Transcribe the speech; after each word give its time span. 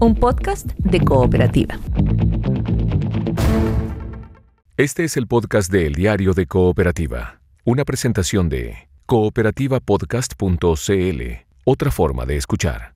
un 0.00 0.14
podcast 0.14 0.66
de 0.78 1.00
cooperativa. 1.00 1.78
Este 4.78 5.04
es 5.04 5.18
el 5.18 5.26
podcast 5.26 5.70
de 5.70 5.86
El 5.86 5.94
Diario 5.94 6.32
de 6.32 6.46
Cooperativa, 6.46 7.42
una 7.64 7.84
presentación 7.84 8.48
de 8.48 8.88
cooperativapodcast.cl, 9.04 11.22
otra 11.64 11.90
forma 11.90 12.24
de 12.24 12.36
escuchar. 12.36 12.94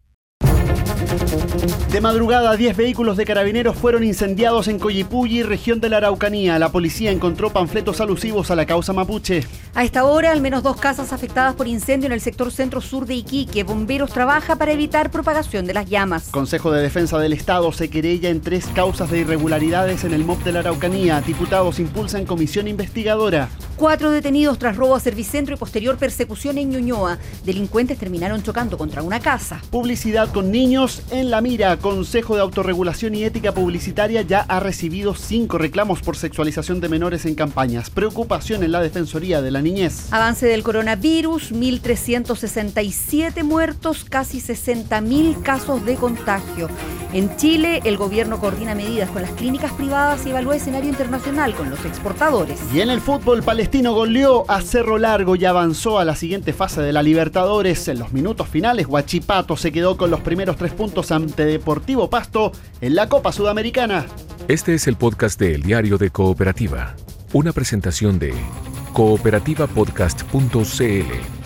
De 1.90 2.00
madrugada, 2.00 2.56
10 2.56 2.76
vehículos 2.76 3.16
de 3.16 3.24
carabineros 3.24 3.76
fueron 3.76 4.02
incendiados 4.02 4.66
en 4.66 4.80
Coyipulli, 4.80 5.44
región 5.44 5.80
de 5.80 5.88
la 5.88 5.98
Araucanía. 5.98 6.58
La 6.58 6.70
policía 6.72 7.12
encontró 7.12 7.50
panfletos 7.50 8.00
alusivos 8.00 8.50
a 8.50 8.56
la 8.56 8.66
causa 8.66 8.92
mapuche. 8.92 9.44
A 9.76 9.84
esta 9.84 10.04
hora, 10.04 10.32
al 10.32 10.40
menos 10.40 10.64
dos 10.64 10.76
casas 10.76 11.12
afectadas 11.12 11.54
por 11.54 11.68
incendio 11.68 12.06
en 12.06 12.12
el 12.12 12.20
sector 12.20 12.50
centro-sur 12.50 13.06
de 13.06 13.14
Iquique. 13.14 13.62
Bomberos 13.62 14.12
trabaja 14.12 14.56
para 14.56 14.72
evitar 14.72 15.12
propagación 15.12 15.66
de 15.66 15.74
las 15.74 15.88
llamas. 15.88 16.30
Consejo 16.30 16.72
de 16.72 16.82
Defensa 16.82 17.18
del 17.18 17.32
Estado 17.32 17.70
se 17.72 17.88
querella 17.88 18.28
en 18.28 18.40
tres 18.40 18.66
causas 18.74 19.10
de 19.10 19.18
irregularidades 19.18 20.02
en 20.02 20.14
el 20.14 20.24
MOP 20.24 20.42
de 20.42 20.52
la 20.52 20.60
Araucanía. 20.60 21.20
Diputados 21.20 21.78
impulsan 21.78 22.26
comisión 22.26 22.66
investigadora. 22.66 23.48
Cuatro 23.76 24.12
detenidos 24.12 24.58
tras 24.58 24.76
robo 24.76 24.94
a 24.94 25.00
servicentro 25.00 25.54
y 25.54 25.58
posterior 25.58 25.96
persecución 25.96 26.58
en 26.58 26.70
Ñuñoa. 26.70 27.18
Delincuentes 27.44 27.98
terminaron 27.98 28.42
chocando 28.42 28.78
contra 28.78 29.02
una 29.02 29.18
casa. 29.18 29.60
Publicidad 29.70 30.32
con 30.32 30.52
niños 30.52 30.93
en 31.10 31.30
la 31.30 31.40
mira. 31.40 31.76
Consejo 31.78 32.34
de 32.34 32.42
Autorregulación 32.42 33.14
y 33.14 33.24
Ética 33.24 33.52
Publicitaria 33.52 34.22
ya 34.22 34.40
ha 34.40 34.60
recibido 34.60 35.14
cinco 35.14 35.58
reclamos 35.58 36.00
por 36.02 36.16
sexualización 36.16 36.80
de 36.80 36.88
menores 36.88 37.26
en 37.26 37.34
campañas. 37.34 37.90
Preocupación 37.90 38.62
en 38.62 38.72
la 38.72 38.80
Defensoría 38.80 39.42
de 39.42 39.50
la 39.50 39.62
Niñez. 39.62 40.12
Avance 40.12 40.46
del 40.46 40.62
coronavirus, 40.62 41.52
1.367 41.52 43.42
muertos, 43.44 44.04
casi 44.04 44.40
60.000 44.40 45.42
casos 45.42 45.84
de 45.84 45.96
contagio. 45.96 46.68
En 47.12 47.36
Chile, 47.36 47.80
el 47.84 47.96
gobierno 47.96 48.40
coordina 48.40 48.74
medidas 48.74 49.08
con 49.10 49.22
las 49.22 49.30
clínicas 49.32 49.72
privadas 49.72 50.26
y 50.26 50.30
evalúa 50.30 50.56
escenario 50.56 50.90
internacional 50.90 51.54
con 51.54 51.70
los 51.70 51.84
exportadores. 51.84 52.60
Y 52.74 52.80
en 52.80 52.90
el 52.90 53.00
fútbol, 53.00 53.42
Palestino 53.42 53.94
goleó 53.94 54.44
a 54.50 54.60
Cerro 54.62 54.98
Largo 54.98 55.36
y 55.36 55.44
avanzó 55.44 55.98
a 55.98 56.04
la 56.04 56.16
siguiente 56.16 56.52
fase 56.52 56.82
de 56.82 56.92
la 56.92 57.02
Libertadores. 57.02 57.86
En 57.88 58.00
los 58.00 58.12
minutos 58.12 58.48
finales, 58.48 58.86
Huachipato 58.88 59.56
se 59.56 59.70
quedó 59.70 59.96
con 59.96 60.10
los 60.10 60.20
primeros 60.20 60.56
tres 60.56 60.72
puntos 60.72 60.83
ante 61.10 61.46
Deportivo 61.46 62.10
Pasto 62.10 62.52
en 62.80 62.94
la 62.94 63.08
Copa 63.08 63.32
Sudamericana. 63.32 64.06
Este 64.48 64.74
es 64.74 64.86
el 64.86 64.96
podcast 64.96 65.40
de 65.40 65.56
Diario 65.56 65.96
de 65.96 66.10
Cooperativa, 66.10 66.94
una 67.32 67.52
presentación 67.52 68.18
de 68.18 68.34
cooperativapodcast.cl. 68.92 71.43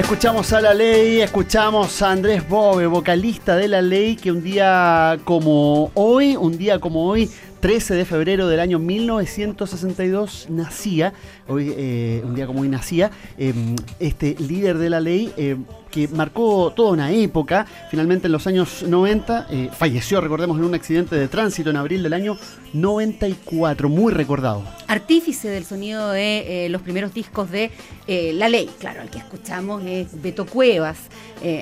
Escuchamos 0.00 0.50
a 0.54 0.62
la 0.62 0.72
ley, 0.72 1.20
escuchamos 1.20 2.00
a 2.00 2.10
Andrés 2.10 2.48
Bove, 2.48 2.86
vocalista 2.86 3.54
de 3.54 3.68
la 3.68 3.82
ley, 3.82 4.16
que 4.16 4.32
un 4.32 4.42
día 4.42 5.18
como 5.24 5.90
hoy, 5.92 6.36
un 6.36 6.56
día 6.56 6.78
como 6.78 7.04
hoy, 7.04 7.28
13 7.60 7.94
de 7.94 8.06
febrero 8.06 8.48
del 8.48 8.60
año 8.60 8.78
1962, 8.78 10.46
nacía, 10.48 11.12
hoy, 11.46 11.74
eh, 11.76 12.22
un 12.24 12.34
día 12.34 12.46
como 12.46 12.62
hoy 12.62 12.70
nacía, 12.70 13.10
eh, 13.36 13.52
este 13.98 14.36
líder 14.38 14.78
de 14.78 14.88
la 14.88 15.00
ley. 15.00 15.34
eh, 15.36 15.58
que 15.90 16.08
marcó 16.08 16.72
toda 16.74 16.92
una 16.92 17.10
época, 17.10 17.66
finalmente 17.90 18.26
en 18.26 18.32
los 18.32 18.46
años 18.46 18.82
90, 18.82 19.46
eh, 19.50 19.70
falleció, 19.72 20.20
recordemos, 20.20 20.58
en 20.58 20.64
un 20.64 20.74
accidente 20.74 21.16
de 21.16 21.28
tránsito 21.28 21.70
en 21.70 21.76
abril 21.76 22.02
del 22.02 22.12
año 22.12 22.36
94, 22.72 23.88
muy 23.88 24.12
recordado. 24.12 24.64
Artífice 24.86 25.48
del 25.48 25.64
sonido 25.64 26.10
de 26.10 26.66
eh, 26.66 26.68
los 26.68 26.82
primeros 26.82 27.12
discos 27.14 27.50
de 27.50 27.70
eh, 28.06 28.32
La 28.34 28.48
Ley, 28.48 28.70
claro, 28.78 29.02
el 29.02 29.10
que 29.10 29.18
escuchamos 29.18 29.82
es 29.84 30.20
Beto 30.20 30.46
Cuevas, 30.46 30.98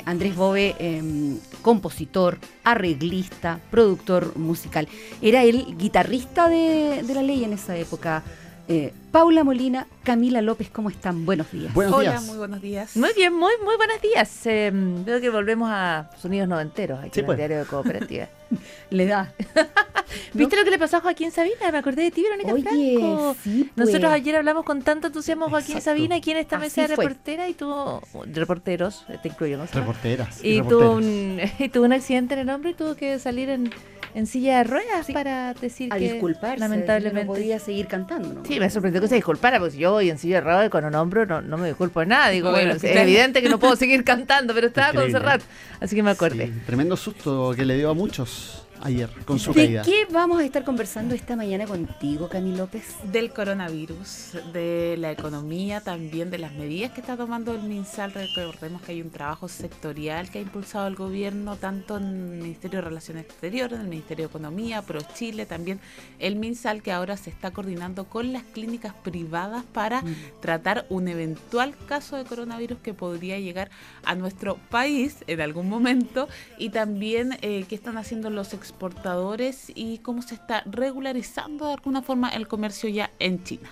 Andrés 0.06 0.34
Bove, 0.34 0.74
eh, 0.78 1.36
compositor, 1.62 2.38
arreglista, 2.64 3.60
productor 3.70 4.36
musical. 4.36 4.88
Era 5.22 5.44
el 5.44 5.76
guitarrista 5.76 6.48
de 6.48 7.02
La 7.14 7.22
Ley 7.22 7.44
en 7.44 7.52
esa 7.52 7.76
época. 7.76 8.24
Eh, 8.70 8.92
Paula 9.12 9.44
Molina, 9.44 9.86
Camila 10.04 10.42
López, 10.42 10.68
¿cómo 10.68 10.90
están? 10.90 11.24
Buenos 11.24 11.50
días. 11.50 11.72
Buenos 11.72 11.94
Hola, 11.94 12.10
días. 12.10 12.24
muy 12.24 12.36
buenos 12.36 12.60
días. 12.60 12.96
Muy 12.98 13.08
bien, 13.16 13.32
muy, 13.32 13.52
muy 13.64 13.76
buenos 13.78 13.98
días. 14.02 14.46
Eh, 14.46 14.70
veo 14.74 15.22
que 15.22 15.30
volvemos 15.30 15.70
a 15.72 16.10
sonidos 16.20 16.46
noventeros 16.48 16.98
aquí 17.00 17.10
Sí, 17.14 17.20
en 17.20 17.26
pues. 17.26 17.36
el 17.36 17.38
diario 17.38 17.58
de 17.60 17.64
cooperativa. 17.64 18.28
Le 18.90 19.06
da. 19.06 19.32
¿Viste 20.34 20.56
lo 20.56 20.64
que 20.64 20.70
le 20.70 20.78
pasó 20.78 20.98
a 20.98 21.00
Joaquín 21.00 21.30
Sabina? 21.30 21.70
Me 21.72 21.78
acordé 21.78 22.02
de 22.02 22.10
ti, 22.10 22.22
Verónica 22.22 22.52
Oye, 22.52 22.62
Franco. 22.62 23.36
sí, 23.42 23.70
pues. 23.74 23.86
Nosotros 23.86 24.12
ayer 24.12 24.36
hablamos 24.36 24.64
con 24.66 24.82
tanto 24.82 25.06
entusiasmo 25.06 25.46
a 25.46 25.50
Joaquín 25.50 25.76
Exacto. 25.78 25.90
Sabina 25.98 26.16
aquí 26.16 26.30
en 26.32 26.36
esta 26.36 26.56
Así 26.56 26.64
mesa 26.66 26.82
de 26.82 26.88
reportera 26.88 27.48
y 27.48 27.54
tuvo 27.54 28.02
reporteros, 28.26 29.06
eh, 29.08 29.18
te 29.22 29.28
incluyo, 29.28 29.56
¿no? 29.56 29.64
Reporteras. 29.66 30.44
y 30.44 30.58
Y 30.58 30.62
tuvo, 30.62 30.92
un, 30.92 31.40
y 31.58 31.68
tuvo 31.70 31.84
un 31.86 31.92
accidente 31.94 32.34
en 32.34 32.40
el 32.40 32.50
hombro 32.50 32.68
y 32.68 32.74
tuvo 32.74 32.94
que 32.96 33.18
salir 33.18 33.48
en, 33.48 33.70
en 34.18 34.26
silla 34.26 34.58
de 34.58 34.64
ruedas 34.64 35.06
para 35.12 35.54
decir 35.54 35.92
A 35.92 35.98
que 35.98 36.12
disculparse. 36.12 36.58
lamentablemente 36.58 37.24
No 37.24 37.32
podía 37.32 37.58
seguir 37.60 37.86
cantando, 37.86 38.34
¿no? 38.34 38.44
Sí, 38.44 38.58
me 38.58 38.68
sorprendió 38.68 39.00
que 39.00 39.06
se 39.08 39.14
disculpara, 39.14 39.60
porque 39.60 39.78
yo 39.78 39.92
voy 39.92 40.10
en 40.10 40.18
silla 40.18 40.36
de 40.36 40.40
ruedas 40.40 40.68
con 40.70 40.84
un 40.84 40.94
hombro 40.94 41.24
no, 41.24 41.40
no 41.40 41.56
me 41.56 41.68
disculpo 41.68 42.00
de 42.00 42.06
nada. 42.06 42.28
Digo, 42.30 42.50
Bueno, 42.50 42.72
bueno, 42.74 42.88
es 42.88 42.96
evidente 42.96 43.40
que 43.42 43.48
no 43.48 43.58
puedo 43.58 43.76
seguir 43.76 44.02
cantando, 44.12 44.54
pero 44.54 44.66
estaba 44.66 44.88
con 44.88 45.04
Increíble. 45.08 45.20
Serrat, 45.20 45.42
así 45.80 45.94
que 45.94 46.02
me 46.02 46.10
acordé. 46.10 46.46
Sí, 46.46 46.52
tremendo 46.66 46.96
susto 46.96 47.52
que 47.54 47.64
le 47.64 47.76
dio 47.76 47.90
a 47.90 47.94
muchos 47.94 48.66
ayer 48.82 49.10
con 49.24 49.38
su 49.38 49.52
¿De 49.52 49.66
caída. 49.66 49.82
qué 49.82 50.06
vamos 50.10 50.40
a 50.40 50.44
estar 50.44 50.64
conversando 50.64 51.14
esta 51.14 51.36
mañana 51.36 51.66
contigo, 51.66 52.28
Camila 52.28 52.58
López? 52.58 52.96
Del 53.12 53.32
coronavirus, 53.32 54.32
de 54.52 54.96
la 54.98 55.12
economía, 55.12 55.80
también 55.80 56.30
de 56.30 56.38
las 56.38 56.52
medidas 56.52 56.92
que 56.92 57.00
está 57.00 57.16
tomando 57.16 57.52
el 57.54 57.62
MinSal. 57.62 58.12
Recordemos 58.12 58.82
que 58.82 58.92
hay 58.92 59.02
un 59.02 59.10
trabajo 59.10 59.48
sectorial 59.48 60.30
que 60.30 60.38
ha 60.38 60.42
impulsado 60.42 60.86
el 60.86 60.96
gobierno, 60.96 61.56
tanto 61.56 61.96
en 61.96 62.04
el 62.04 62.42
Ministerio 62.42 62.78
de 62.78 62.88
Relaciones 62.88 63.24
Exteriores, 63.24 63.74
en 63.74 63.82
el 63.82 63.88
Ministerio 63.88 64.24
de 64.26 64.28
Economía, 64.28 64.82
Pro 64.82 65.00
Chile, 65.14 65.46
también 65.46 65.80
el 66.18 66.36
MinSal, 66.36 66.82
que 66.82 66.92
ahora 66.92 67.16
se 67.16 67.30
está 67.30 67.50
coordinando 67.50 68.04
con 68.04 68.32
las 68.32 68.42
clínicas 68.42 68.94
privadas 69.02 69.64
para 69.72 70.02
tratar 70.40 70.86
un 70.88 71.08
eventual 71.08 71.74
caso 71.86 72.16
de 72.16 72.24
coronavirus 72.24 72.78
que 72.78 72.94
podría 72.94 73.38
llegar 73.38 73.70
a 74.04 74.14
nuestro 74.14 74.56
país 74.70 75.16
en 75.26 75.40
algún 75.40 75.68
momento 75.68 76.28
y 76.58 76.70
también 76.70 77.38
eh, 77.42 77.64
qué 77.68 77.74
están 77.74 77.96
haciendo 77.98 78.30
los 78.30 78.54
exportadores 78.68 79.72
y 79.74 79.98
cómo 79.98 80.22
se 80.22 80.34
está 80.34 80.62
regularizando 80.66 81.66
de 81.66 81.74
alguna 81.74 82.02
forma 82.02 82.28
el 82.28 82.46
comercio 82.46 82.88
ya 82.88 83.10
en 83.18 83.42
China. 83.42 83.70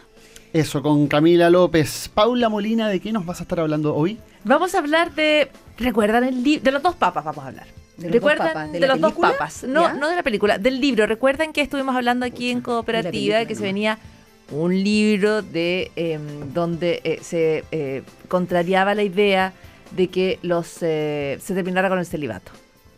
Eso, 0.53 0.83
con 0.83 1.07
Camila 1.07 1.51
López. 1.51 2.11
Paula 2.13 2.49
Molina, 2.49 2.89
¿de 2.89 3.01
qué 3.01 3.13
nos 3.13 3.27
vas 3.27 3.41
a 3.41 3.43
estar 3.43 3.61
hablando 3.61 3.95
hoy? 3.95 4.19
Vamos 4.45 4.75
a 4.75 4.79
hablar 4.79 5.15
de. 5.15 5.51
¿Recuerdan 5.77 6.25
el 6.25 6.43
libro? 6.43 6.65
De 6.65 6.73
los 6.73 6.83
dos 6.83 6.95
papas 6.95 7.25
vamos 7.25 7.45
a 7.45 7.49
hablar. 7.49 7.67
¿De 7.97 8.05
los 8.05 8.13
¿Recuerdan 8.13 8.47
dos 8.47 8.55
papas? 8.55 8.73
¿De 8.73 8.87
los 8.87 9.01
dos 9.01 9.13
papas? 9.13 9.65
No, 9.65 9.83
¿Ya? 9.83 9.95
no 9.95 10.09
de 10.09 10.17
la 10.17 10.23
película, 10.23 10.59
del 10.59 10.81
libro. 10.81 11.07
¿Recuerdan 11.07 11.53
que 11.53 11.61
estuvimos 11.61 11.95
hablando 11.95 12.25
aquí 12.25 12.51
en 12.51 12.63
Cooperativa 12.63 13.11
película 13.11 13.45
que 13.47 13.55
se 13.55 13.63
venía 13.63 13.99
un 14.51 14.73
libro 14.83 15.43
de 15.43 15.91
em, 15.97 16.53
donde 16.55 17.01
eh, 17.05 17.19
se 17.21 17.65
eh, 17.73 18.03
contrariaba 18.29 18.95
la 18.95 19.03
idea 19.03 19.53
de 19.91 20.09
que 20.09 20.39
los 20.43 20.79
eh, 20.83 21.39
se 21.43 21.55
terminara 21.55 21.89
con 21.89 21.99
el 21.99 22.07
celibato? 22.07 22.53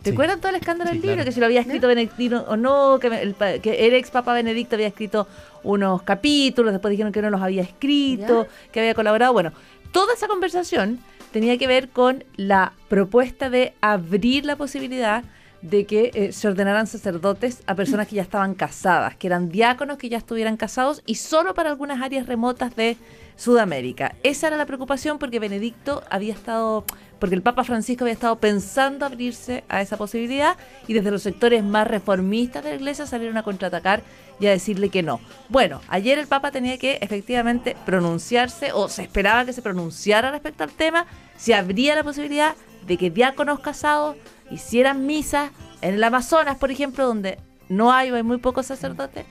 Sí. 0.04 0.10
¿Recuerdan 0.10 0.38
todo 0.40 0.50
el 0.50 0.56
escándalo 0.56 0.90
Sí, 0.90 0.96
del 0.96 1.02
libro? 1.02 1.14
claro. 1.16 1.26
Que 1.28 1.32
si 1.32 1.40
lo 1.40 1.46
había 1.46 1.60
escrito 1.60 1.88
Benedictino 1.88 2.44
o 2.48 2.56
no, 2.56 2.98
que, 3.00 3.08
el, 3.08 3.34
pa- 3.34 3.58
que 3.58 3.86
el 3.86 3.94
ex 3.94 4.10
Papa 4.10 4.32
Benedicto 4.32 4.76
había 4.76 4.86
escrito 4.86 5.26
unos 5.64 6.02
capítulos, 6.02 6.72
después 6.72 6.90
dijeron 6.92 7.12
que 7.12 7.20
no 7.20 7.30
los 7.30 7.42
había 7.42 7.62
escrito, 7.62 8.46
que 8.72 8.80
había 8.80 8.94
colaborado. 8.94 9.32
Bueno, 9.32 9.52
toda 9.92 10.14
esa 10.14 10.28
conversación 10.28 11.00
tenía 11.32 11.58
que 11.58 11.66
ver 11.66 11.88
con 11.88 12.24
la 12.36 12.72
propuesta 12.88 13.50
de 13.50 13.74
abrir 13.80 14.44
la 14.46 14.56
posibilidad 14.56 15.24
de 15.62 15.86
que 15.86 16.10
eh, 16.14 16.32
se 16.32 16.48
ordenaran 16.48 16.86
sacerdotes 16.86 17.62
a 17.66 17.74
personas 17.74 18.06
que 18.06 18.16
ya 18.16 18.22
estaban 18.22 18.54
casadas, 18.54 19.16
que 19.16 19.26
eran 19.26 19.48
diáconos 19.48 19.98
que 19.98 20.08
ya 20.08 20.18
estuvieran 20.18 20.56
casados 20.56 21.02
y 21.04 21.16
solo 21.16 21.54
para 21.54 21.70
algunas 21.70 22.00
áreas 22.00 22.26
remotas 22.26 22.76
de 22.76 22.96
Sudamérica. 23.36 24.14
Esa 24.22 24.48
era 24.48 24.56
la 24.56 24.66
preocupación 24.66 25.18
porque 25.18 25.38
Benedicto 25.38 26.02
había 26.10 26.32
estado, 26.32 26.84
porque 27.18 27.34
el 27.34 27.42
Papa 27.42 27.64
Francisco 27.64 28.04
había 28.04 28.14
estado 28.14 28.36
pensando 28.36 29.06
abrirse 29.06 29.64
a 29.68 29.80
esa 29.80 29.96
posibilidad 29.96 30.56
y 30.86 30.92
desde 30.92 31.10
los 31.10 31.22
sectores 31.22 31.64
más 31.64 31.86
reformistas 31.86 32.64
de 32.64 32.70
la 32.70 32.76
iglesia 32.76 33.06
salieron 33.06 33.36
a 33.36 33.42
contraatacar 33.42 34.02
y 34.40 34.46
a 34.46 34.50
decirle 34.50 34.88
que 34.88 35.02
no. 35.02 35.20
Bueno, 35.48 35.80
ayer 35.88 36.18
el 36.18 36.26
Papa 36.26 36.50
tenía 36.50 36.78
que 36.78 36.98
efectivamente 37.00 37.76
pronunciarse 37.84 38.72
o 38.72 38.88
se 38.88 39.02
esperaba 39.02 39.44
que 39.44 39.52
se 39.52 39.62
pronunciara 39.62 40.30
respecto 40.30 40.64
al 40.64 40.70
tema, 40.70 41.06
si 41.36 41.52
habría 41.52 41.94
la 41.94 42.04
posibilidad 42.04 42.54
de 42.86 42.96
que 42.96 43.10
diáconos 43.10 43.60
casados 43.60 44.16
hicieran 44.50 45.06
misas 45.06 45.50
en 45.80 45.94
el 45.94 46.04
Amazonas, 46.04 46.56
por 46.58 46.70
ejemplo, 46.70 47.06
donde 47.06 47.38
no 47.68 47.92
hay 47.92 48.10
o 48.10 48.16
hay 48.16 48.22
muy 48.22 48.38
pocos 48.38 48.66
sacerdotes, 48.66 49.24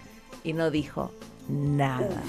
y 0.43 0.53
no 0.53 0.71
dijo 0.71 1.11
nada. 1.49 2.21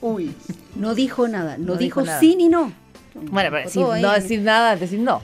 Uy, 0.00 0.34
No 0.76 0.94
dijo 0.94 1.28
nada, 1.28 1.56
no, 1.56 1.66
No 1.66 1.76
dijo, 1.76 2.00
dijo 2.00 2.06
nada. 2.06 2.20
sí 2.20 2.36
ni 2.36 2.48
no. 2.48 2.72
Bueno, 3.14 3.50
pero 3.50 3.64
decir, 3.64 3.82
no 3.82 4.12
decir 4.12 4.40
nada 4.40 4.74
es 4.74 4.80
decir 4.80 4.98
no. 5.00 5.22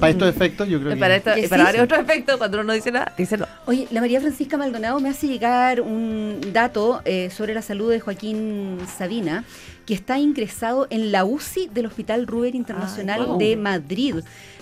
Para 0.00 0.10
estos 0.10 0.28
efectos, 0.28 0.68
yo 0.68 0.78
creo 0.80 0.94
que. 0.94 0.96
Para, 0.98 1.16
esto- 1.16 1.36
y 1.36 1.46
para 1.48 1.62
sí. 1.62 1.66
varios 1.66 1.84
otros 1.84 2.00
efectos, 2.00 2.36
cuando 2.38 2.56
uno 2.58 2.64
no 2.68 2.72
dice 2.72 2.90
nada, 2.92 3.12
dice 3.18 3.36
no. 3.36 3.46
Oye, 3.66 3.88
la 3.90 4.00
María 4.00 4.20
Francisca 4.20 4.56
Maldonado 4.56 4.98
me 5.00 5.08
hace 5.08 5.26
llegar 5.26 5.80
un 5.80 6.40
dato 6.52 7.02
eh, 7.04 7.30
sobre 7.30 7.52
la 7.52 7.62
salud 7.62 7.90
de 7.90 8.00
Joaquín 8.00 8.78
Sabina, 8.96 9.44
que 9.86 9.94
está 9.94 10.18
ingresado 10.18 10.86
en 10.90 11.10
la 11.12 11.24
UCI 11.24 11.68
del 11.68 11.86
Hospital 11.86 12.26
Ruber 12.26 12.54
Internacional 12.54 13.20
Ay, 13.22 13.26
wow. 13.26 13.38
de 13.38 13.56
Madrid 13.56 14.14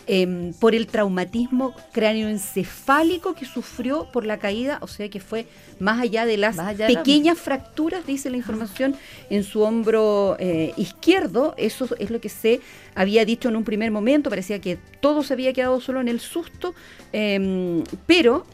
em, 0.06 0.52
por 0.54 0.74
el 0.74 0.86
traumatismo 0.86 1.74
cráneoencefálico 1.92 3.34
que 3.34 3.44
sufrió 3.44 4.06
por 4.12 4.24
la 4.26 4.38
caída, 4.38 4.78
o 4.80 4.86
sea 4.86 5.08
que 5.08 5.20
fue 5.20 5.46
más 5.78 6.00
allá 6.00 6.24
de 6.26 6.36
las 6.36 6.58
allá 6.58 6.88
la- 6.88 6.94
pequeñas 7.02 7.38
fracturas, 7.38 8.06
dice 8.06 8.30
la 8.30 8.36
información, 8.36 8.94
en 9.30 9.42
su 9.44 9.62
hombro 9.62 10.36
eh, 10.38 10.72
izquierdo. 10.76 11.54
Eso 11.56 11.88
es 11.98 12.10
lo 12.10 12.20
que 12.20 12.28
se 12.28 12.60
había 12.94 13.24
dicho 13.24 13.48
en 13.48 13.56
un 13.56 13.64
primer 13.64 13.90
momento, 13.90 14.30
parecía 14.30 14.60
que 14.60 14.78
todo 15.00 15.22
se 15.22 15.32
había 15.34 15.52
quedado 15.52 15.80
solo 15.80 16.00
en 16.00 16.08
el 16.08 16.20
susto, 16.20 16.74
em, 17.12 17.82
pero 18.06 18.46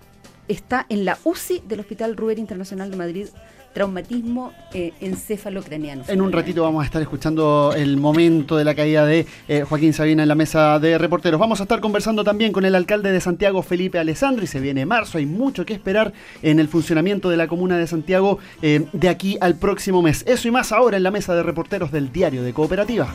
está 0.49 0.87
en 0.89 1.05
la 1.05 1.19
UCI 1.25 1.63
del 1.69 1.81
Hospital 1.81 2.17
Ruber 2.17 2.39
Internacional 2.39 2.91
de 2.91 2.97
Madrid, 2.97 3.27
traumatismo 3.73 4.53
eh, 4.73 4.93
encefalocraniano. 5.01 6.05
En 6.09 6.21
un 6.21 6.33
ratito 6.33 6.63
vamos 6.63 6.83
a 6.83 6.87
estar 6.87 7.03
escuchando 7.03 7.73
el 7.77 7.97
momento 7.97 8.57
de 8.57 8.65
la 8.65 8.75
caída 8.75 9.07
de 9.07 9.27
eh, 9.49 9.65
Joaquín 9.69 9.93
Sabina 9.93 10.23
en 10.23 10.29
la 10.29 10.35
mesa 10.35 10.79
de 10.79 10.99
reporteros. 10.99 11.41
Vamos 11.41 11.61
a 11.61 11.65
estar 11.65 11.81
conversando 11.81 12.25
también 12.25 12.53
con 12.53 12.65
el 12.65 12.75
alcalde 12.75 13.13
de 13.13 13.21
Santiago, 13.21 13.63
Felipe 13.63 13.99
Alessandri. 13.99 14.47
Se 14.47 14.61
viene 14.61 14.87
marzo, 14.87 15.19
hay 15.19 15.27
mucho 15.27 15.65
que 15.65 15.73
esperar 15.73 16.13
en 16.43 16.61
el 16.61 16.69
funcionamiento 16.69 17.29
de 17.31 17.37
la 17.37 17.49
comuna 17.49 17.79
de 17.79 17.87
Santiago 17.87 18.39
eh, 18.61 18.87
de 18.93 19.09
aquí 19.09 19.39
al 19.41 19.57
próximo 19.57 20.03
mes. 20.03 20.25
Eso 20.27 20.49
y 20.49 20.51
más 20.51 20.73
ahora 20.73 20.97
en 20.97 21.03
la 21.03 21.11
mesa 21.11 21.35
de 21.35 21.43
reporteros 21.43 21.93
del 21.93 22.13
Diario 22.13 22.43
de 22.43 22.53
Cooperativa. 22.53 23.15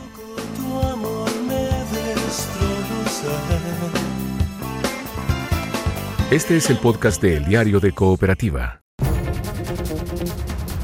Este 6.30 6.56
es 6.58 6.68
el 6.68 6.76
podcast 6.76 7.22
de 7.22 7.38
El 7.38 7.46
Diario 7.46 7.80
de 7.80 7.92
Cooperativa. 7.92 8.82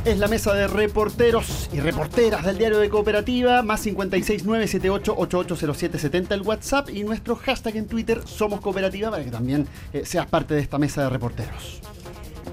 Es 0.04 0.18
la 0.18 0.28
mesa 0.28 0.52
de 0.52 0.68
reporteros 0.68 1.70
y 1.72 1.80
reporteras 1.80 2.44
del 2.44 2.58
diario 2.58 2.78
de 2.78 2.90
Cooperativa, 2.90 3.62
más 3.62 3.86
56978880770 3.86 6.32
el 6.32 6.42
WhatsApp 6.42 6.90
y 6.90 7.04
nuestro 7.04 7.36
hashtag 7.36 7.76
en 7.76 7.88
Twitter 7.88 8.20
Somos 8.26 8.60
Cooperativa 8.60 9.10
para 9.10 9.24
que 9.24 9.30
también 9.30 9.66
eh, 9.94 10.02
seas 10.04 10.26
parte 10.26 10.52
de 10.52 10.60
esta 10.60 10.76
mesa 10.76 11.04
de 11.04 11.08
reporteros. 11.08 11.80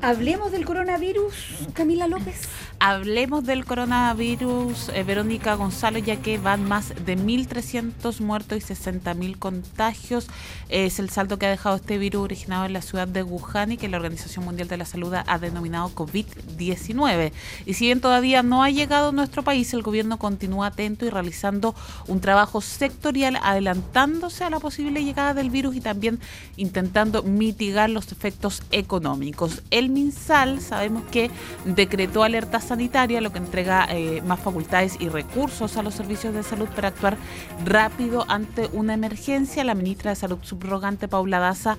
Hablemos 0.02 0.54
del 0.54 0.64
coronavirus, 0.64 1.68
Camila 1.74 2.08
López. 2.08 2.48
Hablemos 2.84 3.46
del 3.46 3.64
coronavirus, 3.64 4.90
eh, 4.90 5.04
Verónica 5.04 5.54
Gonzalo, 5.54 6.00
ya 6.00 6.16
que 6.16 6.40
van 6.40 6.68
más 6.68 6.90
de 7.06 7.16
1.300 7.16 8.22
muertos 8.22 8.58
y 8.58 8.62
60.000 8.74 9.38
contagios. 9.38 10.26
Es 10.68 10.98
el 10.98 11.12
saldo 11.12 11.38
que 11.38 11.46
ha 11.46 11.52
dejado 11.52 11.76
este 11.76 12.00
virus 12.00 12.24
originado 12.24 12.66
en 12.66 12.74
la 12.74 12.82
ciudad 12.82 13.08
de 13.08 13.22
Wuhan 13.22 13.74
y 13.74 13.78
que 13.78 13.88
la 13.88 13.98
Organización 13.98 14.46
Mundial 14.46 14.68
de 14.68 14.78
la 14.78 14.86
Salud 14.86 15.14
ha 15.14 15.38
denominado 15.38 15.92
COVID-19. 15.94 17.32
Y 17.68 17.76
si 17.76 17.86
bien 17.86 18.02
todavía 18.02 18.42
no 18.42 18.64
ha 18.64 18.72
llegado 18.72 19.10
a 19.10 19.12
nuestro 19.12 19.44
país, 19.44 19.72
el 19.76 19.84
gobierno 19.84 20.18
continúa 20.18 20.66
atento 20.66 21.06
y 21.06 21.12
realizando 21.12 21.76
un 22.08 22.20
trabajo 22.20 22.62
sectorial 22.62 23.38
adelantándose 23.44 24.44
a 24.44 24.50
la 24.50 24.60
posible 24.60 25.04
llegada 25.04 25.36
del 25.36 25.52
virus 25.52 25.76
y 25.76 25.82
también 25.82 26.20
intentando 26.58 27.22
mitigar 27.22 27.92
los 27.92 28.12
efectos 28.12 28.64
económicos. 28.72 29.62
El 29.70 29.90
MinSal 29.90 30.62
sabemos 30.62 31.04
que 31.12 31.30
decretó 31.64 32.24
alerta 32.24 32.60
sanitaria, 32.72 33.20
lo 33.20 33.34
que 33.34 33.40
entrega 33.40 33.86
eh, 33.90 34.22
más 34.22 34.40
facultades 34.40 34.96
y 34.98 35.10
recursos 35.10 35.76
a 35.76 35.84
los 35.84 35.94
servicios 35.94 36.34
de 36.34 36.42
salud 36.42 36.70
para 36.70 36.88
actuar 36.88 37.18
rápido 37.66 38.24
ante 38.30 38.68
una 38.72 38.94
emergencia. 38.94 39.66
La 39.66 39.76
ministra 39.76 40.12
de 40.12 40.16
Salud 40.16 40.38
subrogante, 40.42 41.10
Paula 41.10 41.40
Daza, 41.40 41.78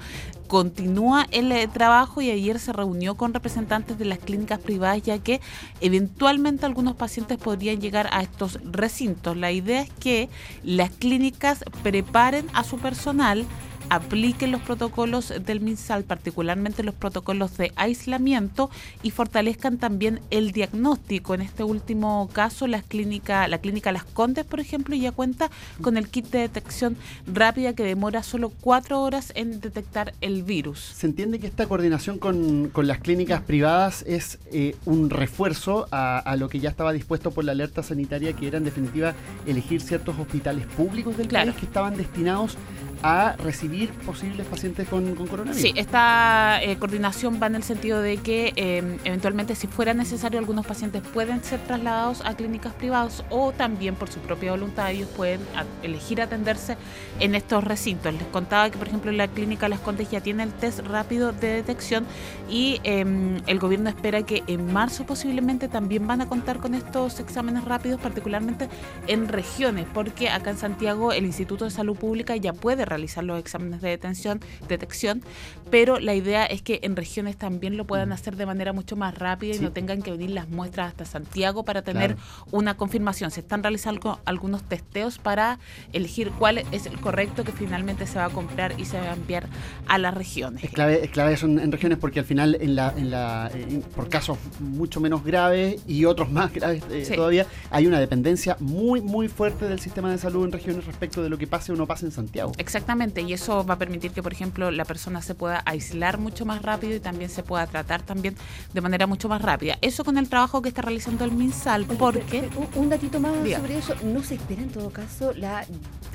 continúa 0.48 1.26
el 1.30 1.50
eh, 1.50 1.66
trabajo 1.66 2.20
y 2.20 2.30
ayer 2.30 2.58
se 2.58 2.74
reunió 2.74 3.14
con 3.14 3.32
representantes 3.32 3.96
de 3.96 4.04
las 4.04 4.18
clínicas 4.18 4.58
privadas 4.58 5.00
ya 5.00 5.18
que 5.18 5.40
eventualmente 5.80 6.66
algunos 6.66 6.94
pacientes 6.94 7.38
podrían 7.38 7.80
llegar 7.80 8.10
a 8.12 8.20
estos 8.20 8.58
recintos. 8.62 9.34
La 9.34 9.50
idea 9.50 9.80
es 9.80 9.90
que 9.98 10.28
las 10.62 10.90
clínicas 10.90 11.64
preparen 11.82 12.46
a 12.52 12.64
su 12.64 12.76
personal 12.76 13.46
apliquen 13.88 14.50
los 14.52 14.60
protocolos 14.62 15.32
del 15.44 15.60
MinSal, 15.60 16.04
particularmente 16.04 16.82
los 16.82 16.94
protocolos 16.94 17.56
de 17.56 17.72
aislamiento 17.76 18.70
y 19.02 19.10
fortalezcan 19.10 19.78
también 19.78 20.20
el 20.30 20.52
diagnóstico. 20.52 21.34
En 21.34 21.42
este 21.42 21.64
último 21.64 22.28
caso, 22.32 22.66
las 22.66 22.82
clínica, 22.84 23.46
la 23.48 23.58
clínica 23.58 23.92
Las 23.92 24.04
Condes, 24.04 24.44
por 24.44 24.60
ejemplo, 24.60 24.94
ya 24.96 25.12
cuenta 25.12 25.50
con 25.80 25.96
el 25.96 26.08
kit 26.08 26.26
de 26.30 26.38
detección 26.40 26.96
rápida 27.26 27.72
que 27.74 27.82
demora 27.84 28.22
solo 28.22 28.50
cuatro 28.60 29.00
horas 29.02 29.32
en 29.34 29.60
detectar 29.60 30.14
el 30.20 30.42
virus. 30.42 30.78
Se 30.94 31.06
entiende 31.06 31.38
que 31.38 31.46
esta 31.46 31.66
coordinación 31.66 32.18
con, 32.18 32.68
con 32.68 32.86
las 32.86 32.98
clínicas 32.98 33.42
privadas 33.42 34.04
es 34.06 34.38
eh, 34.52 34.76
un 34.84 35.10
refuerzo 35.10 35.86
a, 35.90 36.18
a 36.18 36.36
lo 36.36 36.48
que 36.48 36.60
ya 36.60 36.70
estaba 36.70 36.92
dispuesto 36.92 37.30
por 37.30 37.44
la 37.44 37.52
alerta 37.52 37.82
sanitaria, 37.82 38.32
que 38.32 38.46
era 38.46 38.58
en 38.58 38.64
definitiva 38.64 39.14
elegir 39.46 39.80
ciertos 39.80 40.18
hospitales 40.18 40.66
públicos 40.66 41.16
del 41.16 41.28
Claro. 41.28 41.52
país 41.52 41.60
que 41.60 41.66
estaban 41.66 41.96
destinados 41.96 42.56
a 43.02 43.34
recibir 43.36 43.90
posibles 43.90 44.46
pacientes 44.46 44.88
con, 44.88 45.14
coronavirus. 45.14 45.60
Sí, 45.60 45.72
esta 45.76 46.62
eh, 46.62 46.76
coordinación 46.76 47.40
va 47.42 47.46
en 47.46 47.56
el 47.56 47.62
sentido 47.62 48.00
de 48.00 48.16
que 48.18 48.52
eh, 48.56 48.98
eventualmente 49.04 49.54
si 49.54 49.66
fuera 49.66 49.94
necesario 49.94 50.38
algunos 50.38 50.66
pacientes 50.66 51.02
pueden 51.02 51.42
ser 51.42 51.60
trasladados 51.60 52.22
a 52.24 52.34
clínicas 52.34 52.72
privadas 52.74 53.24
o 53.30 53.52
también 53.52 53.94
por 53.94 54.10
su 54.10 54.20
propia 54.20 54.52
voluntad 54.52 54.90
ellos 54.90 55.08
pueden 55.16 55.40
elegir 55.82 56.20
atenderse 56.20 56.76
en 57.20 57.34
estos 57.34 57.64
recintos. 57.64 58.12
Les 58.14 58.26
contaba 58.28 58.70
que 58.70 58.78
por 58.78 58.88
ejemplo 58.88 59.12
la 59.12 59.28
clínica 59.28 59.68
Las 59.68 59.80
Condes 59.80 60.10
ya 60.10 60.20
tiene 60.20 60.44
el 60.44 60.52
test 60.52 60.80
rápido 60.80 61.32
de 61.32 61.48
detección 61.48 62.06
y 62.48 62.80
eh, 62.84 63.04
el 63.46 63.58
gobierno 63.58 63.88
espera 63.88 64.22
que 64.22 64.42
en 64.46 64.72
marzo 64.72 65.04
posiblemente 65.04 65.68
también 65.68 66.06
van 66.06 66.20
a 66.20 66.28
contar 66.28 66.58
con 66.58 66.74
estos 66.74 67.20
exámenes 67.20 67.64
rápidos, 67.64 68.00
particularmente 68.00 68.68
en 69.06 69.28
regiones, 69.28 69.86
porque 69.92 70.28
acá 70.28 70.50
en 70.50 70.58
Santiago 70.58 71.12
el 71.12 71.24
Instituto 71.24 71.64
de 71.64 71.70
Salud 71.70 71.96
Pública 71.96 72.36
ya 72.36 72.52
puede 72.52 72.84
realizar 72.92 73.24
los 73.24 73.38
exámenes 73.38 73.80
de 73.80 73.88
detención, 73.90 74.40
detección, 74.68 75.22
pero 75.70 75.98
la 75.98 76.14
idea 76.14 76.44
es 76.44 76.62
que 76.62 76.80
en 76.82 76.96
regiones 76.96 77.36
también 77.36 77.76
lo 77.76 77.86
puedan 77.86 78.12
hacer 78.12 78.36
de 78.36 78.46
manera 78.46 78.72
mucho 78.72 78.96
más 78.96 79.16
rápida 79.16 79.56
y 79.56 79.58
no 79.60 79.72
tengan 79.72 80.02
que 80.02 80.10
venir 80.10 80.30
las 80.30 80.48
muestras 80.48 80.88
hasta 80.88 81.04
Santiago 81.04 81.64
para 81.64 81.82
tener 81.82 82.14
Claro. 82.16 82.46
una 82.50 82.76
confirmación. 82.76 83.30
Se 83.30 83.40
están 83.40 83.62
realizando 83.62 84.20
algunos 84.24 84.62
testeos 84.62 85.18
para 85.18 85.58
elegir 85.92 86.30
cuál 86.38 86.58
es 86.72 86.86
el 86.86 86.98
correcto 87.00 87.44
que 87.44 87.52
finalmente 87.52 88.06
se 88.06 88.18
va 88.18 88.26
a 88.26 88.30
comprar 88.30 88.78
y 88.78 88.84
se 88.84 88.98
va 88.98 89.10
a 89.10 89.14
enviar 89.14 89.46
a 89.88 89.98
las 89.98 90.14
regiones. 90.14 90.64
Es 90.64 90.70
clave, 90.70 91.04
es 91.04 91.10
clave 91.10 91.32
eso 91.34 91.46
en, 91.46 91.58
en 91.58 91.72
regiones 91.72 91.98
porque 91.98 92.18
al 92.20 92.24
final, 92.26 92.56
en 92.60 92.74
la, 92.74 92.92
en 92.96 93.10
la, 93.10 93.50
en- 93.54 93.82
por 93.82 94.08
casos 94.08 94.38
mucho 94.60 95.00
menos 95.00 95.24
graves 95.24 95.82
y 95.86 96.04
otros 96.04 96.30
más 96.30 96.52
graves 96.52 96.82
eh, 96.90 97.04
Sí. 97.04 97.14
todavía, 97.14 97.46
hay 97.70 97.86
una 97.86 97.98
dependencia 98.00 98.56
muy, 98.60 99.00
muy 99.00 99.28
fuerte 99.28 99.66
del 99.68 99.80
sistema 99.80 100.10
de 100.10 100.18
salud 100.18 100.44
en 100.44 100.52
regiones 100.52 100.84
respecto 100.84 101.22
de 101.22 101.28
lo 101.30 101.38
que 101.38 101.46
pase 101.46 101.72
o 101.72 101.76
no 101.76 101.86
pase 101.86 102.06
en 102.06 102.12
Santiago. 102.12 102.52
Exactamente, 102.82 103.20
y 103.22 103.32
eso 103.32 103.64
va 103.64 103.74
a 103.74 103.78
permitir 103.78 104.10
que, 104.10 104.24
por 104.24 104.32
ejemplo, 104.32 104.72
la 104.72 104.84
persona 104.84 105.22
se 105.22 105.36
pueda 105.36 105.62
aislar 105.66 106.18
mucho 106.18 106.44
más 106.44 106.62
rápido 106.62 106.96
y 106.96 106.98
también 107.00 107.30
se 107.30 107.44
pueda 107.44 107.64
tratar 107.68 108.02
también 108.02 108.34
de 108.74 108.80
manera 108.80 109.06
mucho 109.06 109.28
más 109.28 109.40
rápida. 109.40 109.78
Eso 109.82 110.02
con 110.04 110.18
el 110.18 110.28
trabajo 110.28 110.60
que 110.62 110.68
está 110.70 110.82
realizando 110.82 111.24
el 111.24 111.30
MinSal, 111.30 111.84
porque... 111.86 112.24
pero- 112.28 112.48
pero 112.48 112.60
un, 112.74 112.82
un 112.84 112.90
datito 112.90 113.20
más 113.20 113.44
Diga. 113.44 113.60
sobre 113.60 113.78
eso. 113.78 113.94
¿No 114.02 114.20
se 114.24 114.34
espera 114.34 114.62
en 114.62 114.70
todo 114.70 114.90
caso 114.90 115.32
la 115.32 115.64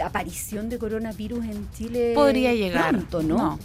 aparición 0.04 0.68
de 0.68 0.78
coronavirus 0.78 1.46
en 1.46 1.72
Chile? 1.72 2.12
Podría 2.14 2.54
llegar. 2.54 2.90
Pronto, 2.90 3.24
¿no? 3.24 3.38
No, 3.38 3.60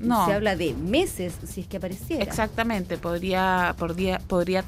no. 0.00 0.26
Se 0.26 0.32
habla 0.34 0.56
de 0.56 0.74
meses 0.74 1.34
si 1.46 1.62
es 1.62 1.66
que 1.66 1.76
apareciera. 1.78 2.22
Exactamente, 2.22 2.96
podría, 2.98 3.74
podría, 3.78 4.18
podría 4.20 4.62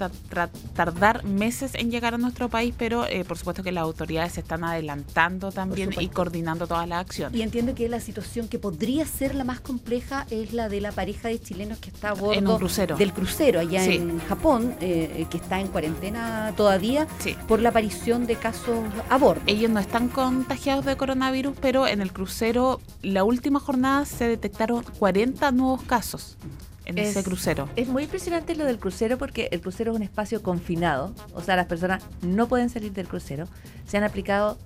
tardar 0.74 1.24
meses 1.24 1.72
en 1.74 1.90
llegar 1.90 2.14
a 2.14 2.18
nuestro 2.18 2.48
país, 2.48 2.74
pero 2.76 3.06
eh, 3.06 3.24
por 3.24 3.38
supuesto 3.38 3.62
que 3.62 3.72
las 3.72 3.82
autoridades 3.82 4.32
se 4.32 4.40
están 4.40 4.64
adelantando 4.64 5.52
también 5.52 5.90
y 5.98 6.08
coordinando 6.08 6.66
todas 6.66 6.88
las 6.88 7.00
acciones. 7.00 7.38
Y 7.38 7.42
entiendo 7.42 7.74
que 7.74 7.88
la 7.88 8.00
situación 8.00 8.48
que 8.48 8.58
podría 8.58 9.04
ser 9.06 9.34
la 9.34 9.44
más 9.44 9.60
compleja 9.60 10.26
es 10.30 10.52
la 10.52 10.68
de 10.68 10.80
la 10.80 10.92
pareja 10.92 11.28
de 11.28 11.40
chilenos 11.40 11.78
que 11.78 11.90
está 11.90 12.10
a 12.10 12.14
bordo 12.14 12.56
crucero. 12.58 12.96
del 12.96 13.12
crucero 13.12 13.60
allá 13.60 13.84
Sí. 13.84 13.96
en 13.96 14.18
Japón, 14.20 14.74
eh, 14.80 15.26
que 15.30 15.36
está 15.36 15.60
en 15.60 15.68
cuarentena 15.68 16.52
todavía 16.56 17.06
Sí. 17.18 17.36
por 17.48 17.60
la 17.60 17.70
aparición 17.70 18.26
de 18.26 18.36
casos 18.36 18.78
a 19.08 19.16
bordo. 19.18 19.42
Ellos 19.46 19.70
no 19.70 19.80
están 19.80 20.08
contagiados 20.08 20.84
de 20.84 20.96
coronavirus, 20.96 21.54
pero 21.60 21.86
en 21.86 22.00
el 22.00 22.12
crucero, 22.12 22.80
la 23.02 23.24
última 23.24 23.60
jornada 23.60 24.04
se 24.04 24.28
detectaron 24.28 24.84
40 24.98 25.09
nuevos 25.52 25.82
casos 25.82 26.36
en 26.84 26.98
Es- 26.98 27.08
ese 27.10 27.22
crucero. 27.24 27.68
Es 27.76 27.88
muy 27.88 28.04
impresionante 28.04 28.54
lo 28.54 28.64
del 28.64 28.78
crucero 28.78 29.18
porque 29.18 29.48
el 29.52 29.60
crucero 29.60 29.92
es 29.92 29.96
un 29.96 30.02
espacio 30.02 30.42
confinado, 30.42 31.12
o 31.34 31.40
sea, 31.42 31.56
las 31.56 31.66
personas 31.66 32.02
no 32.22 32.48
pueden 32.48 32.70
salir 32.70 32.92
del 32.92 33.06
crucero. 33.08 33.46
Se 33.86 33.96
han 33.96 34.04
aplicado 34.04 34.58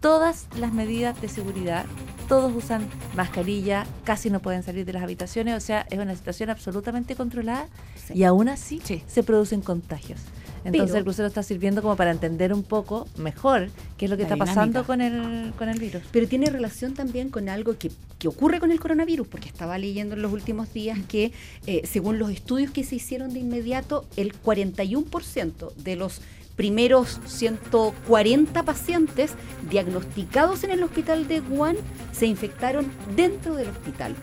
todas 0.00 0.46
las 0.58 0.72
medidas 0.72 1.20
de 1.20 1.28
seguridad, 1.28 1.84
todos 2.28 2.52
usan 2.54 2.88
mascarilla, 3.14 3.86
casi 4.04 4.30
no 4.30 4.40
pueden 4.40 4.62
salir 4.62 4.86
de 4.86 4.92
las 4.94 5.02
habitaciones, 5.02 5.54
o 5.56 5.60
sea, 5.60 5.86
es 5.90 5.98
una 5.98 6.14
situación 6.16 6.48
absolutamente 6.48 7.14
controlada 7.16 7.68
Sí. 8.06 8.14
y 8.14 8.24
aún 8.24 8.48
así 8.48 8.80
Sí. 8.82 9.02
se 9.06 9.22
producen 9.22 9.60
contagios. 9.60 10.20
Entonces 10.64 10.88
Pero- 10.90 10.98
el 10.98 11.04
crucero 11.04 11.28
está 11.28 11.42
sirviendo 11.42 11.80
como 11.82 11.96
para 11.96 12.10
entender 12.10 12.52
un 12.52 12.62
poco 12.62 13.08
mejor 13.16 13.70
qué 13.96 14.04
es 14.04 14.10
lo 14.10 14.16
que 14.16 14.24
está 14.24 14.36
pasando 14.36 14.84
con 14.84 15.00
el, 15.00 15.52
con 15.56 15.68
el 15.68 15.78
virus. 15.78 16.02
Pero 16.12 16.28
tiene 16.28 16.46
relación 16.50 16.94
también 16.94 17.30
con 17.30 17.48
algo 17.48 17.78
que, 17.78 17.90
que 18.18 18.28
ocurre 18.28 18.60
con 18.60 18.70
el 18.70 18.78
coronavirus, 18.78 19.26
porque 19.26 19.48
estaba 19.48 19.78
leyendo 19.78 20.14
en 20.16 20.22
los 20.22 20.32
últimos 20.32 20.72
días 20.74 20.98
que, 21.08 21.32
eh, 21.66 21.82
según 21.86 22.18
los 22.18 22.30
estudios 22.30 22.70
que 22.72 22.84
se 22.84 22.96
hicieron 22.96 23.32
de 23.32 23.40
inmediato, 23.40 24.04
el 24.16 24.34
41% 24.34 25.72
de 25.76 25.96
los 25.96 26.20
primeros 26.56 27.20
140 27.24 28.62
pacientes 28.64 29.32
diagnosticados 29.70 30.62
en 30.64 30.72
el 30.72 30.82
hospital 30.82 31.26
de 31.26 31.40
Wuhan 31.40 31.76
se 32.12 32.26
infectaron 32.26 32.86
dentro 33.16 33.54
del 33.56 33.68
hospital. 33.68 34.14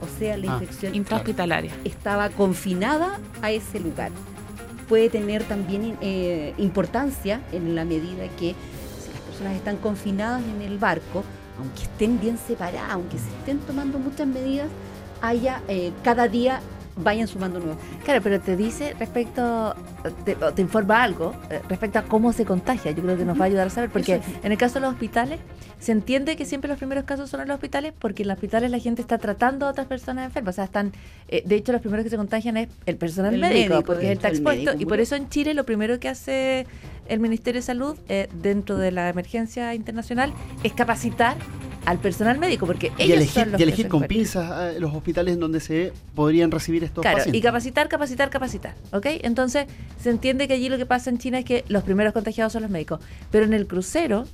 O 0.00 0.18
sea, 0.18 0.36
la 0.38 0.52
Ah, 0.52 0.58
infección 0.60 0.94
Intrahospitalaria. 0.94 1.72
estaba 1.84 2.30
confinada 2.30 3.18
a 3.42 3.50
ese 3.50 3.80
lugar. 3.80 4.10
Puede 4.88 5.10
tener 5.10 5.42
también 5.44 5.98
eh, 6.00 6.54
importancia 6.58 7.40
en 7.52 7.74
la 7.74 7.84
medida 7.84 8.28
que 8.38 8.54
si 9.00 9.12
las 9.12 9.20
personas 9.22 9.54
están 9.54 9.76
confinadas 9.78 10.42
en 10.44 10.62
el 10.62 10.78
barco, 10.78 11.24
aunque 11.58 11.82
estén 11.82 12.20
bien 12.20 12.38
separadas, 12.38 12.90
aunque 12.90 13.18
se 13.18 13.28
estén 13.38 13.58
tomando 13.60 13.98
muchas 13.98 14.26
medidas, 14.26 14.68
haya 15.22 15.62
eh, 15.68 15.92
cada 16.04 16.28
día 16.28 16.60
vayan 16.96 17.28
sumando 17.28 17.60
nuevos. 17.60 17.78
Claro, 18.04 18.20
pero 18.22 18.40
te 18.40 18.56
dice 18.56 18.94
respecto, 18.98 19.74
te, 20.24 20.34
te 20.34 20.62
informa 20.62 21.02
algo 21.02 21.34
eh, 21.50 21.60
respecto 21.68 21.98
a 21.98 22.02
cómo 22.02 22.32
se 22.32 22.44
contagia. 22.44 22.90
Yo 22.92 23.02
creo 23.02 23.16
que 23.16 23.24
nos 23.24 23.38
va 23.38 23.44
a 23.44 23.46
ayudar 23.46 23.66
a 23.66 23.70
saber, 23.70 23.90
porque 23.90 24.20
en 24.42 24.52
el 24.52 24.58
caso 24.58 24.74
de 24.74 24.80
los 24.80 24.92
hospitales, 24.92 25.40
se 25.78 25.92
entiende 25.92 26.36
que 26.36 26.46
siempre 26.46 26.68
los 26.68 26.78
primeros 26.78 27.04
casos 27.04 27.28
son 27.28 27.40
en 27.42 27.48
los 27.48 27.56
hospitales, 27.56 27.92
porque 27.98 28.22
en 28.22 28.28
los 28.28 28.36
hospitales 28.36 28.70
la 28.70 28.78
gente 28.78 29.02
está 29.02 29.18
tratando 29.18 29.66
a 29.66 29.70
otras 29.70 29.86
personas 29.86 30.26
enfermas. 30.26 30.54
O 30.54 30.56
sea, 30.56 30.64
están, 30.64 30.92
eh, 31.28 31.42
de 31.44 31.54
hecho, 31.54 31.72
los 31.72 31.82
primeros 31.82 32.04
que 32.04 32.10
se 32.10 32.16
contagian 32.16 32.56
es 32.56 32.68
el 32.86 32.96
personal 32.96 33.34
El 33.34 33.40
médico, 33.40 33.74
médico, 33.74 33.82
porque 33.84 34.06
él 34.06 34.12
está 34.12 34.28
expuesto. 34.28 34.72
Y 34.78 34.86
por 34.86 35.00
eso 35.00 35.16
en 35.16 35.28
Chile 35.28 35.54
lo 35.54 35.64
primero 35.64 36.00
que 36.00 36.08
hace 36.08 36.66
el 37.08 37.20
Ministerio 37.20 37.60
de 37.60 37.66
Salud 37.66 37.96
eh, 38.08 38.28
dentro 38.42 38.78
de 38.78 38.90
la 38.90 39.08
emergencia 39.08 39.74
internacional 39.74 40.32
es 40.62 40.72
capacitar 40.72 41.36
al 41.86 41.98
personal 41.98 42.38
médico, 42.38 42.66
porque 42.66 42.92
Y 42.98 43.02
ellos 43.04 43.16
elegir, 43.16 43.42
son 43.44 43.52
los 43.52 43.54
y 43.54 43.56
que 43.58 43.62
elegir 43.62 43.84
se 43.86 43.88
con 43.88 44.02
pinzas 44.04 44.74
eh, 44.74 44.80
los 44.80 44.94
hospitales 44.94 45.34
en 45.34 45.40
donde 45.40 45.60
se 45.60 45.92
podrían 46.14 46.50
recibir 46.50 46.84
estos 46.84 47.02
Claro, 47.02 47.18
pacientes. 47.18 47.38
y 47.38 47.42
capacitar, 47.42 47.88
capacitar, 47.88 48.28
capacitar, 48.30 48.74
¿ok? 48.92 49.06
Entonces, 49.22 49.66
se 50.02 50.10
entiende 50.10 50.48
que 50.48 50.54
allí 50.54 50.68
lo 50.68 50.76
que 50.78 50.86
pasa 50.86 51.10
en 51.10 51.18
China 51.18 51.38
es 51.38 51.44
que 51.44 51.64
los 51.68 51.82
primeros 51.84 52.12
contagiados 52.12 52.52
son 52.52 52.62
los 52.62 52.70
médicos, 52.70 53.00
pero 53.30 53.44
en 53.46 53.54
el 53.54 53.66
crucero 53.66 54.26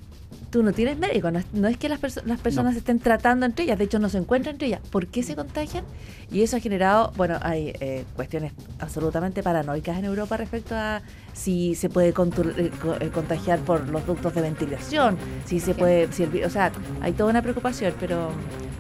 tú 0.51 0.63
no 0.63 0.73
tienes 0.73 0.99
médico, 0.99 1.31
no 1.31 1.39
es, 1.39 1.47
no 1.53 1.69
es 1.69 1.77
que 1.77 1.89
las, 1.91 2.01
perso- 2.01 2.23
las 2.25 2.41
personas 2.41 2.73
se 2.73 2.79
estén 2.81 2.99
tratando 2.99 3.45
entre 3.47 3.65
ellas, 3.65 3.79
de 3.79 3.85
hecho 3.85 3.99
no 3.99 4.09
se 4.09 4.19
encuentran 4.19 4.55
entre 4.55 4.69
ellas. 4.69 4.81
¿Por 4.91 5.07
qué 5.07 5.23
se 5.23 5.35
contagian? 5.35 5.85
Y 6.31 6.43
eso 6.43 6.57
ha 6.57 6.61
generado, 6.61 7.13
bueno, 7.17 7.39
hay 7.43 7.73
eh, 7.81 8.05
cuestiones 8.17 8.53
absolutamente 8.79 9.43
paranoicas 9.43 9.99
en 9.99 10.07
Europa 10.07 10.37
respecto 10.39 10.75
a 10.75 11.03
si 11.33 11.75
se 11.75 11.89
puede 11.89 12.09
eh, 12.11 12.71
eh, 13.01 13.09
contagiar 13.13 13.59
por 13.61 13.89
los 13.89 14.07
ductos 14.07 14.35
de 14.35 14.43
ventilación, 14.43 15.17
si 15.47 15.61
se 15.61 15.75
puede, 15.75 16.13
si 16.13 16.25
el 16.25 16.45
o 16.45 16.51
sea, 16.51 16.71
hay 17.01 17.13
toda 17.13 17.31
una 17.31 17.43
preocupación, 17.43 17.95
pero 17.99 18.31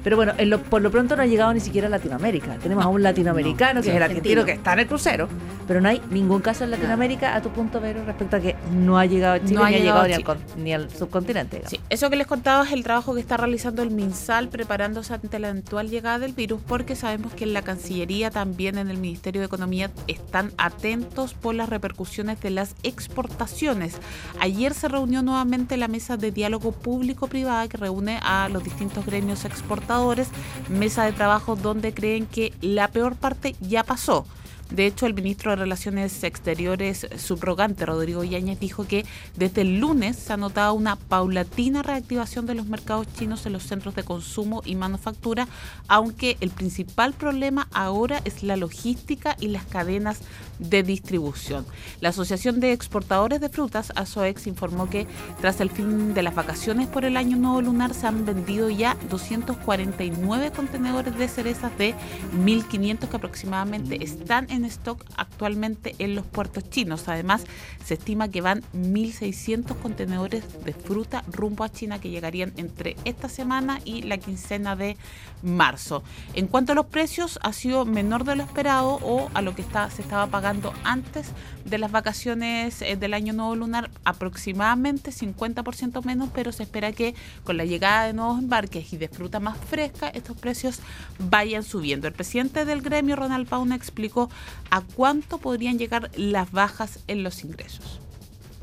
pero 0.04 0.16
bueno, 0.16 0.32
en 0.37 0.50
lo- 0.50 0.61
por 0.61 0.82
lo 0.82 0.90
pronto 0.90 1.14
no 1.14 1.23
ha 1.23 1.26
llegado 1.26 1.54
ni 1.54 1.61
siquiera 1.61 1.87
a 1.87 1.90
Latinoamérica. 1.90 2.56
Tenemos 2.61 2.85
a 2.85 2.88
un 2.88 3.04
latinoamericano 3.04 3.80
que 3.80 3.85
sí, 3.85 3.90
es 3.90 3.97
el 3.97 4.02
argentino. 4.02 4.40
argentino 4.40 4.44
que 4.44 4.52
está 4.52 4.73
en 4.73 4.78
el 4.80 4.87
crucero, 4.88 5.28
pero 5.68 5.80
no 5.80 5.88
hay 5.88 6.02
ningún 6.11 6.40
caso 6.40 6.64
en 6.64 6.73
Latinoamérica 6.73 7.37
a 7.37 7.40
tu 7.40 7.50
punto, 7.50 7.80
Vero, 7.80 8.04
respecto 8.04 8.35
a 8.37 8.40
que 8.40 8.56
no 8.75 8.99
ha 8.99 9.06
llegado 9.06 9.35
a 9.35 9.40
Chile 9.44 9.61
ha 9.62 9.68
ni 9.71 9.76
ha 9.76 9.78
llegado 9.78 10.02
ni 10.09 10.12
al, 10.14 10.21
Chile. 10.23 10.25
con- 10.25 10.64
ni 10.64 10.73
al 10.73 10.90
subcontinente. 10.90 11.59
digamos. 11.59 11.71
Sí, 11.71 11.80
eso 11.88 12.11
que 12.11 12.16
les 12.16 12.26
contaba 12.26 12.64
es 12.66 12.73
el 12.73 12.82
trabajo 12.82 13.14
que 13.14 13.21
está 13.21 13.37
realizando 13.37 13.82
el 13.82 13.92
MinSal 13.92 14.49
preparándose 14.49 15.14
ante 15.14 15.38
la 15.38 15.50
eventual 15.50 15.88
llegada 15.88 16.18
del 16.18 16.32
virus, 16.32 16.61
porque 16.66 16.97
sabemos 16.97 17.32
que 17.35 17.44
en 17.44 17.52
la 17.52 17.62
Cancillería, 17.62 18.32
también 18.32 18.78
en 18.78 18.90
el 18.90 18.99
Ministerio 18.99 19.40
de 19.40 19.47
Economía, 19.47 19.88
están 20.09 20.50
atentos 20.59 21.35
por 21.35 21.54
las 21.54 21.68
repercusiones 21.68 22.40
de 22.43 22.51
las 22.51 22.75
exportaciones. 22.83 23.97
Ayer 24.41 24.75
se 24.75 24.89
reunió 24.89 25.23
nuevamente 25.23 25.77
la 25.77 25.89
mesa 25.89 26.17
de 26.17 26.33
diálogo 26.33 26.73
público-privada 26.73 27.69
que 27.69 27.77
reúne 27.77 28.19
a 28.23 28.49
los 28.49 28.65
distintos 28.65 29.07
gremios 29.07 29.45
exportadores, 29.45 30.29
mesa 30.69 31.05
de 31.05 31.13
trabajo 31.13 31.57
donde 31.57 31.95
creen 31.95 32.27
que 32.27 32.53
la 32.61 32.89
peor 32.89 33.17
parte 33.17 33.55
ya 33.61 33.85
pasó. 33.85 34.27
De 34.73 34.87
hecho, 34.87 35.05
el 35.05 35.12
ministro 35.12 35.50
de 35.50 35.57
Relaciones 35.57 36.25
Exteriores 36.25 37.07
subrogante, 37.19 37.85
Rodrigo 37.85 38.25
Yáñez, 38.25 38.59
dijo 38.59 38.87
que 38.87 39.05
desde 39.37 39.61
el 39.61 39.79
lunes 39.79 40.17
se 40.17 40.33
ha 40.33 40.38
notado 40.38 40.73
una 40.73 40.97
paulatina 40.97 41.83
reactivación 41.83 42.47
de 42.47 42.55
los 42.55 42.67
mercados 42.67 43.07
chinos 43.12 43.45
en 43.45 43.52
los 43.52 43.64
centros 43.64 43.95
de 43.95 44.02
consumo 44.02 44.62
y 44.64 44.75
manufactura, 44.75 45.47
aunque 45.88 46.38
el 46.41 46.49
principal 46.49 47.12
problema 47.12 47.69
ahora 47.73 48.23
es 48.25 48.43
la 48.43 48.57
logística 48.57 49.37
y 49.38 49.49
las 49.49 49.67
cadenas 49.67 50.21
de 50.59 50.83
distribución. 50.83 51.67
La 52.00 52.09
Asociación 52.09 52.59
de 52.59 52.73
Exportadores 52.73 53.43
de 53.43 53.50
Frutas, 53.50 53.93
ASOEX, 53.95 54.47
informó 54.47 54.88
que 54.88 55.07
tras 55.43 55.61
el 55.61 55.69
fin 55.69 56.14
de 56.14 56.23
las 56.23 56.35
vacaciones 56.35 56.88
por 56.88 57.05
el 57.05 57.19
año 57.19 57.37
nuevo 57.37 57.61
lunar 57.61 57.93
se 57.93 58.07
han 58.07 58.25
vendido 58.25 58.71
ya 58.71 58.97
249 59.11 60.50
contenedores 60.52 61.19
de 61.19 61.29
cerezas 61.29 61.76
de 61.76 61.95
1.500 62.43 63.09
que 63.09 63.17
aproximadamente 63.17 64.02
están 64.02 64.50
en 64.50 64.62
stock 64.64 65.04
actualmente 65.16 65.95
en 65.99 66.14
los 66.14 66.25
puertos 66.26 66.69
chinos. 66.71 67.09
Además, 67.09 67.45
se 67.85 67.95
estima 67.95 68.28
que 68.28 68.40
van 68.40 68.62
1.600 68.75 69.76
contenedores 69.81 70.45
de 70.64 70.73
fruta 70.73 71.25
rumbo 71.28 71.64
a 71.64 71.71
China 71.71 72.00
que 72.00 72.11
llegarían 72.11 72.52
entre 72.57 72.97
esta 73.04 73.28
semana 73.28 73.81
y 73.85 74.02
la 74.02 74.19
quincena 74.19 74.76
de 74.76 74.97
marzo. 75.42 76.02
En 76.35 76.47
cuanto 76.47 76.73
a 76.73 76.75
los 76.75 76.87
precios, 76.87 77.38
ha 77.42 77.52
sido 77.52 77.85
menor 77.85 78.25
de 78.25 78.37
lo 78.37 78.42
esperado 78.42 78.99
o 79.02 79.31
a 79.35 79.42
lo 79.42 79.54
que 79.54 79.62
se 79.62 80.02
estaba 80.02 80.26
pagando 80.26 80.73
antes 80.85 81.28
de 81.64 81.78
las 81.78 81.90
vacaciones 81.90 82.83
eh, 82.83 82.97
del 82.97 83.14
año 83.14 83.33
nuevo 83.33 83.57
lunar, 83.57 83.90
aproximadamente 84.04 85.11
50% 85.11 86.04
menos, 86.04 86.28
pero 86.35 86.52
se 86.52 86.64
espera 86.64 86.92
que 86.92 87.14
con 87.45 87.57
la 87.57 87.64
llegada 87.64 88.07
de 88.07 88.12
nuevos 88.12 88.38
embarques 88.38 88.92
y 88.92 88.97
de 88.97 89.09
fruta 89.09 89.40
más 89.40 89.57
fresca, 89.59 90.09
estos 90.09 90.37
precios 90.37 90.81
vayan 91.19 91.62
subiendo. 91.62 92.07
El 92.09 92.14
presidente 92.14 92.64
del 92.64 92.83
gremio, 92.83 93.16
Ronald 93.16 93.49
Pauna, 93.49 93.75
explicó 93.75 94.31
a 94.71 94.80
cuánto 94.80 95.38
podrían 95.38 95.78
llegar 95.78 96.11
las 96.16 96.50
bajas 96.52 97.00
en 97.06 97.23
los 97.23 97.44
ingresos. 97.44 98.00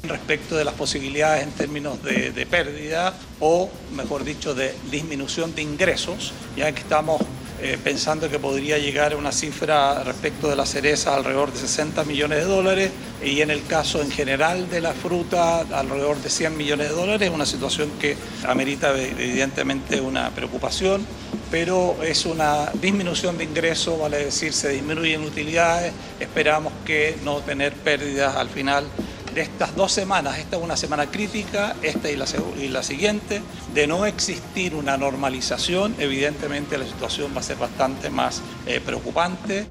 Respecto 0.03 0.55
de 0.55 0.63
las 0.63 0.73
posibilidades 0.73 1.43
en 1.43 1.51
términos 1.51 2.01
de, 2.03 2.45
pérdida 2.49 3.13
o, 3.39 3.69
mejor 3.93 4.23
dicho, 4.23 4.55
de 4.55 4.73
disminución 4.91 5.53
de 5.55 5.61
ingresos, 5.61 6.33
ya 6.55 6.71
que 6.71 6.81
estamos 6.81 7.21
eh, 7.61 7.77
pensando 7.83 8.29
que 8.29 8.39
podría 8.39 8.77
llegar 8.77 9.11
a 9.11 9.17
una 9.17 9.33
cifra 9.33 10.01
respecto 10.03 10.47
de 10.47 10.55
las 10.55 10.69
cerezas 10.69 11.13
alrededor 11.13 11.51
de 11.51 11.59
60 11.59 12.05
millones 12.05 12.39
de 12.39 12.45
dólares 12.45 12.91
y 13.21 13.41
en 13.41 13.51
el 13.51 13.65
caso 13.65 14.01
en 14.01 14.09
general 14.09 14.69
de 14.69 14.79
la 14.79 14.93
fruta 14.93 15.59
alrededor 15.59 16.17
de 16.21 16.29
100 16.29 16.55
millones 16.55 16.87
de 16.87 16.95
dólares, 16.95 17.29
una 17.33 17.45
situación 17.45 17.91
que 17.99 18.15
amerita 18.47 18.97
evidentemente 18.97 19.99
una 19.99 20.29
preocupación, 20.29 21.05
pero 21.51 21.97
es 22.01 22.25
una 22.25 22.71
disminución 22.81 23.37
de 23.37 23.43
ingresos, 23.43 23.99
vale 23.99 24.23
decir, 24.23 24.53
se 24.53 24.69
disminuyen 24.69 25.23
utilidades, 25.23 25.91
esperamos 26.19 26.71
que 26.85 27.17
no 27.25 27.39
tener 27.39 27.73
pérdidas 27.73 28.37
al 28.37 28.47
final 28.47 28.85
de 29.33 29.41
estas 29.41 29.75
dos 29.75 29.91
semanas, 29.91 30.37
esta 30.37 30.57
es 30.57 30.63
una 30.63 30.77
semana 30.77 31.09
crítica, 31.11 31.75
esta 31.81 32.09
y 32.09 32.15
la, 32.15 32.25
y 32.59 32.67
la 32.67 32.83
siguiente, 32.83 33.41
de 33.73 33.87
no 33.87 34.05
existir 34.05 34.75
una 34.75 34.97
normalización, 34.97 35.95
evidentemente 35.99 36.77
la 36.77 36.85
situación 36.85 37.31
va 37.35 37.41
a 37.41 37.43
ser 37.43 37.57
bastante 37.57 38.09
más 38.09 38.41
eh, 38.65 38.81
preocupante. 38.83 39.67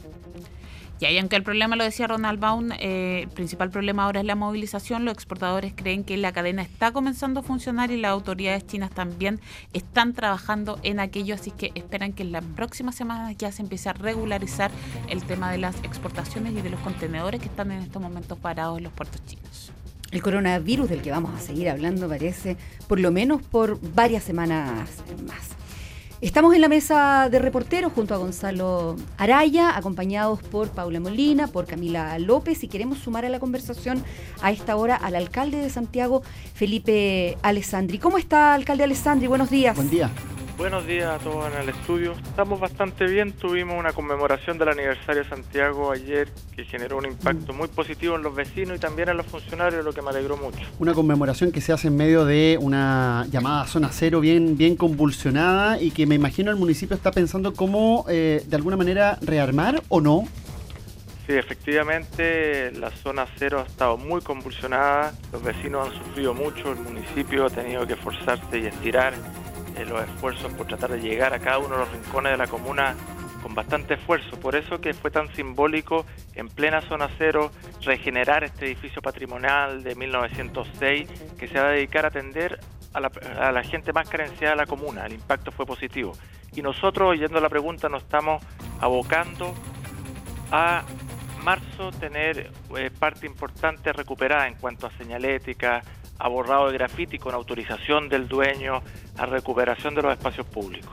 Y 1.01 1.19
aunque 1.19 1.37
el 1.37 1.45
problema, 1.45 1.77
lo 1.77 1.85
decía 1.85 2.09
Ronald 2.09 2.41
Baum, 2.41 2.73
eh, 2.73 3.21
el 3.23 3.29
principal 3.29 3.71
problema 3.71 4.05
ahora 4.05 4.21
es 4.21 4.27
la 4.27 4.35
movilización, 4.35 5.05
los 5.05 5.15
exportadores 5.15 5.73
creen 5.75 6.03
que 6.03 6.17
la 6.17 6.33
cadena 6.33 6.63
está 6.63 6.93
comenzando 6.93 7.41
a 7.41 7.43
funcionar 7.45 7.93
y 7.93 7.97
las 7.99 8.11
autoridades 8.11 8.67
chinas 8.67 8.91
también 8.91 9.41
están 9.73 10.13
trabajando 10.13 10.81
en 10.83 10.99
aquello, 10.99 11.37
así 11.37 11.53
que 11.53 11.71
esperan 11.77 12.13
que 12.13 12.25
en 12.25 12.33
las 12.33 12.45
próximas 12.45 12.97
semanas 12.97 13.37
ya 13.39 13.53
se 13.53 13.63
empiece 13.63 13.89
a 13.89 13.93
regularizar 13.93 14.73
el 15.09 15.23
tema 15.23 15.53
de 15.53 15.59
las 15.59 15.77
exportaciones 15.85 16.53
y 16.53 16.63
de 16.63 16.71
los 16.71 16.81
contenedores 16.81 17.41
que 17.41 17.47
están 17.47 17.71
en 17.71 17.79
estos 17.79 18.03
momentos 18.03 18.37
parados 18.37 18.79
en 18.79 18.85
los 18.85 18.93
puertos 18.93 19.25
chinos. 19.25 19.73
El 20.11 20.23
coronavirus 20.23 20.89
del 20.89 21.03
que 21.03 21.11
vamos 21.11 21.33
a 21.35 21.41
seguir 21.41 21.69
hablando 21.69 22.09
parece 22.09 22.57
por 22.89 22.99
lo 22.99 23.13
menos 23.13 23.43
por 23.43 23.79
varias 23.95 24.25
semanas 24.25 24.89
más. 25.27 25.59
Estamos 26.21 26.53
en 26.53 26.61
la 26.61 26.69
mesa 26.69 27.29
de 27.31 27.39
reporteros 27.39 27.93
junto 27.93 28.13
a 28.13 28.17
Gonzalo 28.17 28.97
Araya, 29.19 29.77
acompañados 29.77 30.43
por 30.43 30.69
Paula 30.71 30.99
Molina, 30.99 31.47
por 31.47 31.65
Camila 31.65 32.19
López 32.19 32.65
y 32.65 32.69
queremos 32.69 32.99
sumar 32.99 33.25
a 33.25 33.29
la 33.29 33.39
conversación 33.39 34.03
a 34.43 34.51
esta 34.51 34.75
hora 34.75 34.97
al 34.97 35.15
alcalde 35.15 35.59
de 35.59 35.71
Santiago, 35.71 36.23
Felipe 36.55 37.39
Alessandri. 37.43 38.01
¿Cómo 38.01 38.19
está, 38.19 38.55
alcalde 38.55 38.83
Alessandri? 38.83 39.29
Buenos 39.29 39.49
días. 39.49 39.77
Buen 39.77 39.91
día. 39.91 40.11
Buenos 40.59 40.89
días 40.89 41.09
a 41.09 41.19
todos 41.23 41.47
en 41.55 41.63
el 41.63 41.69
estudio. 41.69 42.15
Estamos 42.15 42.59
bastante 42.59 43.07
bien. 43.07 43.31
Tuvimos 43.31 43.79
una 43.79 43.93
conmemoración 43.93 44.59
del 44.59 44.71
aniversario 44.71 45.23
de 45.23 45.29
Santiago 45.29 45.93
ayer 45.93 46.29
que 46.57 46.65
generó 46.65 46.99
un 46.99 47.07
impacto 47.07 47.53
muy 47.53 47.69
positivo 47.69 48.17
en 48.17 48.25
los 48.25 48.35
vecinos 48.35 48.77
y 48.77 48.81
también 48.81 49.09
en 49.09 49.19
los 49.19 49.27
funcionarios, 49.27 49.85
lo 49.85 49.93
que 49.93 50.03
me 50.03 50.11
alegró 50.11 50.37
mucho. 50.37 50.59
Una 50.81 50.95
conmemoración 50.95 51.53
que 51.53 51.61
se 51.61 51.73
hace 51.73 51.87
en 51.87 51.97
medio 51.97 52.25
de 52.25 52.59
una 52.61 53.25
llamada 53.31 53.69
zona 53.69 53.91
cero 53.93 54.19
bien, 54.19 54.59
bien 54.59 54.75
convulsionada 54.75 55.81
y 55.81 55.93
que 55.93 56.07
me 56.07 56.17
imagino 56.17 56.51
el 56.51 56.57
municipio 56.57 56.97
está 56.97 57.13
pensando 57.13 57.55
cómo 57.55 58.05
eh, 58.09 58.43
de 58.45 58.57
alguna 58.57 58.77
manera 58.77 59.17
rearmar 59.23 59.81
o 59.89 60.01
no. 60.01 60.25
Sí, 61.29 61.35
efectivamente 61.35 62.73
la 62.73 62.91
zona 62.91 63.29
cero 63.37 63.61
ha 63.61 63.71
estado 63.71 63.97
muy 63.97 64.23
convulsionada, 64.23 65.13
los 65.33 65.41
vecinos 65.41 65.87
han 65.87 66.05
sufrido 66.05 66.35
mucho, 66.35 66.73
el 66.73 66.81
municipio 66.81 67.47
ha 67.47 67.51
tenido 67.51 67.87
que 67.87 67.93
esforzarse 67.93 68.59
y 68.59 68.67
estirar 68.67 69.15
eh, 69.79 69.85
los 69.85 70.03
esfuerzos 70.03 70.53
por 70.53 70.67
tratar 70.67 70.91
de 70.91 71.01
llegar 71.01 71.33
a 71.35 71.39
cada 71.39 71.59
uno 71.59 71.71
de 71.71 71.79
los 71.79 71.93
rincones 71.93 72.33
de 72.33 72.39
la 72.39 72.47
comuna 72.47 72.95
con 73.43 73.55
bastante 73.55 73.95
esfuerzo. 73.95 74.39
Por 74.41 74.57
eso 74.57 74.81
que 74.81 74.93
fue 74.95 75.11
tan 75.11 75.33
simbólico 75.35 76.05
en 76.35 76.49
plena 76.49 76.81
zona 76.83 77.09
cero 77.19 77.51
regenerar 77.83 78.45
este 78.45 78.67
edificio 78.67 79.01
patrimonial 79.01 79.83
de 79.83 79.95
1906 79.95 81.09
que 81.39 81.49
se 81.49 81.61
va 81.61 81.69
a 81.69 81.71
dedicar 81.71 82.05
a 82.05 82.09
atender 82.09 82.61
a 82.93 83.01
la, 83.01 83.11
a 83.41 83.63
gente 83.63 83.93
más 83.93 84.09
carenciada 84.09 84.55
de 84.55 84.57
la 84.57 84.67
comuna. 84.67 85.07
El 85.07 85.13
impacto 85.13 85.53
fue 85.53 85.67
positivo. 85.67 86.13
Y 86.55 86.63
nosotros, 86.63 87.11
oyendo 87.11 87.41
la 87.41 87.49
pregunta, 87.49 87.89
nos 87.89 88.03
estamos 88.03 88.43
abocando 88.81 89.55
a 90.51 90.83
marzo 91.45 91.91
tener 91.93 92.51
eh, 92.77 92.91
parte 92.99 93.27
importante 93.27 93.93
recuperada 93.93 94.49
en 94.49 94.55
cuanto 94.55 94.87
a 94.87 94.91
señalética, 94.93 95.83
a 96.19 96.29
borrado 96.29 96.69
de 96.69 96.75
grafiti 96.75 97.19
con 97.19 97.35
autorización 97.35 98.09
del 98.09 98.29
dueño, 98.29 98.83
a 99.17 99.27
recuperación 99.27 99.95
de 99.95 100.03
los 100.03 100.13
espacios 100.13 100.47
públicos. 100.47 100.91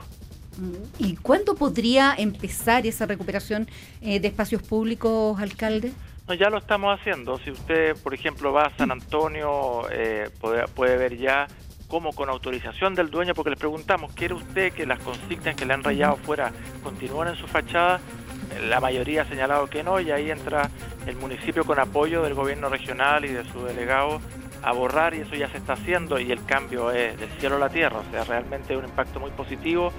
¿Y 0.98 1.16
cuándo 1.16 1.54
podría 1.54 2.14
empezar 2.16 2.86
esa 2.86 3.06
recuperación 3.06 3.68
eh, 4.00 4.20
de 4.20 4.28
espacios 4.28 4.62
públicos, 4.62 5.38
alcalde? 5.38 5.92
No, 6.26 6.34
ya 6.34 6.48
lo 6.48 6.58
estamos 6.58 6.98
haciendo. 6.98 7.38
Si 7.38 7.50
usted, 7.50 7.96
por 8.02 8.14
ejemplo, 8.14 8.52
va 8.52 8.64
a 8.66 8.76
San 8.76 8.90
Antonio, 8.90 9.86
eh, 9.90 10.30
puede, 10.40 10.66
puede 10.68 10.96
ver 10.96 11.18
ya 11.18 11.46
cómo 11.88 12.12
con 12.12 12.28
autorización 12.28 12.94
del 12.94 13.10
dueño, 13.10 13.34
porque 13.34 13.50
le 13.50 13.56
preguntamos, 13.56 14.12
¿quiere 14.12 14.34
usted 14.34 14.72
que 14.72 14.86
las 14.86 14.98
consignas 15.00 15.54
que 15.54 15.66
le 15.66 15.74
han 15.74 15.84
rayado 15.84 16.16
fuera 16.16 16.52
continúen 16.82 17.28
en 17.28 17.36
su 17.36 17.46
fachada? 17.46 18.00
La 18.68 18.80
mayoría 18.80 19.22
ha 19.22 19.28
señalado 19.28 19.68
que 19.68 19.82
no 19.82 20.00
y 20.00 20.10
ahí 20.10 20.30
entra 20.30 20.70
el 21.06 21.16
municipio 21.16 21.64
con 21.64 21.78
apoyo 21.78 22.22
del 22.22 22.34
gobierno 22.34 22.68
regional 22.68 23.24
y 23.24 23.28
de 23.28 23.44
su 23.52 23.62
delegado 23.64 24.20
a 24.62 24.72
borrar 24.72 25.14
y 25.14 25.20
eso 25.20 25.34
ya 25.34 25.48
se 25.48 25.58
está 25.58 25.74
haciendo 25.74 26.18
y 26.18 26.32
el 26.32 26.44
cambio 26.44 26.90
es 26.90 27.18
del 27.18 27.30
cielo 27.38 27.56
a 27.56 27.58
la 27.58 27.68
tierra, 27.68 27.98
o 27.98 28.10
sea, 28.10 28.24
realmente 28.24 28.76
un 28.76 28.84
impacto 28.84 29.20
muy 29.20 29.30
positivo. 29.30 29.92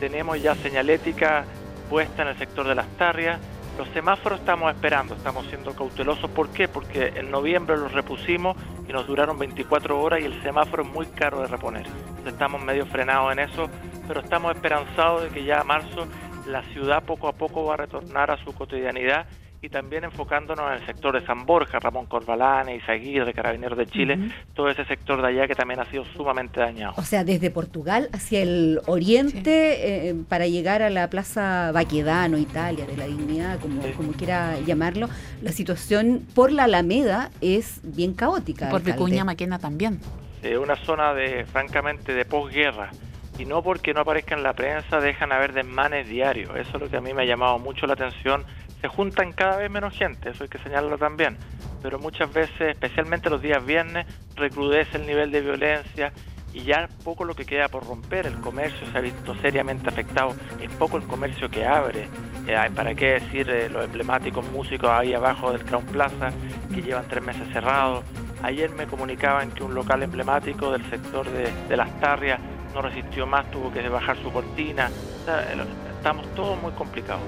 Tenemos 0.00 0.40
ya 0.42 0.54
señalética 0.56 1.44
puesta 1.88 2.22
en 2.22 2.28
el 2.28 2.38
sector 2.38 2.66
de 2.66 2.74
las 2.74 2.88
tarrias. 2.96 3.40
Los 3.78 3.88
semáforos 3.88 4.40
estamos 4.40 4.72
esperando, 4.72 5.14
estamos 5.14 5.46
siendo 5.46 5.74
cautelosos. 5.74 6.30
¿Por 6.30 6.50
qué? 6.50 6.68
Porque 6.68 7.12
en 7.16 7.30
noviembre 7.30 7.76
los 7.76 7.92
repusimos 7.92 8.56
y 8.88 8.92
nos 8.92 9.06
duraron 9.06 9.38
24 9.38 10.00
horas 10.00 10.20
y 10.20 10.24
el 10.24 10.42
semáforo 10.42 10.84
es 10.84 10.88
muy 10.88 11.06
caro 11.06 11.40
de 11.40 11.48
reponer. 11.48 11.86
Estamos 12.24 12.62
medio 12.62 12.86
frenados 12.86 13.32
en 13.32 13.40
eso, 13.40 13.68
pero 14.06 14.20
estamos 14.20 14.54
esperanzados 14.54 15.24
de 15.24 15.28
que 15.30 15.44
ya 15.44 15.60
a 15.60 15.64
marzo 15.64 16.06
la 16.46 16.62
ciudad 16.72 17.02
poco 17.02 17.28
a 17.28 17.32
poco 17.32 17.64
va 17.64 17.74
a 17.74 17.78
retornar 17.78 18.30
a 18.30 18.36
su 18.44 18.52
cotidianidad 18.54 19.26
y 19.64 19.70
también 19.70 20.04
enfocándonos 20.04 20.66
en 20.70 20.74
el 20.80 20.86
sector 20.86 21.18
de 21.18 21.24
San 21.24 21.46
Borja, 21.46 21.78
Ramón 21.78 22.04
Corvalán, 22.04 22.68
Izaguirre, 22.68 23.32
Carabineros 23.32 23.78
de 23.78 23.86
Chile, 23.86 24.18
todo 24.52 24.68
ese 24.68 24.84
sector 24.84 25.22
de 25.22 25.28
allá 25.28 25.46
que 25.48 25.54
también 25.54 25.80
ha 25.80 25.86
sido 25.86 26.04
sumamente 26.14 26.60
dañado. 26.60 26.92
O 26.98 27.02
sea, 27.02 27.24
desde 27.24 27.50
Portugal 27.50 28.10
hacia 28.12 28.42
el 28.42 28.80
oriente 28.86 30.08
eh, 30.10 30.14
para 30.28 30.46
llegar 30.46 30.82
a 30.82 30.90
la 30.90 31.08
Plaza 31.08 31.72
Baquedano, 31.72 32.36
Italia, 32.36 32.84
de 32.84 32.96
la 32.96 33.06
Dignidad, 33.06 33.58
como, 33.58 33.82
Sí. 33.82 33.92
como 33.96 34.12
quiera 34.12 34.58
llamarlo, 34.60 35.08
la 35.40 35.52
situación 35.52 36.26
por 36.34 36.52
la 36.52 36.64
Alameda 36.64 37.30
es 37.40 37.80
bien 37.82 38.12
caótica. 38.12 38.68
Por 38.68 38.80
alcalde. 38.80 38.92
Vicuña 38.92 39.24
Maquena 39.24 39.58
también. 39.58 39.98
Eh, 40.42 40.58
una 40.58 40.76
zona 40.76 41.14
de, 41.14 41.46
francamente, 41.46 42.12
de 42.12 42.26
posguerra. 42.26 42.90
Y 43.36 43.46
no 43.46 43.62
porque 43.62 43.92
no 43.94 44.00
aparezca 44.02 44.36
en 44.36 44.44
la 44.44 44.52
prensa, 44.52 45.00
dejan 45.00 45.32
haber 45.32 45.52
desmanes 45.54 46.08
diarios. 46.08 46.50
Eso 46.54 46.76
es 46.76 46.80
lo 46.82 46.88
que 46.88 46.98
a 46.98 47.00
mí 47.00 47.12
me 47.12 47.22
ha 47.22 47.24
llamado 47.24 47.58
mucho 47.58 47.84
la 47.86 47.94
atención. 47.94 48.44
Se 48.84 48.88
juntan 48.88 49.32
cada 49.32 49.56
vez 49.56 49.70
menos 49.70 49.94
gente, 49.96 50.28
eso 50.28 50.42
hay 50.42 50.50
que 50.50 50.58
señalarlo 50.58 50.98
también. 50.98 51.38
Pero 51.82 51.98
muchas 51.98 52.30
veces, 52.30 52.68
especialmente 52.72 53.30
los 53.30 53.40
días 53.40 53.64
viernes, 53.64 54.06
recrudece 54.36 54.98
el 54.98 55.06
nivel 55.06 55.30
de 55.30 55.40
violencia 55.40 56.12
y 56.52 56.64
ya 56.64 56.86
poco 57.02 57.24
lo 57.24 57.34
que 57.34 57.46
queda 57.46 57.68
por 57.68 57.86
romper. 57.86 58.26
El 58.26 58.34
comercio 58.42 58.86
se 58.92 58.98
ha 58.98 59.00
visto 59.00 59.34
seriamente 59.36 59.88
afectado. 59.88 60.34
Es 60.60 60.68
poco 60.72 60.98
el 60.98 61.04
comercio 61.04 61.48
que 61.48 61.64
abre. 61.64 62.08
Eh, 62.46 62.58
¿Para 62.76 62.94
qué 62.94 63.12
decir 63.20 63.48
eh, 63.48 63.70
los 63.70 63.86
emblemáticos 63.86 64.46
músicos 64.50 64.90
ahí 64.90 65.14
abajo 65.14 65.50
del 65.50 65.64
Crown 65.64 65.86
Plaza 65.86 66.30
que 66.74 66.82
llevan 66.82 67.08
tres 67.08 67.24
meses 67.24 67.48
cerrados? 67.54 68.04
Ayer 68.42 68.68
me 68.68 68.84
comunicaban 68.86 69.50
que 69.52 69.62
un 69.62 69.72
local 69.74 70.02
emblemático 70.02 70.70
del 70.72 70.84
sector 70.90 71.26
de, 71.30 71.50
de 71.70 71.76
Las 71.78 71.88
Tarrias 72.00 72.38
no 72.74 72.82
resistió 72.82 73.26
más, 73.26 73.50
tuvo 73.50 73.72
que 73.72 73.88
bajar 73.88 74.18
su 74.18 74.30
cortina. 74.30 74.90
El- 75.26 75.66
estamos 75.96 76.26
todos 76.34 76.60
muy 76.60 76.72
complicados. 76.72 77.22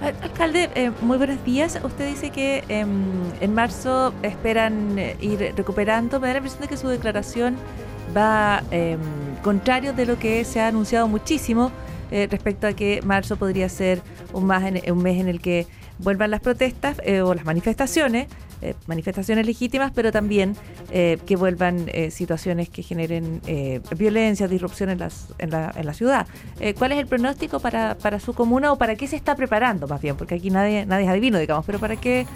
Al- 0.00 0.14
Alcalde, 0.22 0.70
eh, 0.74 0.90
muy 1.00 1.18
buenos 1.18 1.44
días. 1.44 1.78
Usted 1.82 2.06
dice 2.08 2.30
que 2.30 2.62
em, 2.68 2.88
en 3.40 3.54
marzo 3.54 4.14
esperan 4.22 4.98
eh, 4.98 5.16
ir 5.20 5.52
recuperando. 5.56 6.20
Me 6.20 6.28
da 6.28 6.34
la 6.34 6.38
impresión 6.38 6.62
de 6.62 6.68
que 6.68 6.76
su 6.76 6.88
declaración 6.88 7.56
va 8.16 8.62
em, 8.70 8.98
contrario 9.42 9.92
de 9.92 10.06
lo 10.06 10.18
que 10.18 10.44
se 10.44 10.60
ha 10.60 10.68
anunciado 10.68 11.08
muchísimo 11.08 11.72
eh, 12.10 12.28
respecto 12.30 12.66
a 12.66 12.72
que 12.72 13.02
marzo 13.04 13.36
podría 13.36 13.68
ser 13.68 14.00
un, 14.32 14.46
más 14.46 14.62
en- 14.64 14.80
un 14.92 15.02
mes 15.02 15.20
en 15.20 15.28
el 15.28 15.40
que 15.40 15.66
vuelvan 15.98 16.30
las 16.30 16.40
protestas 16.40 17.00
eh, 17.04 17.20
o 17.20 17.34
las 17.34 17.44
manifestaciones, 17.44 18.28
eh, 18.62 18.74
manifestaciones 18.86 19.46
legítimas, 19.46 19.92
pero 19.94 20.12
también 20.12 20.56
eh, 20.90 21.18
que 21.26 21.36
vuelvan 21.36 21.86
eh, 21.88 22.10
situaciones 22.10 22.68
que 22.68 22.82
generen 22.82 23.40
eh, 23.46 23.80
violencia, 23.96 24.48
disrupción 24.48 24.90
en, 24.90 24.98
las, 24.98 25.28
en, 25.38 25.50
la, 25.50 25.72
en 25.76 25.86
la 25.86 25.94
ciudad. 25.94 26.26
¿Cuál 26.76 26.92
es 26.92 26.98
el 26.98 27.06
pronóstico 27.06 27.60
para, 27.60 27.96
para 27.96 28.20
su 28.20 28.34
comuna 28.34 28.72
o 28.72 28.78
para 28.78 28.96
qué 28.96 29.06
se 29.06 29.16
está 29.16 29.36
preparando 29.36 29.86
más 29.86 30.00
bien? 30.00 30.16
Porque 30.16 30.34
aquí 30.34 30.50
nadie, 30.50 30.86
nadie 30.86 31.04
es 31.04 31.10
adivino, 31.10 31.38
digamos, 31.38 31.64
pero 31.64 31.78
¿para 31.78 31.96
qué? 31.96 32.26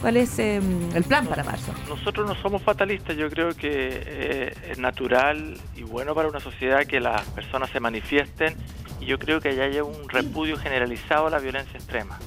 ¿Cuál 0.00 0.16
es 0.16 0.38
eh, 0.38 0.60
el 0.94 1.04
plan 1.04 1.26
para 1.26 1.44
marzo? 1.44 1.72
Nosotros 1.88 2.26
no 2.26 2.34
somos 2.40 2.62
fatalistas, 2.62 3.16
yo 3.16 3.28
creo 3.28 3.54
que 3.54 4.54
es 4.70 4.78
natural 4.78 5.58
y 5.76 5.82
bueno 5.82 6.14
para 6.14 6.28
una 6.28 6.40
sociedad 6.40 6.86
que 6.86 7.00
las 7.00 7.22
personas 7.30 7.70
se 7.70 7.80
manifiesten 7.80 8.54
y 9.00 9.06
yo 9.06 9.18
creo 9.18 9.40
que 9.40 9.54
ya 9.54 9.64
haya 9.64 9.84
un 9.84 10.08
repudio 10.08 10.56
generalizado 10.56 11.26
a 11.26 11.30
la 11.30 11.38
violencia 11.38 11.76
extrema. 11.78 12.18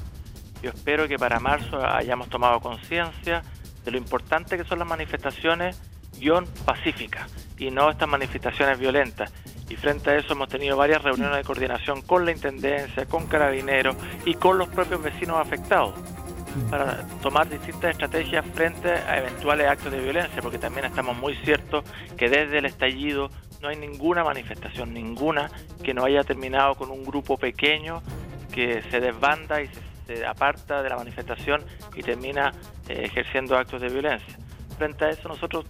Yo 0.63 0.69
espero 0.69 1.09
que 1.09 1.19
para 1.19 1.41
marzo 1.41 1.85
hayamos 1.85 2.29
tomado 2.29 2.61
conciencia 2.61 3.43
de 3.83 3.91
lo 3.91 3.97
importante 3.97 4.57
que 4.57 4.63
son 4.63 4.79
las 4.79 4.87
manifestaciones 4.87 5.77
guion 6.17 6.47
pacíficas 6.65 7.29
y 7.57 7.69
no 7.69 7.89
estas 7.89 8.07
manifestaciones 8.07 8.79
violentas. 8.79 9.33
Y 9.69 9.75
frente 9.75 10.11
a 10.11 10.15
eso 10.15 10.31
hemos 10.31 10.47
tenido 10.47 10.77
varias 10.77 11.03
reuniones 11.03 11.35
de 11.35 11.43
coordinación 11.43 12.01
con 12.01 12.23
la 12.23 12.31
Intendencia, 12.31 13.05
con 13.07 13.27
Carabineros 13.27 13.97
y 14.25 14.35
con 14.35 14.57
los 14.57 14.69
propios 14.69 15.03
vecinos 15.03 15.37
afectados 15.37 15.95
para 16.69 17.05
tomar 17.21 17.49
distintas 17.49 17.91
estrategias 17.91 18.45
frente 18.53 18.89
a 18.89 19.17
eventuales 19.17 19.67
actos 19.67 19.91
de 19.91 19.99
violencia, 19.99 20.41
porque 20.41 20.59
también 20.59 20.85
estamos 20.85 21.17
muy 21.17 21.35
ciertos 21.43 21.83
que 22.15 22.29
desde 22.29 22.59
el 22.59 22.65
estallido 22.65 23.29
no 23.61 23.67
hay 23.67 23.75
ninguna 23.75 24.23
manifestación, 24.23 24.93
ninguna, 24.93 25.49
que 25.83 25.93
no 25.93 26.05
haya 26.05 26.23
terminado 26.23 26.75
con 26.75 26.89
un 26.89 27.03
grupo 27.03 27.37
pequeño 27.37 28.01
que 28.53 28.81
se 28.91 28.99
desbanda 28.99 29.61
y 29.61 29.67
se, 29.67 29.92
se 30.05 30.25
aparta 30.25 30.81
de 30.81 30.89
la 30.89 30.95
manifestación 30.95 31.63
y 31.95 32.03
termina 32.03 32.51
eh, 32.87 33.03
ejerciendo 33.05 33.57
actos 33.57 33.81
de 33.81 33.89
violencia. 33.89 34.37
Frente 34.77 35.05
a 35.05 35.09
eso 35.09 35.27
nosotros 35.27 35.65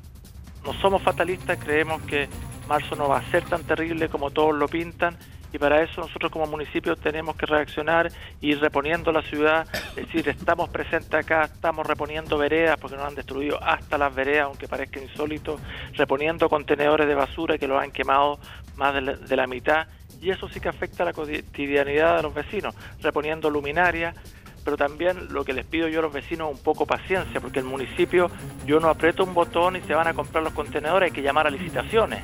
no 0.65 0.73
somos 0.73 1.01
fatalistas, 1.01 1.57
creemos 1.57 2.01
que 2.03 2.29
marzo 2.67 2.95
no 2.95 3.09
va 3.09 3.17
a 3.17 3.31
ser 3.31 3.43
tan 3.43 3.63
terrible 3.63 4.09
como 4.09 4.31
todos 4.31 4.55
lo 4.55 4.67
pintan 4.67 5.17
y 5.53 5.59
para 5.59 5.83
eso 5.83 6.01
nosotros 6.01 6.31
como 6.31 6.47
municipio 6.47 6.95
tenemos 6.95 7.35
que 7.35 7.45
reaccionar 7.45 8.11
y 8.41 8.51
ir 8.51 8.59
reponiendo 8.59 9.11
la 9.11 9.21
ciudad, 9.21 9.67
es 9.89 10.07
decir, 10.07 10.27
estamos 10.27 10.69
presentes 10.69 11.13
acá, 11.13 11.43
estamos 11.43 11.85
reponiendo 11.85 12.39
veredas 12.39 12.77
porque 12.81 12.97
nos 12.97 13.05
han 13.05 13.13
destruido 13.13 13.63
hasta 13.63 13.99
las 13.99 14.13
veredas, 14.15 14.45
aunque 14.45 14.67
parezca 14.67 14.99
insólito, 14.99 15.59
reponiendo 15.93 16.49
contenedores 16.49 17.07
de 17.07 17.13
basura 17.13 17.59
que 17.59 17.67
los 17.67 17.81
han 17.81 17.91
quemado 17.91 18.39
más 18.77 18.95
de 18.95 19.35
la 19.35 19.45
mitad 19.45 19.87
y 20.21 20.29
eso 20.29 20.47
sí 20.49 20.59
que 20.59 20.69
afecta 20.69 21.03
a 21.03 21.07
la 21.07 21.13
cotidianidad 21.13 22.17
de 22.17 22.23
los 22.23 22.33
vecinos, 22.33 22.75
reponiendo 23.01 23.49
luminarias, 23.49 24.15
pero 24.63 24.77
también 24.77 25.33
lo 25.33 25.43
que 25.43 25.53
les 25.53 25.65
pido 25.65 25.87
yo 25.87 25.99
a 25.99 26.03
los 26.03 26.13
vecinos 26.13 26.49
es 26.49 26.57
un 26.57 26.63
poco 26.63 26.85
paciencia, 26.85 27.41
porque 27.41 27.59
el 27.59 27.65
municipio 27.65 28.31
yo 28.65 28.79
no 28.79 28.89
aprieto 28.89 29.23
un 29.23 29.33
botón 29.33 29.75
y 29.75 29.81
se 29.81 29.93
van 29.93 30.07
a 30.07 30.13
comprar 30.13 30.43
los 30.43 30.53
contenedores, 30.53 31.11
hay 31.11 31.13
que 31.13 31.21
llamar 31.21 31.47
a 31.47 31.49
licitaciones, 31.49 32.23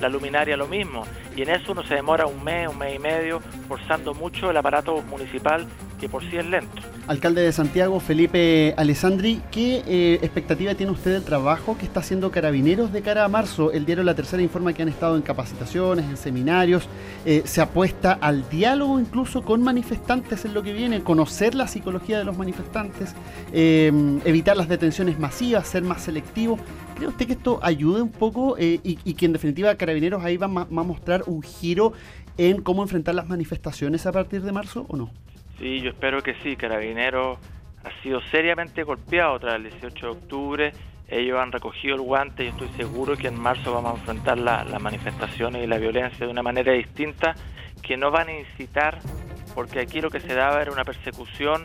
la 0.00 0.08
luminaria 0.08 0.56
lo 0.56 0.68
mismo, 0.68 1.04
y 1.36 1.42
en 1.42 1.50
eso 1.50 1.72
uno 1.72 1.82
se 1.82 1.94
demora 1.94 2.26
un 2.26 2.42
mes, 2.44 2.68
un 2.68 2.78
mes 2.78 2.94
y 2.94 2.98
medio, 2.98 3.40
forzando 3.68 4.14
mucho 4.14 4.50
el 4.50 4.56
aparato 4.56 5.02
municipal 5.02 5.66
que 6.00 6.08
por 6.08 6.22
sí 6.22 6.36
es 6.36 6.46
lento. 6.46 6.82
Alcalde 7.06 7.42
de 7.42 7.52
Santiago, 7.52 8.00
Felipe 8.00 8.74
Alessandri, 8.76 9.42
¿qué 9.50 9.82
eh, 9.86 10.18
expectativa 10.22 10.74
tiene 10.74 10.92
usted 10.92 11.12
del 11.12 11.22
trabajo 11.22 11.76
que 11.76 11.84
está 11.84 12.00
haciendo 12.00 12.30
Carabineros 12.30 12.92
de 12.92 13.02
cara 13.02 13.24
a 13.24 13.28
marzo? 13.28 13.70
El 13.70 13.84
diario 13.84 14.02
La 14.02 14.14
Tercera 14.14 14.42
informa 14.42 14.72
que 14.72 14.82
han 14.82 14.88
estado 14.88 15.16
en 15.16 15.22
capacitaciones, 15.22 16.06
en 16.06 16.16
seminarios, 16.16 16.88
eh, 17.26 17.42
se 17.44 17.60
apuesta 17.60 18.12
al 18.12 18.48
diálogo 18.48 18.98
incluso 18.98 19.42
con 19.42 19.62
manifestantes 19.62 20.44
en 20.46 20.54
lo 20.54 20.62
que 20.62 20.72
viene, 20.72 21.02
conocer 21.02 21.54
la 21.54 21.68
psicología 21.68 22.18
de 22.18 22.24
los 22.24 22.36
manifestantes, 22.36 23.14
eh, 23.52 23.92
evitar 24.24 24.56
las 24.56 24.68
detenciones 24.68 25.18
masivas, 25.18 25.68
ser 25.68 25.82
más 25.82 26.02
selectivo. 26.02 26.58
¿Cree 26.96 27.08
usted 27.08 27.26
que 27.26 27.32
esto 27.34 27.60
ayude 27.62 28.02
un 28.02 28.10
poco 28.10 28.56
y, 28.58 28.94
que 29.14 29.26
en 29.26 29.32
definitiva 29.32 29.74
Carabineros 29.74 30.24
ahí 30.24 30.36
va, 30.36 30.46
va 30.46 30.62
a 30.62 30.84
mostrar 30.84 31.24
un 31.26 31.42
giro 31.42 31.92
en 32.38 32.62
cómo 32.62 32.82
enfrentar 32.82 33.14
las 33.14 33.28
manifestaciones 33.28 34.06
a 34.06 34.12
partir 34.12 34.42
de 34.42 34.52
marzo 34.52 34.86
o 34.88 34.96
no? 34.96 35.10
Sí, 35.60 35.80
yo 35.82 35.90
espero 35.90 36.22
que 36.22 36.34
sí, 36.42 36.56
Carabineros 36.56 37.38
ha 37.84 38.02
sido 38.02 38.20
seriamente 38.30 38.82
golpeado 38.82 39.38
tras 39.38 39.54
el 39.56 39.64
18 39.70 40.06
de 40.06 40.12
octubre. 40.12 40.72
Ellos 41.08 41.38
han 41.38 41.52
recogido 41.52 41.94
el 41.96 42.00
guante 42.02 42.44
y 42.44 42.48
estoy 42.48 42.68
seguro 42.76 43.16
que 43.16 43.28
en 43.28 43.38
marzo 43.38 43.72
vamos 43.72 43.92
a 43.94 43.98
enfrentar 44.00 44.38
la- 44.38 44.64
las 44.64 44.80
manifestaciones 44.80 45.62
y 45.62 45.66
la 45.66 45.78
violencia 45.78 46.24
de 46.26 46.32
una 46.32 46.42
manera 46.42 46.72
distinta 46.72 47.34
que 47.82 47.96
no 47.96 48.10
van 48.10 48.28
a 48.28 48.38
incitar, 48.38 48.98
porque 49.54 49.80
aquí 49.80 50.00
lo 50.00 50.10
que 50.10 50.20
se 50.20 50.34
daba 50.34 50.60
era 50.62 50.72
una 50.72 50.84
persecución 50.84 51.64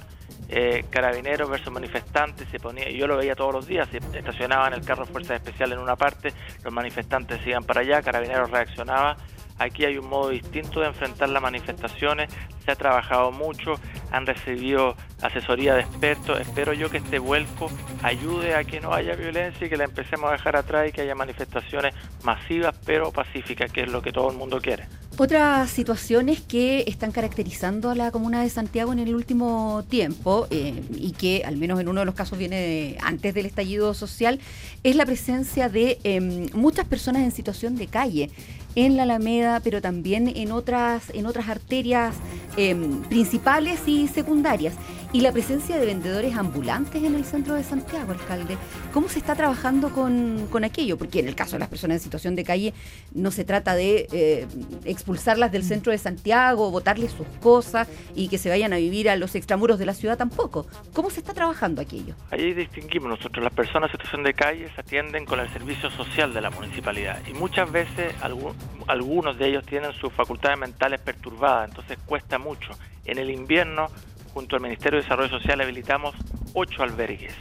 eh, 0.49 0.85
carabineros 0.91 1.49
versus 1.49 1.71
manifestantes, 1.73 2.47
se 2.49 2.59
ponía, 2.59 2.87
yo 2.91 3.07
lo 3.07 3.17
veía 3.17 3.33
todos 3.35 3.51
los 3.51 3.65
días, 3.67 3.87
se 3.89 3.97
estacionaban 3.97 4.73
el 4.73 4.81
carro 4.85 5.05
de 5.05 5.11
fuerzas 5.11 5.37
especiales 5.37 5.75
en 5.77 5.83
una 5.83 5.95
parte, 5.95 6.33
los 6.63 6.71
manifestantes 6.71 7.39
iban 7.47 7.63
para 7.63 7.81
allá, 7.81 8.01
carabineros 8.03 8.51
reaccionaba. 8.51 9.17
Aquí 9.57 9.85
hay 9.85 9.97
un 9.97 10.09
modo 10.09 10.29
distinto 10.29 10.81
de 10.81 10.87
enfrentar 10.87 11.29
las 11.29 11.41
manifestaciones, 11.41 12.29
se 12.63 12.71
ha 12.71 12.75
trabajado 12.75 13.31
mucho, 13.31 13.75
han 14.11 14.25
recibido 14.25 14.95
asesoría 15.27 15.75
de 15.75 15.81
expertos, 15.81 16.39
espero 16.39 16.73
yo 16.73 16.89
que 16.89 16.97
este 16.97 17.19
vuelco 17.19 17.69
ayude 18.03 18.55
a 18.55 18.63
que 18.63 18.79
no 18.81 18.93
haya 18.93 19.15
violencia 19.15 19.67
y 19.67 19.69
que 19.69 19.77
la 19.77 19.85
empecemos 19.85 20.29
a 20.29 20.33
dejar 20.33 20.55
atrás 20.55 20.89
y 20.89 20.91
que 20.91 21.01
haya 21.01 21.15
manifestaciones 21.15 21.93
masivas 22.23 22.75
pero 22.85 23.11
pacíficas, 23.11 23.71
que 23.71 23.83
es 23.83 23.89
lo 23.89 24.01
que 24.01 24.11
todo 24.11 24.31
el 24.31 24.37
mundo 24.37 24.59
quiere. 24.61 24.87
Otras 25.17 25.69
situaciones 25.69 26.41
que 26.41 26.83
están 26.87 27.13
caracterizando 27.13 27.89
a 27.89 27.95
la 27.95 28.11
comuna 28.11 28.41
de 28.41 28.49
Santiago 28.49 28.91
en 28.91 28.99
el 28.99 29.15
último 29.15 29.85
tiempo 29.87 30.45
eh, 30.49 30.83
y 30.93 31.11
que 31.11 31.43
al 31.45 31.55
menos 31.55 31.79
en 31.79 31.87
uno 31.87 32.01
de 32.01 32.05
los 32.05 32.15
casos 32.15 32.37
viene 32.37 32.97
antes 33.01 33.33
del 33.33 33.45
estallido 33.45 33.93
social 33.93 34.41
es 34.83 34.97
la 34.97 35.05
presencia 35.05 35.69
de 35.69 35.99
em, 36.03 36.47
muchas 36.53 36.85
personas 36.85 37.21
en 37.21 37.31
situación 37.31 37.77
de 37.77 37.87
calle 37.87 38.29
en 38.75 38.97
la 38.97 39.03
Alameda, 39.03 39.61
pero 39.63 39.81
también 39.81 40.27
en 40.27 40.51
otras 40.51 41.09
en 41.13 41.25
otras 41.25 41.47
arterias 41.47 42.13
em, 42.57 43.01
principales 43.03 43.87
y 43.87 44.09
secundarias 44.09 44.73
y 45.15 45.21
la 45.21 45.31
presencia 45.31 45.77
de 45.77 45.85
vendedores 45.85 46.35
ambulantes 46.35 47.01
en 47.01 47.15
el 47.15 47.23
centro 47.23 47.53
de 47.53 47.63
Santiago, 47.63 48.11
alcalde. 48.11 48.57
¿Cómo 48.91 49.07
se 49.07 49.17
está 49.19 49.33
trabajando 49.33 49.91
con, 49.91 50.45
con 50.51 50.65
aquello? 50.65 50.97
Porque 50.97 51.21
en 51.21 51.29
el 51.29 51.35
caso 51.35 51.53
de 51.53 51.59
las 51.59 51.69
personas 51.69 51.95
en 51.95 52.03
situación 52.03 52.35
de 52.35 52.43
calle 52.43 52.73
no 53.13 53.31
se 53.31 53.45
trata 53.45 53.75
de 53.75 54.09
eh, 54.11 54.45
expulsarlas 54.83 55.53
del 55.53 55.63
centro 55.63 55.93
de 55.93 55.99
Santiago, 55.99 56.69
botarles 56.69 57.13
sus 57.13 57.27
cosas 57.39 57.87
y 58.13 58.27
que 58.27 58.37
se 58.37 58.49
vayan 58.49 58.73
a 58.73 58.75
vivir 58.75 59.09
a 59.09 59.15
los 59.15 59.35
extramuros 59.35 59.79
de 59.79 59.85
la 59.85 59.93
ciudad 59.93 60.17
tampoco. 60.17 60.67
¿Cómo 60.91 61.09
se 61.09 61.21
está 61.21 61.33
trabajando 61.33 61.81
aquello? 61.81 62.13
Ahí 62.29 62.53
distinguimos 62.53 63.07
nosotros, 63.07 63.41
las 63.41 63.53
personas 63.53 63.91
en 63.91 63.91
situación 63.93 64.23
de 64.23 64.33
calle 64.33 64.69
se 64.75 64.81
atienden 64.81 65.23
con 65.23 65.39
el 65.39 65.47
servicio 65.53 65.89
social 65.91 66.33
de 66.33 66.41
la 66.41 66.49
municipalidad 66.49 67.21
y 67.25 67.33
muchas 67.33 67.71
veces 67.71 68.13
algu- 68.21 68.53
algunos 68.87 69.39
de 69.39 69.47
ellos 69.47 69.65
tienen 69.65 69.93
sus 69.93 70.11
facultades 70.11 70.59
mentales 70.59 70.99
perturbadas, 70.99 71.69
entonces 71.69 71.97
cuesta 72.05 72.37
mucho. 72.37 72.67
En 73.05 73.17
el 73.17 73.29
invierno, 73.29 73.87
junto 74.35 74.57
al 74.57 74.61
Ministerio 74.61 74.97
de 74.99 75.03
Desarrollo 75.03 75.29
Social, 75.29 75.61
habilitamos 75.61 76.13
ocho 76.53 76.83
albergues 76.83 77.33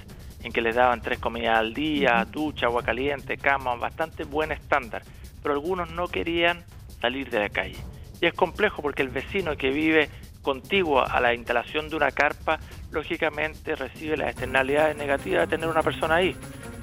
en 0.44 0.52
que 0.52 0.61
les 0.61 0.76
daban 0.76 1.00
tres 1.00 1.18
comidas 1.18 1.59
al 1.59 1.74
día, 1.74 2.24
ducha, 2.30 2.66
agua 2.66 2.85
caliente, 2.85 3.37
cama, 3.37 3.74
bastante 3.74 4.22
buen 4.22 4.52
estándar, 4.52 5.02
pero 5.42 5.54
algunos 5.54 5.90
no 5.90 6.07
querían 6.07 6.62
salir 7.00 7.28
de 7.30 7.40
la 7.40 7.48
calle. 7.48 7.78
Y 8.20 8.26
es 8.26 8.33
complejo 8.33 8.80
porque 8.80 9.02
el 9.02 9.09
vecino 9.09 9.57
que 9.57 9.70
vive 9.70 10.09
contiguo 10.40 11.04
a 11.04 11.20
la 11.20 11.35
instalación 11.35 11.88
de 11.88 11.96
una 11.96 12.12
carpa, 12.12 12.61
lógicamente 12.92 13.74
recibe 13.74 14.16
las 14.16 14.28
externalidades 14.28 14.96
negativas 14.96 15.48
de 15.48 15.57
tener 15.57 15.68
una 15.68 15.83
persona 15.83 16.16
ahí, 16.16 16.37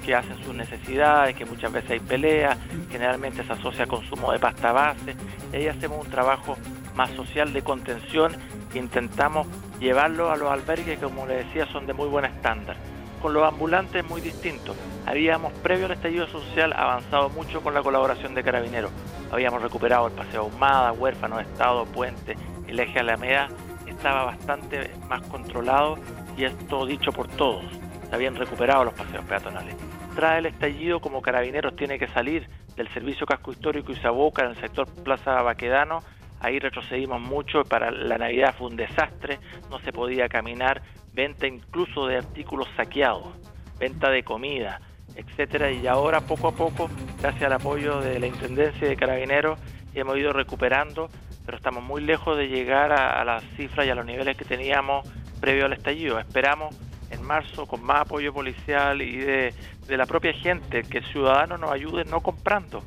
que 0.04 0.14
hacen 0.14 0.44
sus 0.44 0.54
necesidades, 0.54 1.34
que 1.34 1.46
muchas 1.46 1.72
veces 1.72 1.90
hay 1.90 2.00
peleas, 2.00 2.58
generalmente 2.90 3.42
se 3.44 3.52
asocia 3.52 3.84
a 3.84 3.86
consumo 3.86 4.30
de 4.30 4.38
pasta 4.38 4.72
base, 4.72 5.16
y 5.54 5.56
ahí 5.56 5.68
hacemos 5.68 6.04
un 6.04 6.10
trabajo 6.10 6.58
más 6.94 7.10
social 7.10 7.52
de 7.52 7.62
contención 7.62 8.36
intentamos 8.74 9.46
llevarlo 9.80 10.30
a 10.30 10.36
los 10.36 10.50
albergues 10.50 10.98
que 10.98 11.04
como 11.04 11.26
le 11.26 11.44
decía 11.44 11.66
son 11.66 11.86
de 11.86 11.92
muy 11.92 12.08
buen 12.08 12.24
estándar. 12.24 12.76
Con 13.20 13.34
los 13.34 13.44
ambulantes 13.44 14.02
es 14.02 14.10
muy 14.10 14.20
distinto. 14.20 14.74
Habíamos, 15.06 15.52
previo 15.52 15.86
al 15.86 15.92
estallido 15.92 16.26
social, 16.26 16.72
avanzado 16.72 17.28
mucho 17.30 17.60
con 17.60 17.72
la 17.72 17.82
colaboración 17.82 18.34
de 18.34 18.42
carabineros. 18.42 18.90
Habíamos 19.30 19.62
recuperado 19.62 20.08
el 20.08 20.12
Paseo 20.12 20.42
Ahumada, 20.42 20.92
Huérfano, 20.92 21.38
Estado, 21.38 21.84
Puente, 21.86 22.36
el 22.66 22.80
eje 22.80 22.98
Alameda. 22.98 23.48
Estaba 23.86 24.24
bastante 24.24 24.90
más 25.08 25.22
controlado 25.22 25.98
y 26.36 26.44
esto 26.44 26.84
dicho 26.84 27.12
por 27.12 27.28
todos. 27.28 27.64
Se 28.08 28.14
habían 28.14 28.34
recuperado 28.34 28.84
los 28.84 28.94
paseos 28.94 29.24
peatonales. 29.24 29.76
Tras 30.16 30.38
el 30.38 30.46
estallido, 30.46 31.00
como 31.00 31.22
carabineros 31.22 31.76
tiene 31.76 31.98
que 31.98 32.08
salir 32.08 32.48
del 32.76 32.92
servicio 32.92 33.26
casco 33.26 33.52
histórico 33.52 33.92
y 33.92 33.96
se 33.96 34.06
aboca 34.06 34.44
en 34.44 34.50
el 34.50 34.56
sector 34.56 34.88
Plaza 35.04 35.40
Baquedano, 35.42 36.00
ahí 36.42 36.58
retrocedimos 36.58 37.20
mucho, 37.20 37.64
para 37.64 37.90
la 37.90 38.18
Navidad 38.18 38.54
fue 38.58 38.68
un 38.68 38.76
desastre, 38.76 39.38
no 39.70 39.78
se 39.80 39.92
podía 39.92 40.28
caminar, 40.28 40.82
venta 41.12 41.46
incluso 41.46 42.06
de 42.06 42.16
artículos 42.18 42.68
saqueados, 42.76 43.34
venta 43.78 44.10
de 44.10 44.24
comida, 44.24 44.80
etcétera, 45.14 45.70
y 45.70 45.86
ahora 45.86 46.20
poco 46.20 46.48
a 46.48 46.52
poco, 46.52 46.90
gracias 47.20 47.44
al 47.44 47.52
apoyo 47.52 48.00
de 48.00 48.18
la 48.18 48.26
Intendencia 48.26 48.86
y 48.86 48.90
de 48.90 48.96
Carabineros, 48.96 49.58
hemos 49.94 50.16
ido 50.18 50.32
recuperando, 50.32 51.08
pero 51.46 51.56
estamos 51.56 51.82
muy 51.84 52.02
lejos 52.02 52.36
de 52.36 52.48
llegar 52.48 52.92
a, 52.92 53.24
las 53.24 53.44
cifras 53.56 53.86
y 53.86 53.90
a 53.90 53.94
los 53.94 54.04
niveles 54.04 54.36
que 54.36 54.44
teníamos 54.44 55.08
previo 55.40 55.66
al 55.66 55.72
estallido. 55.72 56.18
Esperamos 56.18 56.74
en 57.10 57.22
marzo 57.22 57.66
con 57.66 57.82
más 57.82 58.02
apoyo 58.02 58.32
policial 58.32 59.02
y 59.02 59.16
de, 59.16 59.54
de 59.86 59.96
la 59.96 60.06
propia 60.06 60.32
gente, 60.32 60.82
que 60.82 60.98
el 60.98 61.04
ciudadano 61.06 61.58
nos 61.58 61.70
ayude 61.70 62.04
no 62.04 62.20
comprando, 62.20 62.82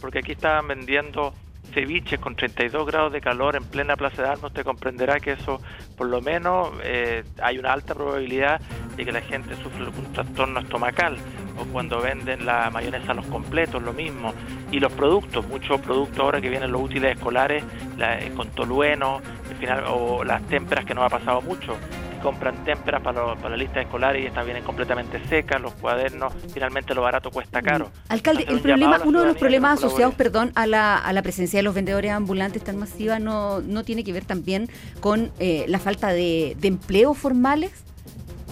porque 0.00 0.18
aquí 0.18 0.32
estaban 0.32 0.68
vendiendo 0.68 1.32
ceviches 1.72 2.18
con 2.20 2.34
32 2.36 2.86
grados 2.86 3.12
de 3.12 3.20
calor 3.20 3.56
en 3.56 3.64
plena 3.64 3.96
Plaza 3.96 4.22
de 4.22 4.28
Armas, 4.28 4.44
usted 4.44 4.64
comprenderá 4.64 5.20
que 5.20 5.32
eso, 5.32 5.60
por 5.96 6.08
lo 6.08 6.20
menos, 6.20 6.70
eh, 6.82 7.24
hay 7.42 7.58
una 7.58 7.72
alta 7.72 7.94
probabilidad 7.94 8.60
de 8.96 9.04
que 9.04 9.12
la 9.12 9.20
gente 9.20 9.54
sufra 9.56 9.84
algún 9.84 10.12
trastorno 10.12 10.60
estomacal. 10.60 11.16
O 11.58 11.64
cuando 11.72 12.00
venden 12.00 12.46
la 12.46 12.70
mayonesa 12.70 13.12
a 13.12 13.14
los 13.14 13.26
completos, 13.26 13.82
lo 13.82 13.92
mismo. 13.92 14.32
Y 14.72 14.80
los 14.80 14.92
productos, 14.92 15.46
muchos 15.46 15.80
productos 15.80 16.18
ahora 16.18 16.40
que 16.40 16.48
vienen 16.48 16.72
los 16.72 16.80
útiles 16.82 17.16
escolares, 17.16 17.62
la- 17.98 18.18
eh, 18.18 18.32
con 18.34 18.48
tolueno, 18.50 19.20
al 19.48 19.56
final, 19.56 19.84
o 19.88 20.24
las 20.24 20.42
témperas 20.46 20.84
que 20.84 20.94
nos 20.94 21.04
ha 21.04 21.08
pasado 21.10 21.42
mucho. 21.42 21.76
Compran 22.22 22.64
témperas 22.64 23.02
para, 23.02 23.22
los- 23.26 23.36
para 23.38 23.50
la 23.50 23.56
lista 23.56 23.80
escolar 23.80 24.16
y 24.16 24.26
estas 24.26 24.44
vienen 24.44 24.62
completamente 24.62 25.20
secas, 25.28 25.60
los 25.60 25.72
cuadernos, 25.74 26.32
finalmente 26.52 26.94
lo 26.94 27.02
barato 27.02 27.30
cuesta 27.30 27.62
caro. 27.62 27.90
Alcalde, 28.08 28.44
el 28.48 28.60
problema, 28.60 29.00
uno 29.04 29.20
de 29.20 29.26
los 29.28 29.36
problemas 29.36 29.78
asociados, 29.78 30.14
perdón, 30.14 30.52
a 30.54 30.66
la, 30.66 30.96
a 30.98 31.12
la 31.12 31.22
presencia 31.22 31.58
de 31.58 31.62
los 31.62 31.74
vendedores 31.74 32.10
ambulantes 32.12 32.62
tan 32.62 32.76
masiva 32.78 33.18
no, 33.18 33.60
no 33.60 33.84
tiene 33.84 34.04
que 34.04 34.12
ver 34.12 34.24
también 34.24 34.68
con 35.00 35.32
eh, 35.38 35.64
la 35.68 35.78
falta 35.78 36.08
de, 36.08 36.56
de 36.60 36.68
empleos 36.68 37.16
formales. 37.16 37.72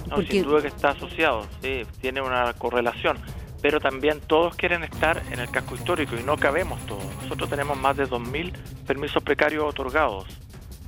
No, 0.09 0.17
Porque- 0.17 0.33
sin 0.33 0.45
duda 0.45 0.63
que 0.63 0.69
está 0.69 0.91
asociado, 0.91 1.47
sí, 1.63 1.83
tiene 2.01 2.23
una 2.23 2.53
correlación. 2.55 3.19
Pero 3.61 3.81
también 3.81 4.21
todos 4.21 4.55
quieren 4.55 4.85
estar 4.85 5.21
en 5.33 5.41
el 5.41 5.51
casco 5.51 5.75
histórico 5.75 6.15
y 6.19 6.23
no 6.23 6.37
cabemos 6.37 6.79
todos. 6.87 7.03
Nosotros 7.23 7.51
tenemos 7.51 7.77
más 7.77 7.97
de 7.97 8.07
2.000 8.07 8.53
permisos 8.87 9.21
precarios 9.23 9.65
otorgados. 9.65 10.27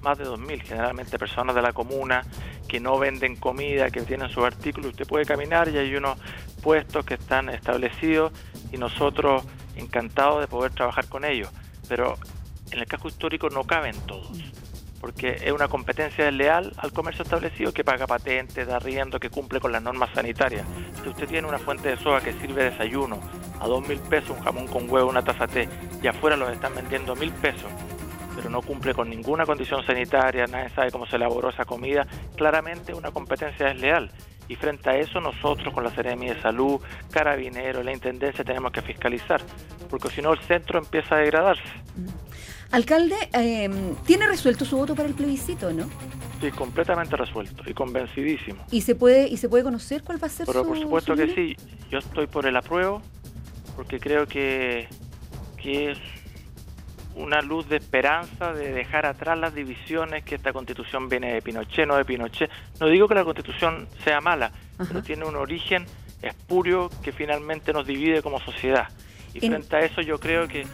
Más 0.02 0.16
de 0.18 0.24
2.000, 0.24 0.62
generalmente 0.62 1.18
personas 1.18 1.54
de 1.54 1.62
la 1.62 1.72
comuna 1.72 2.24
que 2.66 2.80
no 2.80 2.98
venden 2.98 3.36
comida, 3.36 3.90
que 3.90 4.00
tienen 4.02 4.28
sus 4.30 4.44
artículos. 4.44 4.90
Usted 4.90 5.06
puede 5.06 5.26
caminar 5.26 5.68
y 5.68 5.78
hay 5.78 5.94
unos 5.94 6.18
puestos 6.62 7.04
que 7.04 7.14
están 7.14 7.48
establecidos 7.50 8.32
y 8.72 8.78
nosotros 8.78 9.44
encantados 9.76 10.40
de 10.40 10.48
poder 10.48 10.72
trabajar 10.72 11.06
con 11.08 11.24
ellos. 11.24 11.50
Pero 11.88 12.16
en 12.70 12.78
el 12.78 12.86
casco 12.86 13.08
histórico 13.08 13.50
no 13.50 13.64
caben 13.64 13.96
todos 14.06 14.38
porque 15.00 15.40
es 15.42 15.52
una 15.52 15.68
competencia 15.68 16.26
desleal 16.26 16.72
al 16.76 16.92
comercio 16.92 17.22
establecido 17.22 17.72
que 17.72 17.82
paga 17.82 18.06
patentes, 18.06 18.66
da 18.66 18.76
arriendo, 18.76 19.18
que 19.18 19.30
cumple 19.30 19.58
con 19.58 19.72
las 19.72 19.82
normas 19.82 20.10
sanitarias. 20.14 20.66
Si 21.02 21.08
usted 21.08 21.26
tiene 21.26 21.48
una 21.48 21.58
fuente 21.58 21.88
de 21.88 21.96
soja 21.96 22.20
que 22.20 22.34
sirve 22.34 22.64
de 22.64 22.70
desayuno 22.70 23.18
a 23.60 23.66
dos 23.66 23.86
mil 23.88 23.98
pesos, 23.98 24.36
un 24.36 24.44
jamón 24.44 24.66
con 24.66 24.88
huevo, 24.90 25.08
una 25.08 25.24
taza 25.24 25.46
té, 25.46 25.68
y 26.02 26.06
afuera 26.06 26.36
los 26.36 26.50
están 26.50 26.74
vendiendo 26.74 27.16
mil 27.16 27.32
pesos, 27.32 27.70
pero 28.40 28.48
no 28.48 28.62
cumple 28.62 28.94
con 28.94 29.10
ninguna 29.10 29.44
condición 29.44 29.84
sanitaria, 29.84 30.46
nadie 30.46 30.70
sabe 30.70 30.90
cómo 30.90 31.06
se 31.06 31.16
elaboró 31.16 31.50
esa 31.50 31.66
comida, 31.66 32.06
claramente 32.36 32.94
una 32.94 33.10
competencia 33.10 33.66
desleal. 33.66 34.10
Y 34.48 34.56
frente 34.56 34.88
a 34.88 34.96
eso 34.96 35.20
nosotros 35.20 35.74
con 35.74 35.84
la 35.84 35.94
Seremia 35.94 36.34
de 36.34 36.40
Salud, 36.40 36.80
Carabineros, 37.10 37.84
la 37.84 37.92
Intendencia 37.92 38.42
tenemos 38.42 38.72
que 38.72 38.80
fiscalizar, 38.80 39.42
porque 39.90 40.08
si 40.08 40.22
no 40.22 40.32
el 40.32 40.40
centro 40.40 40.78
empieza 40.78 41.16
a 41.16 41.18
degradarse. 41.18 41.62
Alcalde, 42.70 43.16
eh, 43.34 43.68
¿tiene 44.06 44.26
resuelto 44.26 44.64
su 44.64 44.78
voto 44.78 44.94
para 44.94 45.06
el 45.06 45.14
plebiscito, 45.14 45.70
no? 45.70 45.90
Sí, 46.40 46.50
completamente 46.50 47.16
resuelto 47.16 47.62
y 47.66 47.74
convencidísimo. 47.74 48.64
¿Y 48.70 48.80
se 48.80 48.94
puede 48.94 49.28
y 49.28 49.36
se 49.36 49.50
puede 49.50 49.64
conocer 49.64 50.02
cuál 50.02 50.22
va 50.22 50.28
a 50.28 50.30
ser 50.30 50.46
Pero 50.46 50.62
su 50.62 50.68
por 50.68 50.78
supuesto 50.78 51.14
su 51.14 51.18
que 51.18 51.34
sí, 51.34 51.56
yo 51.90 51.98
estoy 51.98 52.26
por 52.26 52.46
el 52.46 52.56
apruebo 52.56 53.02
porque 53.76 54.00
creo 54.00 54.26
que, 54.26 54.88
que 55.62 55.90
es 55.90 55.98
una 57.22 57.40
luz 57.42 57.68
de 57.68 57.76
esperanza 57.76 58.52
de 58.52 58.72
dejar 58.72 59.06
atrás 59.06 59.38
las 59.38 59.54
divisiones 59.54 60.24
que 60.24 60.34
esta 60.36 60.52
constitución 60.52 61.08
viene 61.08 61.32
de 61.34 61.42
Pinochet, 61.42 61.86
no 61.86 61.96
de 61.96 62.04
Pinochet. 62.04 62.50
No 62.80 62.86
digo 62.88 63.06
que 63.08 63.14
la 63.14 63.24
constitución 63.24 63.88
sea 64.04 64.20
mala, 64.20 64.50
pero 64.78 65.02
tiene 65.02 65.24
un 65.24 65.36
origen 65.36 65.84
espurio 66.22 66.90
que 67.02 67.12
finalmente 67.12 67.72
nos 67.72 67.86
divide 67.86 68.22
como 68.22 68.40
sociedad. 68.40 68.88
Y 69.34 69.44
En- 69.44 69.52
frente 69.52 69.76
a 69.76 69.80
eso 69.80 70.00
yo 70.02 70.18
creo 70.18 70.48
que 70.48 70.66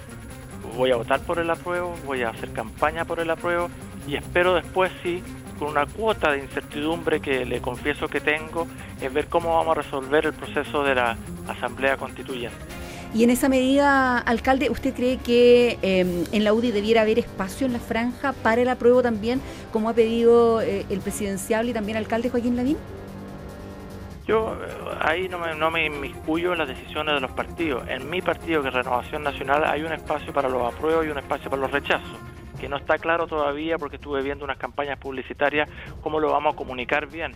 voy 0.76 0.90
a 0.90 0.96
votar 0.96 1.20
por 1.20 1.38
el 1.38 1.48
apruebo, 1.50 1.94
voy 2.04 2.22
a 2.22 2.30
hacer 2.30 2.52
campaña 2.52 3.04
por 3.04 3.20
el 3.20 3.30
apruebo 3.30 3.70
y 4.08 4.16
espero 4.16 4.54
después 4.54 4.90
sí 5.02 5.22
con 5.58 5.68
una 5.68 5.86
cuota 5.86 6.32
de 6.32 6.38
incertidumbre 6.40 7.20
que 7.20 7.46
le 7.46 7.60
confieso 7.62 8.08
que 8.08 8.20
tengo, 8.20 8.66
es 9.00 9.10
ver 9.12 9.26
cómo 9.28 9.56
vamos 9.56 9.76
a 9.78 9.82
resolver 9.82 10.26
el 10.26 10.34
proceso 10.34 10.82
de 10.82 10.94
la 10.94 11.16
Asamblea 11.48 11.96
Constituyente. 11.96 12.56
Y 13.14 13.24
en 13.24 13.30
esa 13.30 13.48
medida, 13.48 14.18
alcalde, 14.18 14.68
¿usted 14.70 14.94
cree 14.94 15.16
que 15.18 15.78
eh, 15.82 16.24
en 16.32 16.44
la 16.44 16.52
UDI 16.52 16.70
debiera 16.70 17.02
haber 17.02 17.18
espacio 17.18 17.66
en 17.66 17.72
la 17.72 17.78
franja 17.78 18.32
para 18.32 18.60
el 18.60 18.68
apruebo 18.68 19.02
también, 19.02 19.40
como 19.72 19.88
ha 19.88 19.94
pedido 19.94 20.60
eh, 20.60 20.84
el 20.90 21.00
presidenciable 21.00 21.70
y 21.70 21.74
también 21.74 21.96
alcalde 21.96 22.28
Joaquín 22.28 22.56
Lavín? 22.56 22.76
Yo 24.26 24.54
eh, 24.54 24.96
ahí 25.00 25.28
no 25.28 25.38
me, 25.38 25.54
no 25.54 25.70
me 25.70 25.86
inmiscuyo 25.86 26.52
en 26.52 26.58
las 26.58 26.68
decisiones 26.68 27.14
de 27.14 27.20
los 27.20 27.30
partidos. 27.30 27.88
En 27.88 28.10
mi 28.10 28.20
partido, 28.20 28.60
que 28.60 28.68
es 28.68 28.74
Renovación 28.74 29.22
Nacional, 29.22 29.64
hay 29.64 29.82
un 29.82 29.92
espacio 29.92 30.32
para 30.32 30.48
los 30.48 30.74
apruebos 30.74 31.06
y 31.06 31.08
un 31.08 31.18
espacio 31.18 31.48
para 31.48 31.62
los 31.62 31.70
rechazos, 31.70 32.18
que 32.60 32.68
no 32.68 32.76
está 32.76 32.98
claro 32.98 33.26
todavía 33.26 33.78
porque 33.78 33.96
estuve 33.96 34.22
viendo 34.22 34.44
unas 34.44 34.58
campañas 34.58 34.98
publicitarias, 34.98 35.68
cómo 36.02 36.20
lo 36.20 36.32
vamos 36.32 36.54
a 36.54 36.56
comunicar 36.56 37.06
bien. 37.06 37.32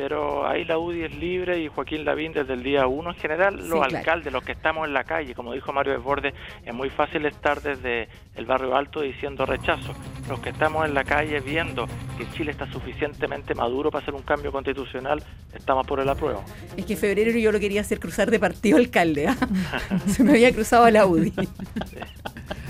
Pero 0.00 0.48
ahí 0.48 0.64
la 0.64 0.78
UDI 0.78 1.02
es 1.04 1.14
libre 1.14 1.58
y 1.60 1.68
Joaquín 1.68 2.06
Lavín 2.06 2.32
desde 2.32 2.54
el 2.54 2.62
día 2.62 2.86
uno. 2.86 3.10
En 3.10 3.16
general, 3.16 3.56
los 3.68 3.80
claro. 3.80 3.98
alcaldes, 3.98 4.32
los 4.32 4.42
que 4.42 4.52
estamos 4.52 4.88
en 4.88 4.94
la 4.94 5.04
calle, 5.04 5.34
como 5.34 5.52
dijo 5.52 5.74
Mario 5.74 5.92
Desbordes, 5.92 6.32
es 6.64 6.72
muy 6.72 6.88
fácil 6.88 7.26
estar 7.26 7.60
desde 7.60 8.08
el 8.34 8.46
barrio 8.46 8.74
alto 8.74 9.02
diciendo 9.02 9.44
rechazo. 9.44 9.94
Los 10.26 10.40
que 10.40 10.48
estamos 10.48 10.86
en 10.86 10.94
la 10.94 11.04
calle 11.04 11.40
viendo 11.40 11.86
que 12.16 12.26
Chile 12.30 12.52
está 12.52 12.66
suficientemente 12.72 13.54
maduro 13.54 13.90
para 13.90 14.00
hacer 14.02 14.14
un 14.14 14.22
cambio 14.22 14.50
constitucional, 14.50 15.22
estamos 15.54 15.86
por 15.86 16.00
el 16.00 16.08
apruebo. 16.08 16.42
Es 16.78 16.86
que 16.86 16.94
en 16.94 16.98
febrero 16.98 17.30
yo 17.32 17.52
lo 17.52 17.60
quería 17.60 17.82
hacer 17.82 18.00
cruzar 18.00 18.30
de 18.30 18.38
partido 18.40 18.78
alcalde. 18.78 19.28
¿ah? 19.28 19.36
Se 20.06 20.24
me 20.24 20.30
había 20.30 20.50
cruzado 20.54 20.84
a 20.86 20.90
la 20.90 21.04
UDI. 21.04 21.34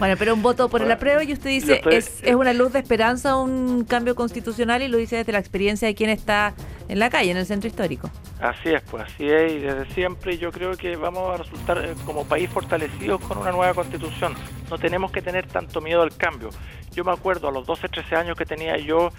Bueno, 0.01 0.17
pero 0.19 0.35
un 0.35 0.43
voto 0.43 0.69
por 0.69 0.83
el 0.83 0.91
apruebo 0.91 1.21
y 1.23 1.33
usted 1.33 1.51
dice, 1.51 1.75
estoy- 1.75 1.95
es, 1.95 2.21
es 2.25 2.35
una 2.35 2.55
luz 2.55 2.73
de 2.73 2.81
esperanza 2.81 3.37
un 3.37 3.85
cambio 3.85 4.17
constitucional 4.17 4.83
y 4.83 4.89
lo 4.89 4.97
dice 4.99 5.15
desde 5.17 5.31
la 5.33 5.39
experiencia 5.39 5.87
de 5.87 5.95
quien 5.95 6.11
está 6.11 6.55
en 6.91 6.99
la 6.99 7.09
calle, 7.09 7.31
en 7.31 7.37
el 7.37 7.47
centro 7.47 7.69
histórico. 7.69 8.11
Así 8.41 8.71
es, 8.71 8.83
pues 8.83 9.05
así 9.05 9.29
es, 9.29 9.53
y 9.53 9.59
desde 9.59 9.87
siempre 9.95 10.37
yo 10.39 10.51
creo 10.51 10.73
que 10.73 10.97
vamos 10.97 11.33
a 11.33 11.37
resultar 11.37 11.79
eh, 11.85 11.95
como 12.05 12.25
país 12.25 12.51
fortalecidos 12.51 13.21
con 13.21 13.39
una 13.39 13.53
nueva 13.53 13.75
constitución. 13.75 14.35
No 14.69 14.77
tenemos 14.77 15.13
que 15.13 15.23
tener 15.23 15.47
tanto 15.47 15.81
miedo 15.81 16.03
al 16.03 16.17
cambio. 16.17 16.51
Yo 16.93 17.05
me 17.05 17.13
acuerdo 17.13 17.49
a 17.49 17.53
los 17.53 17.65
12, 17.65 17.89
13 17.89 18.17
años 18.17 18.37
que 18.37 18.45
tenía 18.45 18.77
yo 18.77 19.11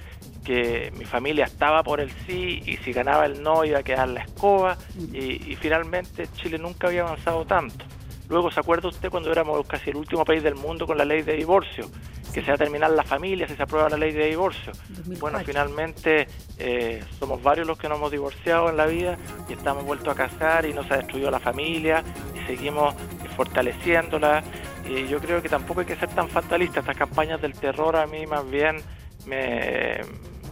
que 0.44 0.92
mi 0.98 1.06
familia 1.06 1.46
estaba 1.46 1.82
por 1.84 2.02
el 2.02 2.12
sí 2.26 2.62
y 2.66 2.76
si 2.78 2.92
ganaba 2.92 3.26
el 3.26 3.42
no 3.42 3.64
iba 3.64 3.80
a 3.80 3.84
quedar 3.84 4.10
la 4.10 4.24
escoba 4.24 4.78
y, 5.14 5.52
y 5.52 5.56
finalmente 5.56 6.28
Chile 6.34 6.58
nunca 6.58 6.88
había 6.88 7.04
avanzado 7.04 7.46
tanto. 7.46 7.86
Luego, 8.28 8.52
¿se 8.52 8.60
acuerda 8.60 8.90
usted 8.90 9.10
cuando 9.10 9.32
éramos 9.32 9.66
casi 9.68 9.92
el 9.92 9.98
último 9.98 10.26
país 10.26 10.42
del 10.44 10.56
mundo 10.56 10.86
con 10.86 10.98
la 10.98 11.06
ley 11.06 11.22
de 11.22 11.34
divorcio? 11.34 11.86
Que 12.34 12.42
se 12.42 12.48
va 12.48 12.56
a 12.56 12.58
terminar 12.58 12.92
la 12.92 13.04
familia 13.04 13.48
si 13.48 13.56
se 13.56 13.64
aprueba 13.64 13.90
la 13.90 13.98
ley 13.98 14.14
de 14.14 14.28
divorcio. 14.28 14.72
2004. 14.90 15.20
Bueno, 15.20 15.40
finalmente 15.46 16.28
eh, 16.58 17.04
somos 17.20 17.42
varios 17.44 17.68
los 17.68 17.78
que 17.78 17.90
nos 17.90 17.98
hemos 17.98 18.12
divorciado 18.12 18.70
en 18.70 18.78
la 18.78 18.86
vida 18.86 19.18
y 19.50 19.54
estamos 19.54 19.84
vueltos 19.84 20.14
a 20.14 20.16
casar 20.16 20.66
y 20.66 20.74
no 20.74 20.84
se 20.84 20.94
ha 20.94 20.98
destruido 20.98 21.30
la 21.30 21.40
familia 21.40 22.04
y 22.36 22.46
seguimos 22.48 22.96
fortaleciéndola. 23.36 24.44
Y 24.88 25.08
yo 25.08 25.20
creo 25.20 25.42
que 25.42 25.50
tampoco 25.50 25.82
hay 25.82 25.86
que 25.86 25.96
ser 25.96 26.10
tan 26.10 26.30
fatalista. 26.30 26.80
Estas 26.80 26.98
campañas 26.98 27.42
del 27.42 27.54
terror 27.54 27.96
a 27.96 28.08
mí 28.08 28.26
más 28.26 28.50
bien 28.50 28.78
me, 29.26 30.00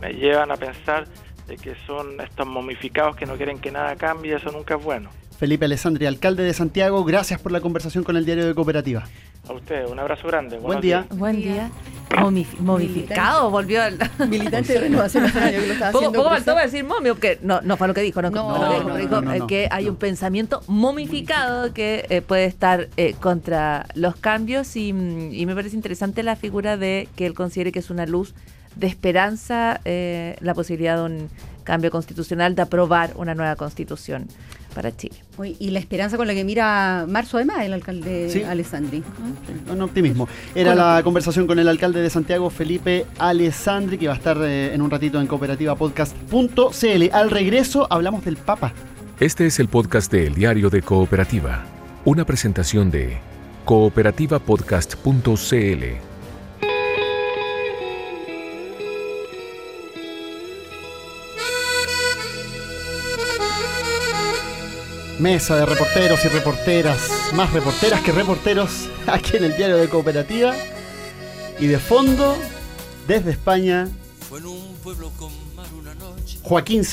me 0.02 0.14
llevan 0.14 0.52
a 0.52 0.58
pensar 0.58 1.08
de 1.48 1.58
que 1.58 1.76
son 1.88 2.22
estos 2.22 2.48
momificados 2.48 3.16
que 3.16 3.26
no 3.26 3.36
quieren 3.36 3.60
que 3.60 3.72
nada 3.72 3.96
cambie, 3.96 4.36
eso 4.36 4.52
nunca 4.52 4.76
es 4.76 4.84
bueno. 4.84 5.10
Felipe 5.40 5.66
Alessandri, 5.66 6.06
alcalde 6.06 6.44
de 6.44 6.54
Santiago, 6.54 7.04
gracias 7.04 7.40
por 7.40 7.52
la 7.52 7.62
conversación 7.62 8.04
con 8.04 8.18
el 8.18 8.26
diario 8.26 8.46
de 8.46 8.54
Cooperativa. 8.54 9.06
A 9.50 9.54
ustedes, 9.54 9.90
un 9.90 9.98
abrazo 10.00 10.28
grande. 10.28 10.58
Buen 10.58 10.64
buenos 10.66 10.82
día. 10.84 11.02
días. 11.10 11.18
Buen 11.18 11.36
día. 11.42 11.72
Momif- 12.12 12.58
momificado, 12.60 13.50
volvió 13.52 13.82
al... 13.84 13.98
Militante 14.30 14.74
de 14.74 14.80
Renovación 14.82 15.24
Nacional, 15.24 15.54
yo 15.54 15.62
que 15.62 15.68
lo 15.68 15.74
estaba 15.74 15.92
Poco, 15.92 15.98
haciendo 16.06 16.18
poco 16.20 16.30
cruzar. 16.30 16.38
faltó 16.46 16.54
para 16.54 16.66
decir 16.66 16.84
momio, 16.84 17.20
que 17.20 17.40
no, 17.42 17.62
no 17.62 17.78
fue 17.78 17.88
lo 17.88 17.94
que 17.94 18.02
dijo, 18.02 18.22
no, 18.22 18.30
No, 18.32 18.58
no 18.58 18.60
lo 18.60 18.74
dijo, 18.74 18.90
no, 18.90 18.98
dijo, 18.98 19.22
no, 19.22 19.36
no, 19.40 19.48
que 19.48 19.68
hay 19.72 19.86
no. 19.86 19.92
un 19.92 19.96
pensamiento 19.98 20.62
momificado 20.68 21.74
que 21.74 22.06
eh, 22.10 22.22
puede 22.22 22.46
estar 22.46 22.90
eh, 22.98 23.14
contra 23.20 23.88
los 23.96 24.16
cambios 24.16 24.76
y, 24.76 24.94
mm, 24.94 25.34
y 25.34 25.46
me 25.46 25.56
parece 25.56 25.76
interesante 25.76 26.22
la 26.24 26.36
figura 26.36 26.78
de 26.78 27.08
que 27.16 27.26
él 27.26 27.34
considere 27.34 27.72
que 27.72 27.80
es 27.80 27.90
una 27.90 28.06
luz 28.06 28.34
de 28.76 28.88
esperanza 28.88 29.80
eh, 29.86 30.36
la 30.42 30.54
posibilidad 30.54 30.98
de 30.98 31.04
un 31.04 31.30
cambio 31.64 31.92
constitucional, 31.92 32.56
de 32.56 32.62
aprobar 32.64 33.12
una 33.16 33.36
nueva 33.36 33.56
constitución 33.56 34.28
para 34.74 34.96
Chile. 34.96 35.16
Y 35.60 35.70
la 35.72 35.80
esperanza 35.80 36.18
con 36.18 36.28
la 36.28 36.34
que 36.34 36.44
mira 36.44 37.06
marzo 37.08 37.38
además 37.38 37.64
el 37.66 37.74
alcalde 37.74 38.30
Sí. 38.30 38.44
Alessandri. 38.44 39.04
Con 39.68 39.82
optimismo. 39.82 40.28
Era 40.56 40.76
la 40.76 41.02
conversación 41.04 41.48
con 41.48 41.60
el 41.60 41.68
alcalde 41.68 42.02
de 42.02 42.10
Santiago, 42.10 42.50
Felipe 42.50 43.06
Alessandri, 43.18 43.98
que 43.98 44.08
va 44.08 44.14
a 44.14 44.18
estar 44.18 44.38
eh, 44.42 44.74
en 44.74 44.82
un 44.82 44.90
ratito 44.92 45.20
en 45.22 45.28
cooperativapodcast.cl. 45.28 47.10
Al 47.14 47.32
regreso 47.32 47.88
hablamos 47.90 48.24
del 48.26 48.38
Papa. 48.38 48.74
Este 49.20 49.46
es 49.46 49.60
el 49.60 49.68
podcast 49.68 50.12
de 50.12 50.28
El 50.28 50.36
Diario 50.36 50.70
de 50.70 50.82
Cooperativa, 50.82 51.66
una 52.06 52.26
presentación 52.26 52.90
de 52.92 53.18
cooperativapodcast.cl. 53.66 56.09
Mesa 65.20 65.58
de 65.58 65.66
reporteros 65.66 66.24
y 66.24 66.30
reporteras, 66.30 67.10
más 67.34 67.52
reporteras 67.52 68.02
que 68.02 68.14
reporteros, 68.14 68.88
aquí 69.08 69.36
en 69.36 69.44
el 69.44 69.58
diario 69.58 69.76
de 69.76 69.90
Cooperativa. 69.90 70.56
Y 71.60 71.68
de 71.68 71.78
fondo, 71.78 72.38
desde 73.06 73.32
España, 73.32 73.90
Fue 74.30 74.40
en 76.78 76.86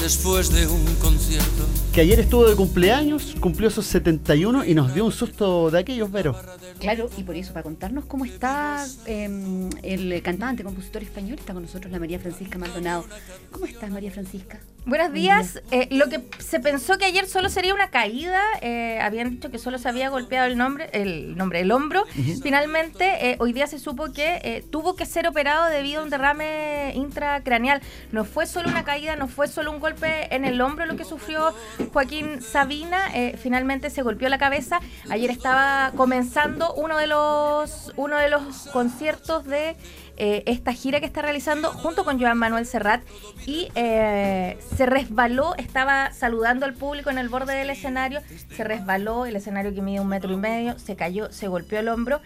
después 0.00 0.50
de 0.52 0.66
un 0.66 0.84
concierto. 0.96 1.66
que 1.92 2.00
ayer 2.02 2.20
estuvo 2.20 2.48
de 2.48 2.54
cumpleaños, 2.54 3.34
cumplió 3.40 3.70
sus 3.70 3.86
71 3.86 4.64
y 4.64 4.74
nos 4.74 4.94
dio 4.94 5.04
un 5.04 5.12
susto 5.12 5.70
de 5.70 5.78
aquellos, 5.78 6.10
Vero. 6.10 6.36
Claro, 6.78 7.08
y 7.16 7.22
por 7.22 7.36
eso, 7.36 7.52
para 7.52 7.62
contarnos 7.62 8.04
cómo 8.04 8.24
está 8.24 8.86
eh, 9.06 9.70
el 9.82 10.22
cantante, 10.22 10.62
compositor 10.62 11.02
español, 11.02 11.38
está 11.38 11.54
con 11.54 11.62
nosotros 11.62 11.90
la 11.92 11.98
María 11.98 12.18
Francisca 12.18 12.58
Maldonado. 12.58 13.04
¿Cómo 13.50 13.66
estás, 13.66 13.90
María 13.90 14.10
Francisca? 14.10 14.60
Buenos 14.84 15.12
días. 15.12 15.60
Eh, 15.72 15.88
lo 15.90 16.08
que 16.08 16.22
se 16.38 16.60
pensó 16.60 16.96
que 16.96 17.06
ayer 17.06 17.26
solo 17.26 17.48
sería 17.48 17.74
una 17.74 17.90
caída, 17.90 18.40
eh, 18.60 19.00
habían 19.00 19.30
dicho 19.30 19.50
que 19.50 19.58
solo 19.58 19.78
se 19.78 19.88
había 19.88 20.10
golpeado 20.10 20.46
el 20.46 20.56
nombre, 20.56 20.88
el 20.92 21.36
nombre, 21.36 21.60
el 21.60 21.72
hombro. 21.72 22.04
Finalmente, 22.40 23.30
eh, 23.30 23.36
hoy 23.40 23.52
día 23.52 23.66
se 23.66 23.80
supo 23.80 24.12
que 24.12 24.38
eh, 24.44 24.64
tuvo 24.70 24.94
que 24.94 25.04
ser 25.04 25.26
operado 25.26 25.68
debido 25.70 26.02
a 26.02 26.04
un 26.04 26.10
derrame 26.10 26.92
intracraneal. 26.94 27.80
No 28.12 28.24
fue 28.24 28.46
solo 28.46 28.68
una 28.68 28.84
caída, 28.84 29.16
no 29.16 29.26
fue 29.26 29.48
solo 29.48 29.72
un 29.72 29.80
golpe 29.86 30.34
en 30.34 30.44
el 30.44 30.60
hombro 30.60 30.84
lo 30.84 30.96
que 30.96 31.04
sufrió 31.04 31.54
Joaquín 31.92 32.42
Sabina. 32.42 32.98
eh, 33.14 33.36
finalmente 33.40 33.88
se 33.88 34.02
golpeó 34.02 34.28
la 34.28 34.36
cabeza. 34.36 34.80
Ayer 35.08 35.30
estaba 35.30 35.92
comenzando 35.96 36.74
uno 36.74 36.96
de 36.96 37.06
los 37.06 37.92
uno 37.96 38.16
de 38.18 38.28
los 38.28 38.66
conciertos 38.72 39.44
de 39.44 39.76
eh, 40.16 40.42
esta 40.46 40.72
gira 40.72 41.00
que 41.00 41.06
está 41.06 41.22
realizando 41.22 41.70
junto 41.70 42.04
con 42.04 42.20
Joan 42.20 42.38
Manuel 42.38 42.66
Serrat 42.66 43.02
y 43.46 43.68
eh, 43.74 44.58
se 44.76 44.86
resbaló, 44.86 45.54
estaba 45.56 46.12
saludando 46.12 46.66
al 46.66 46.74
público 46.74 47.10
en 47.10 47.18
el 47.18 47.28
borde 47.28 47.54
del 47.54 47.70
escenario, 47.70 48.20
se 48.54 48.64
resbaló, 48.64 49.26
el 49.26 49.36
escenario 49.36 49.74
que 49.74 49.82
mide 49.82 50.00
un 50.00 50.08
metro 50.08 50.32
y 50.32 50.36
medio, 50.36 50.78
se 50.78 50.96
cayó, 50.96 51.30
se 51.32 51.48
golpeó 51.48 51.78
el 51.78 51.88
hombro 51.88 52.20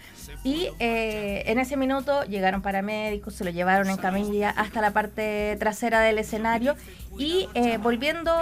y 0.44 0.68
eh, 0.78 1.42
en 1.46 1.58
ese 1.58 1.76
minuto 1.76 2.22
llegaron 2.24 2.62
paramédicos, 2.62 3.34
se 3.34 3.44
lo 3.44 3.50
llevaron 3.50 3.90
en 3.90 3.96
camilla 3.96 4.50
hasta 4.50 4.80
la 4.80 4.92
parte 4.92 5.56
trasera 5.58 6.00
del 6.00 6.18
escenario 6.18 6.76
y 7.18 7.48
eh, 7.54 7.78
volviendo, 7.78 8.32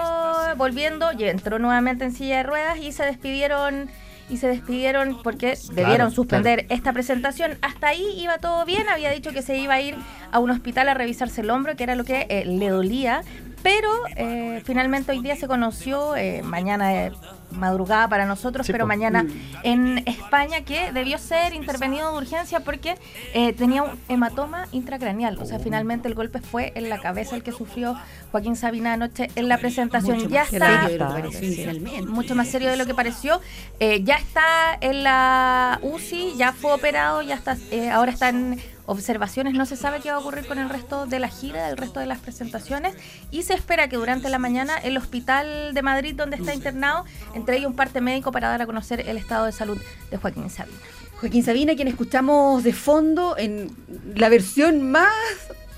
volviendo, 0.56 1.10
entró 1.10 1.58
nuevamente 1.58 2.04
en 2.04 2.12
silla 2.12 2.38
de 2.38 2.42
ruedas 2.42 2.78
y 2.78 2.92
se 2.92 3.04
despidieron 3.04 3.90
y 4.28 4.36
se 4.36 4.48
despidieron 4.48 5.22
porque 5.22 5.58
debieron 5.72 6.10
suspender 6.10 6.66
esta 6.68 6.92
presentación. 6.92 7.58
Hasta 7.62 7.88
ahí 7.88 8.04
iba 8.16 8.38
todo 8.38 8.64
bien, 8.64 8.88
había 8.88 9.10
dicho 9.10 9.32
que 9.32 9.42
se 9.42 9.56
iba 9.56 9.74
a 9.74 9.80
ir 9.80 9.96
a 10.32 10.38
un 10.38 10.50
hospital 10.50 10.88
a 10.88 10.94
revisarse 10.94 11.40
el 11.40 11.50
hombro, 11.50 11.76
que 11.76 11.84
era 11.84 11.94
lo 11.94 12.04
que 12.04 12.26
eh, 12.28 12.44
le 12.44 12.68
dolía, 12.68 13.22
pero 13.62 13.88
eh, 14.16 14.62
finalmente 14.64 15.12
hoy 15.12 15.20
día 15.22 15.36
se 15.36 15.46
conoció, 15.48 16.16
eh, 16.16 16.42
mañana 16.42 16.88
de 16.88 17.12
madrugada 17.50 18.08
para 18.08 18.26
nosotros, 18.26 18.66
Sí, 18.66 18.72
pero 18.72 18.84
po. 18.84 18.88
mañana 18.88 19.24
en 19.62 19.98
España, 20.06 20.60
que 20.66 20.92
debió 20.92 21.16
ser 21.18 21.54
intervenido 21.54 22.12
de 22.12 22.18
urgencia 22.18 22.60
porque 22.60 22.96
eh, 23.32 23.54
tenía 23.54 23.82
un 23.84 23.98
hematoma 24.08 24.66
intracraneal. 24.72 25.38
O 25.38 25.46
sea, 25.46 25.58
finalmente 25.58 26.08
el 26.08 26.14
golpe 26.14 26.40
fue 26.40 26.72
en 26.74 26.90
la 26.90 26.98
cabeza 27.00 27.36
el 27.36 27.42
que 27.42 27.52
sufrió 27.52 27.96
Joaquín 28.32 28.54
Sabina 28.54 28.92
anoche 28.92 29.30
en 29.34 29.48
la 29.48 29.56
presentación. 29.58 30.16
Mucho 30.18 30.28
ya 30.28 30.40
más 30.40 30.52
está 30.52 30.88
serio 30.88 30.88
de 30.88 30.98
lo 30.98 31.08
que 31.08 31.14
pareció 31.22 31.40
Sí. 31.40 31.46
inicialmente. 31.46 32.02
mucho 32.10 32.34
más 32.34 32.48
serio 32.48 32.70
de 32.70 32.76
lo 32.76 32.86
que 32.86 32.94
pareció. 32.94 33.40
Eh, 33.80 34.02
ya 34.04 34.16
está 34.16 34.76
en 34.80 35.02
la 35.04 35.78
UCI, 35.82 36.34
ya 36.36 36.52
fue 36.52 36.72
operado, 36.74 37.22
ya 37.22 37.34
está, 37.34 37.56
eh, 37.70 37.88
ahora 37.90 38.12
está 38.12 38.28
en 38.28 38.60
observaciones. 38.88 39.52
No 39.52 39.66
se 39.66 39.76
sabe 39.76 40.00
qué 40.00 40.10
va 40.10 40.16
a 40.16 40.18
ocurrir 40.18 40.46
con 40.46 40.58
el 40.58 40.70
resto 40.70 41.06
de 41.06 41.18
la 41.18 41.28
gira, 41.28 41.68
del 41.68 41.76
resto 41.76 42.00
de 42.00 42.06
las 42.06 42.18
presentaciones. 42.18 42.94
Y 43.30 43.42
se 43.42 43.52
espera 43.52 43.88
que 43.88 43.96
durante 43.96 44.30
la 44.30 44.38
mañana 44.38 44.78
el 44.78 44.96
hospital 44.96 45.74
de 45.74 45.82
Madrid, 45.82 46.14
donde 46.14 46.36
está 46.36 46.54
internado, 46.54 47.04
entregue 47.34 47.66
un 47.66 47.74
parte 47.74 48.00
médico 48.00 48.32
para 48.32 48.48
dar 48.48 48.62
a 48.62 48.66
conocer 48.66 49.06
el 49.06 49.18
estado 49.18 49.44
de 49.44 49.52
salud 49.52 49.78
de 50.10 50.16
Joaquín 50.16 50.48
Sabina. 50.48 50.78
Joaquín 51.20 51.44
Sabina, 51.44 51.74
quien 51.74 51.88
escuchamos 51.88 52.64
de 52.64 52.72
fondo 52.72 53.36
en 53.36 53.70
la 54.14 54.30
versión 54.30 54.90
más 54.90 55.12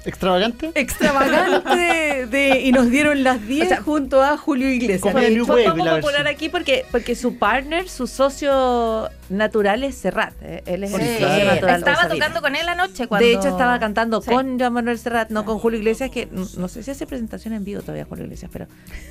¿Extravagante? 0.04 0.70
extravagante 0.74 2.26
de, 2.30 2.60
y 2.64 2.72
nos 2.72 2.90
dieron 2.90 3.22
las 3.22 3.46
10 3.46 3.66
O 3.66 3.68
sea, 3.68 3.82
junto 3.82 4.22
a 4.22 4.36
Julio 4.36 4.68
Iglesias. 4.70 5.14
Wave, 5.14 5.36
poco 5.40 5.56
la 5.56 5.70
popular 5.70 5.94
versión. 6.02 6.26
aquí 6.26 6.48
porque, 6.48 6.84
porque 6.90 7.14
su 7.14 7.36
partner, 7.38 7.88
su 7.88 8.06
socio 8.06 9.08
natural 9.28 9.84
es 9.84 9.94
Serrat. 9.96 10.32
eh, 10.42 10.62
Él 10.66 10.84
es 10.84 10.90
Sí, 10.90 10.96
el 10.96 11.02
socio 11.02 11.18
claro. 11.26 11.44
natural 11.54 11.82
de 11.84 11.90
Estaba 11.90 12.08
tocando 12.08 12.40
con 12.40 12.56
él 12.56 12.68
anoche 12.68 13.06
cuando... 13.06 13.26
De 13.26 13.34
hecho, 13.34 13.48
estaba 13.48 13.78
cantando 13.78 14.20
Sí. 14.22 14.30
con 14.30 14.58
Joan 14.58 14.72
Manuel 14.72 14.98
Serrat, 14.98 15.30
no 15.30 15.44
con 15.44 15.58
Julio 15.58 15.78
Iglesias, 15.78 16.10
que 16.10 16.28
no 16.32 16.68
sé 16.68 16.82
si 16.82 16.90
hace 16.90 17.06
presentación 17.06 17.54
en 17.54 17.64
vivo 17.64 17.80
todavía 17.82 18.04
Julio 18.06 18.24
Iglesias, 18.24 18.50
pero 18.52 18.66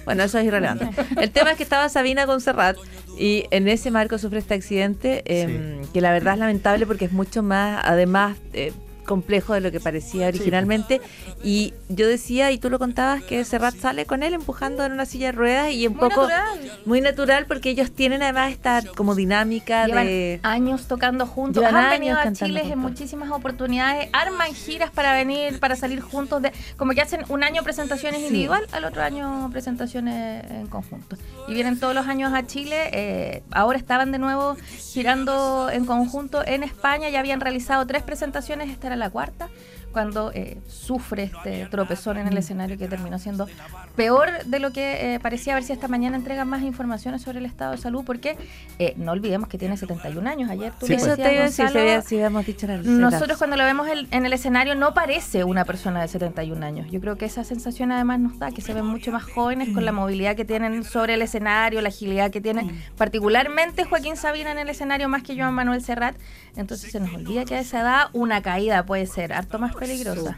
bueno, 0.06 0.24
eso 0.24 0.38
es 0.40 0.46
irrelevante. 0.46 0.90
El 1.22 1.32
tema 1.32 1.52
es 1.52 1.58
que 1.58 1.64
estaba 1.64 1.88
Sabina 1.90 2.26
con 2.26 2.42
Serrat 2.42 2.78
y 3.18 3.46
en 3.52 3.68
ese 3.68 3.92
marco 3.92 4.18
sufre 4.18 4.40
este 4.40 4.56
accidente, 4.56 5.24
eh, 5.26 5.82
que 5.94 6.02
la 6.02 6.12
verdad 6.12 6.34
es 6.34 6.40
lamentable 6.40 6.86
porque 6.86 7.06
es 7.06 7.12
mucho 7.12 7.44
más, 7.44 7.82
además, 7.86 8.38
eh, 8.54 8.74
complejo 9.10 9.56
de 9.56 9.62
lo 9.62 9.72
que 9.72 9.80
parecía 9.80 10.28
originalmente. 10.28 11.02
Y 11.44 11.74
yo 11.90 12.08
decía, 12.08 12.52
y 12.52 12.60
tú 12.60 12.70
lo 12.70 12.78
contabas, 12.78 13.24
que 13.24 13.44
Serrat 13.44 13.76
sale 13.76 14.06
con 14.06 14.22
él 14.22 14.34
empujando 14.34 14.86
en 14.86 14.92
una 14.92 15.08
silla 15.08 15.28
de 15.28 15.32
ruedas 15.32 15.72
y 15.72 15.88
un 15.88 15.94
Muy 15.94 16.10
poco 16.10 16.28
natural. 16.28 16.80
muy 16.86 17.02
natural 17.02 17.46
porque 17.48 17.72
ellos 17.72 17.92
tienen 17.92 18.22
además 18.22 18.52
esta 18.52 18.84
como 18.96 19.16
dinámica 19.16 19.88
Llevan 19.88 20.06
de... 20.06 20.40
años 20.44 20.88
tocando 20.88 21.26
juntos, 21.26 21.64
Llevan 21.64 21.86
han 21.86 21.90
venido 21.90 22.20
a 22.20 22.32
Chile 22.32 22.62
en 22.72 22.78
muchísimas 22.78 23.32
oportunidades, 23.32 24.10
arman 24.14 24.54
giras 24.54 24.92
para 24.92 25.14
venir, 25.14 25.60
para 25.60 25.76
salir 25.76 26.02
juntos, 26.02 26.44
de, 26.44 26.54
como 26.78 26.94
que 26.94 27.02
hacen 27.02 27.22
un 27.30 27.44
año 27.44 27.64
presentaciones 27.64 28.22
individual, 28.22 28.68
al 28.72 28.86
otro 28.86 29.02
año 29.02 29.50
presentaciones 29.52 30.46
en 30.52 30.68
conjunto. 30.68 31.18
Y 31.48 31.56
vienen 31.56 31.80
todos 31.80 31.96
los 31.96 32.06
años 32.06 32.32
a 32.32 32.46
Chile, 32.46 32.90
eh, 32.94 33.42
ahora 33.50 33.80
estaban 33.80 34.12
de 34.12 34.20
nuevo 34.20 34.56
girando 34.94 35.72
en 35.72 35.86
conjunto 35.86 36.46
en 36.46 36.62
España, 36.62 37.10
ya 37.10 37.20
habían 37.20 37.42
realizado 37.42 37.88
tres 37.88 38.04
presentaciones, 38.04 38.70
esta 38.70 38.86
era 38.88 38.99
la 39.00 39.10
cuarta 39.10 39.50
cuando 39.92 40.32
eh, 40.34 40.58
sufre 40.68 41.24
este 41.24 41.66
tropezón 41.68 42.18
en 42.18 42.28
el 42.28 42.38
escenario 42.38 42.78
que 42.78 42.88
terminó 42.88 43.20
siendo 43.20 43.48
peor 43.96 44.30
de 44.46 44.60
lo 44.60 44.72
que 44.72 45.16
eh, 45.16 45.20
parecía. 45.20 45.54
A 45.54 45.56
ver 45.56 45.64
si 45.64 45.74
esta 45.74 45.88
mañana 45.88 46.16
entregan 46.18 46.48
más 46.48 46.62
informaciones 46.62 47.22
sobre 47.22 47.40
el 47.40 47.46
estado 47.46 47.72
de 47.72 47.78
salud, 47.78 48.04
porque 48.06 48.38
eh, 48.80 48.94
no 48.98 49.12
olvidemos 49.12 49.50
que 49.50 49.58
tiene 49.58 49.78
71 49.78 50.30
años. 50.30 50.50
Ayer 50.50 50.72
tú 50.80 50.86
Sí, 50.86 50.94
le 50.94 50.98
Eso 50.98 51.06
pues. 51.08 51.18
te 51.18 51.24
decías, 51.24 51.34
iba 51.34 51.42
a 51.42 51.46
decir, 51.46 51.56
si 51.56 51.62
Gonzalo, 51.64 51.80
había- 51.82 52.02
si 52.02 52.16
habíamos 52.16 52.46
dicho 52.46 52.68
la 52.68 52.78
nosotros 52.78 53.38
cuando 53.38 53.56
lo 53.58 53.64
vemos 53.64 53.88
el- 53.90 54.08
en 54.12 54.26
el 54.26 54.34
escenario 54.34 54.76
no 54.76 54.94
parece 54.94 55.44
una 55.44 55.66
persona 55.66 56.02
de 56.02 56.08
71 56.08 56.64
años. 56.66 56.88
Yo 56.92 57.00
creo 57.02 57.18
que 57.18 57.26
esa 57.26 57.44
sensación 57.44 57.92
además 57.92 58.20
nos 58.20 58.40
da 58.40 58.52
que 58.52 58.62
se 58.62 58.74
ven 58.74 58.86
mucho 58.86 59.12
más 59.12 59.24
jóvenes 59.24 59.70
con 59.74 59.86
la 59.86 59.92
movilidad 59.92 60.36
que 60.36 60.46
tienen 60.46 60.84
sobre 60.84 61.16
el 61.16 61.22
escenario, 61.22 61.82
la 61.82 61.90
agilidad 61.90 62.32
que 62.32 62.42
tienen, 62.42 62.72
particularmente 62.98 63.84
Joaquín 63.86 64.16
Sabina 64.16 64.52
en 64.52 64.60
el 64.60 64.70
escenario 64.70 65.10
más 65.10 65.24
que 65.24 65.36
Joan 65.36 65.54
Manuel 65.54 65.82
Serrat. 65.84 66.16
Entonces 66.56 66.92
se 66.92 67.00
nos 67.00 67.14
olvida 67.14 67.46
que 67.46 67.56
a 67.56 67.60
esa 67.60 67.82
edad 67.82 68.08
una 68.14 68.42
caída 68.42 68.84
puede 68.86 69.06
ser 69.06 69.34
harto 69.34 69.60
más 69.60 69.76
peligrosa. 69.80 70.38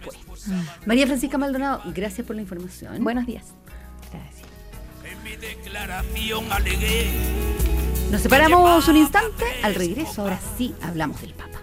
María 0.85 1.05
Francisca 1.07 1.37
Maldonado, 1.37 1.81
gracias 1.93 2.25
por 2.25 2.35
la 2.35 2.41
información. 2.41 3.03
Buenos 3.03 3.25
días. 3.25 3.53
Gracias. 4.11 4.47
En 5.03 5.23
mi 5.23 5.35
declaración 5.35 6.51
alegué 6.51 7.11
Nos 8.11 8.21
separamos 8.21 8.87
un 8.87 8.97
instante. 8.97 9.45
Al 9.63 9.75
regreso, 9.75 10.21
ahora 10.21 10.39
sí 10.57 10.75
hablamos 10.81 11.21
del 11.21 11.33
Papa. 11.33 11.59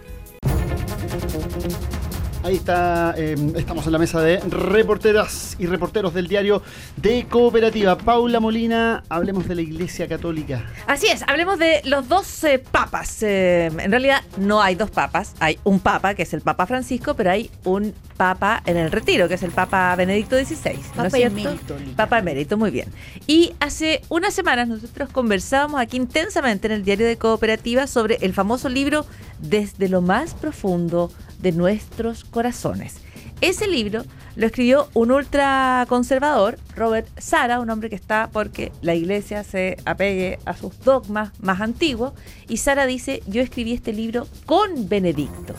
Ahí 2.41 2.55
está, 2.55 3.13
eh, 3.17 3.35
estamos 3.57 3.85
en 3.85 3.91
la 3.91 3.99
mesa 3.99 4.21
de 4.21 4.39
reporteras 4.39 5.57
y 5.59 5.65
reporteros 5.65 6.13
del 6.13 6.27
diario 6.27 6.63
de 6.95 7.25
Cooperativa. 7.29 7.97
Paula 7.97 8.39
Molina, 8.39 9.03
hablemos 9.09 9.45
de 9.45 9.55
la 9.55 9.61
Iglesia 9.61 10.07
Católica. 10.07 10.65
Así 10.87 11.07
es, 11.07 11.23
hablemos 11.27 11.59
de 11.59 11.81
los 11.83 12.07
dos 12.07 12.45
eh, 12.45 12.57
papas. 12.59 13.23
Eh, 13.23 13.65
en 13.65 13.91
realidad 13.91 14.21
no 14.37 14.61
hay 14.61 14.75
dos 14.75 14.89
papas, 14.89 15.35
hay 15.41 15.59
un 15.65 15.81
papa, 15.81 16.15
que 16.15 16.23
es 16.23 16.33
el 16.33 16.39
Papa 16.39 16.65
Francisco, 16.65 17.13
pero 17.13 17.29
hay 17.29 17.51
un 17.65 17.93
papa 18.15 18.63
en 18.65 18.77
el 18.77 18.89
retiro, 18.89 19.27
que 19.27 19.33
es 19.33 19.43
el 19.43 19.51
Papa 19.51 19.93
Benedicto 19.97 20.37
XVI. 20.37 20.79
¿no 20.95 21.03
Papa 21.03 21.17
emérito. 21.17 21.75
Papa 21.97 22.19
emérito, 22.19 22.57
muy 22.57 22.71
bien. 22.71 22.87
Y 23.27 23.51
hace 23.59 24.01
unas 24.07 24.33
semanas 24.33 24.69
nosotros 24.69 25.09
conversábamos 25.09 25.81
aquí 25.81 25.97
intensamente 25.97 26.67
en 26.67 26.73
el 26.73 26.85
diario 26.85 27.05
de 27.05 27.17
Cooperativa 27.17 27.85
sobre 27.85 28.15
el 28.21 28.33
famoso 28.33 28.69
libro 28.69 29.05
Desde 29.39 29.89
lo 29.89 30.01
más 30.01 30.33
profundo 30.33 31.11
de 31.39 31.51
nuestros 31.51 32.23
corazones. 32.23 32.97
Ese 33.41 33.67
libro 33.67 34.03
lo 34.35 34.45
escribió 34.45 34.89
un 34.93 35.11
ultraconservador, 35.11 36.57
Robert 36.75 37.07
Sara, 37.17 37.59
un 37.59 37.69
hombre 37.69 37.89
que 37.89 37.95
está 37.95 38.29
porque 38.31 38.71
la 38.81 38.95
iglesia 38.95 39.43
se 39.43 39.77
apegue 39.85 40.39
a 40.45 40.55
sus 40.55 40.79
dogmas 40.79 41.31
más 41.39 41.61
antiguos. 41.61 42.13
Y 42.47 42.57
Sara 42.57 42.85
dice, 42.85 43.23
yo 43.27 43.41
escribí 43.41 43.73
este 43.73 43.93
libro 43.93 44.27
con 44.45 44.89
Benedicto. 44.89 45.53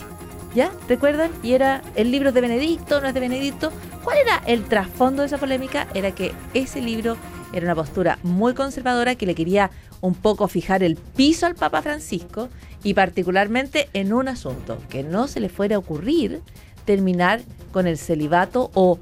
¿Ya? 0.53 0.71
¿Recuerdan? 0.89 1.31
Y 1.43 1.53
era 1.53 1.81
el 1.95 2.11
libro 2.11 2.31
de 2.31 2.41
Benedicto, 2.41 2.99
no 3.01 3.07
es 3.07 3.13
de 3.13 3.19
Benedicto. 3.19 3.71
¿Cuál 4.03 4.17
era 4.17 4.41
el 4.47 4.63
trasfondo 4.65 5.21
de 5.21 5.27
esa 5.27 5.37
polémica? 5.37 5.87
Era 5.93 6.11
que 6.11 6.33
ese 6.53 6.81
libro 6.81 7.17
era 7.53 7.65
una 7.65 7.75
postura 7.75 8.19
muy 8.23 8.53
conservadora 8.53 9.15
que 9.15 9.25
le 9.25 9.35
quería 9.35 9.71
un 10.01 10.15
poco 10.15 10.47
fijar 10.47 10.83
el 10.83 10.95
piso 10.95 11.45
al 11.45 11.55
Papa 11.55 11.81
Francisco 11.81 12.49
y 12.83 12.93
particularmente 12.93 13.89
en 13.93 14.13
un 14.13 14.27
asunto, 14.27 14.77
que 14.89 15.03
no 15.03 15.27
se 15.27 15.39
le 15.39 15.49
fuera 15.49 15.75
a 15.75 15.79
ocurrir 15.79 16.41
terminar 16.85 17.41
con 17.71 17.87
el 17.87 17.97
celibato 17.97 18.71
o 18.73 18.97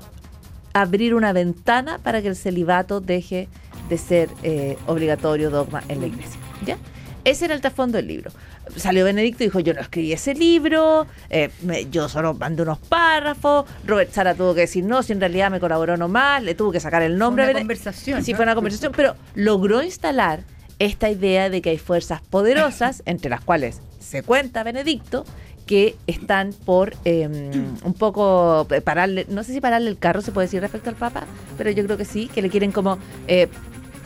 abrir 0.73 1.15
una 1.15 1.33
ventana 1.33 1.97
para 1.99 2.21
que 2.21 2.27
el 2.27 2.35
celibato 2.35 2.99
deje 3.01 3.47
de 3.89 3.97
ser 3.97 4.29
eh, 4.43 4.77
obligatorio 4.87 5.49
dogma 5.49 5.81
en 5.87 6.01
la 6.01 6.07
iglesia. 6.07 6.39
¿Ya? 6.65 6.77
Ese 7.25 7.45
era 7.45 7.53
el 7.55 7.61
trasfondo 7.61 7.97
del 7.97 8.07
libro. 8.07 8.31
Salió 8.75 9.03
Benedicto 9.03 9.43
y 9.43 9.47
dijo, 9.47 9.59
yo 9.59 9.73
no 9.73 9.81
escribí 9.81 10.13
ese 10.13 10.35
libro, 10.35 11.07
eh, 11.29 11.49
me- 11.63 11.85
yo 11.89 12.07
solo 12.07 12.33
mandé 12.33 12.61
unos 12.63 12.77
párrafos, 12.79 13.65
Robert 13.85 14.11
Sara 14.11 14.35
tuvo 14.35 14.53
que 14.53 14.61
decir 14.61 14.83
no, 14.85 15.01
si 15.03 15.13
en 15.13 15.19
realidad 15.19 15.49
me 15.49 15.59
colaboró 15.59 15.97
nomás, 15.97 16.43
le 16.43 16.53
tuvo 16.53 16.71
que 16.71 16.79
sacar 16.79 17.01
el 17.01 17.17
nombre. 17.17 17.43
Una 17.43 17.49
a 17.51 17.53
Bene- 17.53 17.59
conversación, 17.61 18.23
Sí, 18.23 18.31
¿no? 18.31 18.37
fue 18.37 18.43
una 18.43 18.55
conversación, 18.55 18.93
pero 18.95 19.15
logró 19.35 19.81
instalar 19.81 20.43
esta 20.79 21.09
idea 21.09 21.49
de 21.49 21.61
que 21.61 21.71
hay 21.71 21.77
fuerzas 21.77 22.21
poderosas, 22.21 23.03
entre 23.05 23.29
las 23.29 23.41
cuales 23.41 23.81
se 23.99 24.23
cuenta 24.23 24.63
Benedicto, 24.63 25.25
que 25.65 25.95
están 26.07 26.53
por 26.65 26.95
eh, 27.05 27.27
un 27.27 27.93
poco 27.93 28.65
eh, 28.71 28.81
pararle, 28.81 29.27
no 29.29 29.43
sé 29.43 29.53
si 29.53 29.61
pararle 29.61 29.91
el 29.91 29.99
carro 29.99 30.21
se 30.21 30.31
puede 30.31 30.47
decir 30.47 30.61
respecto 30.61 30.89
al 30.89 30.95
Papa, 30.95 31.25
pero 31.59 31.69
yo 31.69 31.83
creo 31.83 31.95
que 31.95 32.05
sí, 32.05 32.27
que 32.33 32.41
le 32.41 32.49
quieren 32.49 32.71
como 32.71 32.97
eh, 33.27 33.49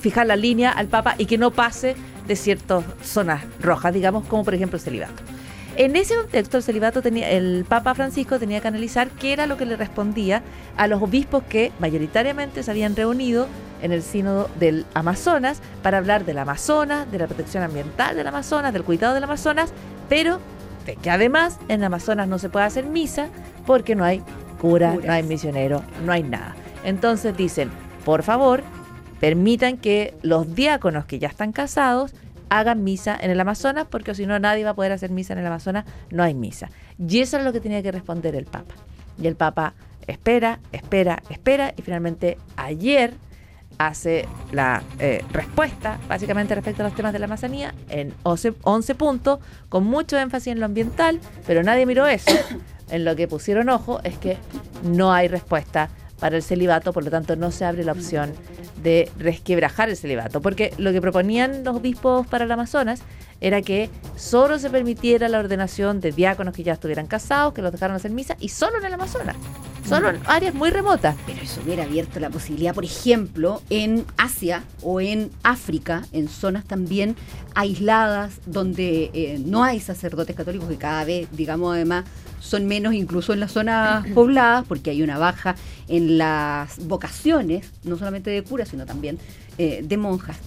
fijar 0.02 0.28
la 0.28 0.36
línea 0.36 0.72
al 0.72 0.88
Papa 0.88 1.16
y 1.18 1.26
que 1.26 1.38
no 1.38 1.52
pase 1.52 1.96
de 2.28 2.36
ciertas 2.36 2.84
zonas 3.02 3.46
rojas, 3.62 3.94
digamos, 3.94 4.26
como 4.26 4.44
por 4.44 4.54
ejemplo 4.54 4.76
el 4.76 4.84
celibato. 4.84 5.24
En 5.76 5.96
ese 5.96 6.16
contexto, 6.16 6.58
el 6.58 6.64
celibato 6.64 7.02
tenía, 7.02 7.32
el 7.32 7.66
Papa 7.68 7.96
Francisco 7.96 8.38
tenía 8.38 8.62
que 8.62 8.68
analizar 8.68 9.10
qué 9.10 9.34
era 9.34 9.48
lo 9.48 9.58
que 9.58 9.66
le 9.66 9.76
respondía 9.76 10.44
a 10.78 10.88
los 10.88 11.02
obispos 11.02 11.44
que 11.44 11.72
mayoritariamente 11.80 12.62
se 12.62 12.70
habían 12.70 12.96
reunido 12.96 13.48
en 13.82 13.92
el 13.92 14.04
sínodo 14.04 14.50
del 14.60 14.86
Amazonas 14.94 15.62
para 15.82 15.98
hablar 15.98 16.26
del 16.26 16.38
Amazonas, 16.38 17.12
de 17.12 17.18
la 17.18 17.26
protección 17.26 17.64
ambiental 17.64 18.16
del 18.16 18.28
Amazonas, 18.28 18.72
del 18.72 18.84
cuidado 18.84 19.16
del 19.16 19.24
Amazonas, 19.24 19.74
pero 20.10 20.40
de 20.86 20.96
que 20.96 21.10
además 21.10 21.58
en 21.70 21.80
el 21.80 21.86
Amazonas 21.86 22.28
no 22.28 22.38
se 22.38 22.50
puede 22.50 22.66
hacer 22.66 22.86
misa 22.86 23.30
porque 23.66 23.96
no 23.96 24.04
hay 24.04 24.22
cura, 24.62 24.92
Curas. 24.92 25.06
no 25.08 25.14
hay 25.14 25.24
misionero, 25.24 25.84
no 26.06 26.12
hay 26.12 26.22
nada. 26.22 26.56
Entonces 26.84 27.36
dicen, 27.36 27.72
por 28.06 28.22
favor, 28.22 28.64
permitan 29.20 29.78
que 29.78 30.14
los 30.22 30.54
diáconos 30.54 31.06
que 31.06 31.18
ya 31.18 31.30
están 31.30 31.52
casados 31.52 32.14
hagan 32.50 32.84
misa 32.84 33.18
en 33.20 33.32
el 33.32 33.40
Amazonas, 33.40 33.88
porque 33.90 34.16
si 34.16 34.26
no 34.26 34.40
nadie 34.40 34.64
va 34.64 34.72
a 34.72 34.76
poder 34.76 34.92
hacer 34.92 35.12
misa 35.12 35.34
en 35.34 35.40
el 35.40 35.46
Amazonas, 35.46 35.86
no 36.10 36.24
hay 36.24 36.34
misa. 36.34 36.70
Y 36.98 37.20
eso 37.20 37.38
es 37.38 37.44
lo 37.44 37.54
que 37.54 37.60
tenía 37.60 37.82
que 37.82 37.92
responder 37.92 38.36
el 38.36 38.46
Papa. 38.46 38.76
Y 39.22 39.28
el 39.28 39.36
Papa 39.36 39.74
espera, 40.08 40.60
espera, 40.72 41.22
espera, 41.30 41.74
y 41.78 41.82
finalmente 41.82 42.38
ayer 42.56 43.14
hace 43.78 44.28
la 44.52 44.84
eh, 45.00 45.24
respuesta, 45.32 46.00
básicamente 46.08 46.56
respecto 46.56 46.84
a 46.84 46.86
los 46.86 46.96
temas 46.96 47.14
de 47.14 47.20
la 47.20 47.26
Amazonía, 47.26 47.74
en 47.90 48.14
11, 48.24 48.54
11 48.62 48.96
puntos, 48.96 49.40
con 49.70 49.86
mucho 49.86 50.18
énfasis 50.18 50.54
en 50.54 50.60
lo 50.60 50.66
ambiental, 50.66 51.20
pero 51.48 51.64
nadie 51.64 51.86
miró 51.86 52.08
eso. 52.08 52.32
En 52.90 53.06
lo 53.06 53.16
que 53.16 53.28
pusieron 53.28 53.70
ojo 53.70 54.02
es 54.04 54.18
que 54.20 54.38
no 54.84 55.14
hay 55.14 55.28
respuesta 55.28 55.90
para 56.24 56.38
el 56.38 56.42
celibato, 56.42 56.94
por 56.94 57.04
lo 57.04 57.12
tanto 57.12 57.36
no 57.36 57.52
se 57.52 57.66
abre 57.66 57.84
la 57.84 57.92
opción 57.92 58.32
de 58.82 59.12
resquebrajar 59.20 59.90
el 59.90 59.98
celibato, 59.98 60.42
porque 60.42 60.74
lo 60.78 60.94
que 60.94 61.02
proponían 61.02 61.66
los 61.66 61.76
obispos 61.76 62.26
para 62.28 62.46
el 62.46 62.52
Amazonas 62.54 63.02
era 63.44 63.62
que 63.62 63.90
solo 64.16 64.58
se 64.58 64.70
permitiera 64.70 65.28
la 65.28 65.38
ordenación 65.38 66.00
de 66.00 66.14
diáconos 66.14 66.56
que 66.56 66.64
ya 66.64 66.74
estuvieran 66.74 67.08
casados, 67.08 67.54
que 67.54 67.62
los 67.62 67.74
dejaron 67.74 67.96
hacer 67.96 68.10
misa, 68.10 68.38
y 68.40 68.48
solo 68.48 68.78
en 68.80 68.86
el 68.86 68.94
Amazonas, 68.94 69.36
solo 69.88 70.10
en 70.10 70.22
áreas 70.26 70.54
muy 70.56 70.70
remotas. 70.70 71.18
Pero 71.26 71.42
eso 71.42 71.60
hubiera 71.62 71.84
abierto 71.84 72.22
la 72.22 72.30
posibilidad, 72.30 72.74
por 72.74 72.86
ejemplo, 72.86 73.62
en 73.70 74.06
Asia 74.16 74.64
o 74.82 75.02
en 75.02 75.30
África, 75.44 76.04
en 76.14 76.30
zonas 76.30 76.64
también 76.64 77.18
aisladas, 77.54 78.40
donde 78.46 79.12
eh, 79.14 79.42
no 79.46 79.66
hay 79.66 79.82
sacerdotes 79.82 80.38
católicos, 80.38 80.70
que 80.70 80.78
cada 80.78 81.04
vez, 81.04 81.28
digamos, 81.34 81.76
además, 81.76 82.06
son 82.40 82.66
menos 82.66 82.94
incluso 82.94 83.34
en 83.34 83.42
las 83.42 83.52
zonas 83.52 84.08
pobladas, 84.16 84.64
porque 84.66 84.90
hay 84.92 85.04
una 85.04 85.18
baja 85.18 85.56
en 85.90 86.18
las 86.18 86.80
vocaciones, 86.88 87.72
no 87.84 87.98
solamente 87.98 88.30
de 88.30 88.42
curas, 88.42 88.70
sino 88.70 88.86
también 88.86 89.20
eh, 89.58 89.82
de 89.84 89.98
monjas. 89.98 90.38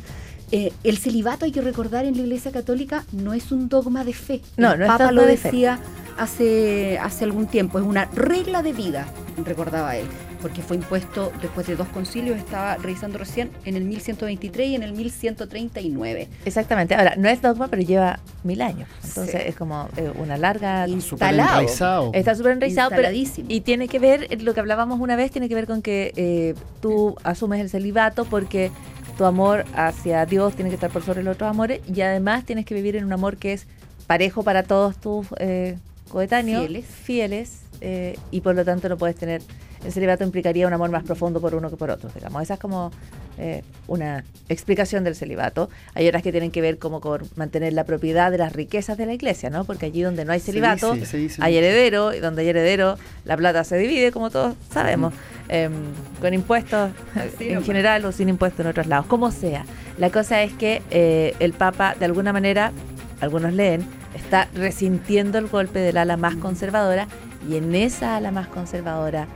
Eh, 0.52 0.72
el 0.84 0.98
celibato, 0.98 1.44
hay 1.44 1.52
que 1.52 1.60
recordar, 1.60 2.04
en 2.04 2.14
la 2.16 2.22
Iglesia 2.22 2.52
Católica 2.52 3.04
no 3.12 3.34
es 3.34 3.50
un 3.52 3.68
dogma 3.68 4.04
de 4.04 4.12
fe. 4.12 4.42
No, 4.56 4.72
el 4.72 4.78
no 4.78 4.84
es 4.84 4.90
Papa 4.90 5.04
dogma 5.04 5.22
lo 5.22 5.26
de 5.26 5.36
fe. 5.36 5.48
decía 5.48 5.80
hace, 6.16 6.98
hace 6.98 7.24
algún 7.24 7.46
tiempo, 7.46 7.78
es 7.78 7.84
una 7.84 8.06
regla 8.06 8.62
de 8.62 8.72
vida. 8.72 9.06
recordaba 9.44 9.96
él, 9.96 10.06
porque 10.40 10.62
fue 10.62 10.76
impuesto 10.76 11.32
después 11.42 11.66
de 11.66 11.76
dos 11.76 11.88
concilios, 11.88 12.38
estaba 12.38 12.76
revisando 12.76 13.18
recién, 13.18 13.50
en 13.64 13.76
el 13.76 13.84
1123 13.84 14.68
y 14.68 14.74
en 14.76 14.82
el 14.82 14.92
1139. 14.92 16.28
Exactamente. 16.44 16.94
Ahora, 16.94 17.14
no 17.16 17.28
es 17.28 17.42
dogma, 17.42 17.68
pero 17.68 17.82
lleva 17.82 18.20
mil 18.44 18.62
años. 18.62 18.88
Entonces 19.04 19.42
es 19.46 19.56
como 19.56 19.88
eh, 19.96 20.10
una 20.16 20.36
larga... 20.36 20.86
Instalado. 20.88 21.60
enraizado. 21.60 22.10
Está 22.14 22.34
súper 22.34 22.52
enraizado, 22.52 22.90
pero, 22.90 23.08
y 23.12 23.60
tiene 23.60 23.88
que 23.88 23.98
ver, 23.98 24.42
lo 24.42 24.54
que 24.54 24.60
hablábamos 24.60 25.00
una 25.00 25.16
vez, 25.16 25.30
tiene 25.30 25.48
que 25.48 25.54
ver 25.54 25.66
con 25.66 25.82
que 25.82 26.12
eh, 26.16 26.54
tú 26.80 27.16
asumes 27.24 27.60
el 27.60 27.68
celibato 27.68 28.24
porque 28.24 28.70
tu 29.16 29.24
amor 29.24 29.64
hacia 29.74 30.26
Dios 30.26 30.54
tiene 30.54 30.70
que 30.70 30.74
estar 30.74 30.90
por 30.90 31.02
sobre 31.02 31.22
los 31.22 31.34
otros 31.34 31.50
amores 31.50 31.80
y 31.92 32.00
además 32.02 32.44
tienes 32.44 32.64
que 32.64 32.74
vivir 32.74 32.96
en 32.96 33.04
un 33.04 33.12
amor 33.12 33.36
que 33.36 33.52
es 33.52 33.66
parejo 34.06 34.42
para 34.42 34.62
todos 34.62 34.96
tus 34.98 35.26
eh, 35.38 35.78
coetáneos, 36.08 36.66
Fieles. 36.66 36.86
fieles, 36.86 37.60
eh, 37.80 38.18
y 38.30 38.40
por 38.40 38.54
lo 38.54 38.64
tanto 38.64 38.88
no 38.88 38.96
puedes 38.96 39.16
tener, 39.16 39.42
el 39.84 39.92
celibato 39.92 40.24
implicaría 40.24 40.66
un 40.66 40.72
amor 40.72 40.90
más 40.90 41.04
profundo 41.04 41.40
por 41.40 41.54
uno 41.54 41.70
que 41.70 41.76
por 41.76 41.90
otro, 41.90 42.10
digamos. 42.14 42.42
Esa 42.42 42.54
es 42.54 42.60
como 42.60 42.90
eh, 43.38 43.62
una 43.86 44.24
explicación 44.48 45.04
del 45.04 45.14
celibato. 45.14 45.68
Hay 45.94 46.08
otras 46.08 46.22
que 46.22 46.32
tienen 46.32 46.50
que 46.50 46.60
ver 46.60 46.78
como 46.78 47.00
con 47.00 47.22
mantener 47.36 47.72
la 47.74 47.84
propiedad 47.84 48.30
de 48.30 48.38
las 48.38 48.52
riquezas 48.52 48.96
de 48.96 49.06
la 49.06 49.12
iglesia, 49.12 49.50
¿no? 49.50 49.64
Porque 49.64 49.86
allí 49.86 50.02
donde 50.02 50.24
no 50.24 50.32
hay 50.32 50.40
celibato, 50.40 50.96
hay 51.40 51.56
heredero, 51.56 52.14
y 52.14 52.20
donde 52.20 52.42
hay 52.42 52.48
heredero, 52.48 52.96
la 53.24 53.36
plata 53.36 53.62
se 53.64 53.76
divide, 53.76 54.10
como 54.10 54.30
todos 54.30 54.54
sabemos, 54.72 55.12
em, 55.48 55.72
con 56.20 56.32
impuestos 56.32 56.90
en 57.40 57.62
general 57.62 58.04
o 58.06 58.12
sin 58.12 58.28
impuestos 58.28 58.60
en 58.60 58.68
otros 58.68 58.86
lados, 58.86 59.06
como 59.06 59.30
sea. 59.30 59.66
La 59.98 60.10
cosa 60.10 60.42
es 60.42 60.52
que 60.54 60.82
eh, 60.90 61.34
el 61.38 61.52
Papa, 61.52 61.94
de 61.98 62.06
alguna 62.06 62.32
manera, 62.32 62.72
algunos 63.20 63.52
leen, 63.52 63.86
está 64.14 64.48
resintiendo 64.54 65.38
el 65.38 65.46
golpe 65.46 65.78
del 65.80 65.98
ala 65.98 66.16
más 66.16 66.36
conservadora, 66.36 67.06
y 67.48 67.56
en 67.56 67.74
esa 67.74 68.16
ala 68.16 68.30
más 68.30 68.48
conservadora 68.48 69.28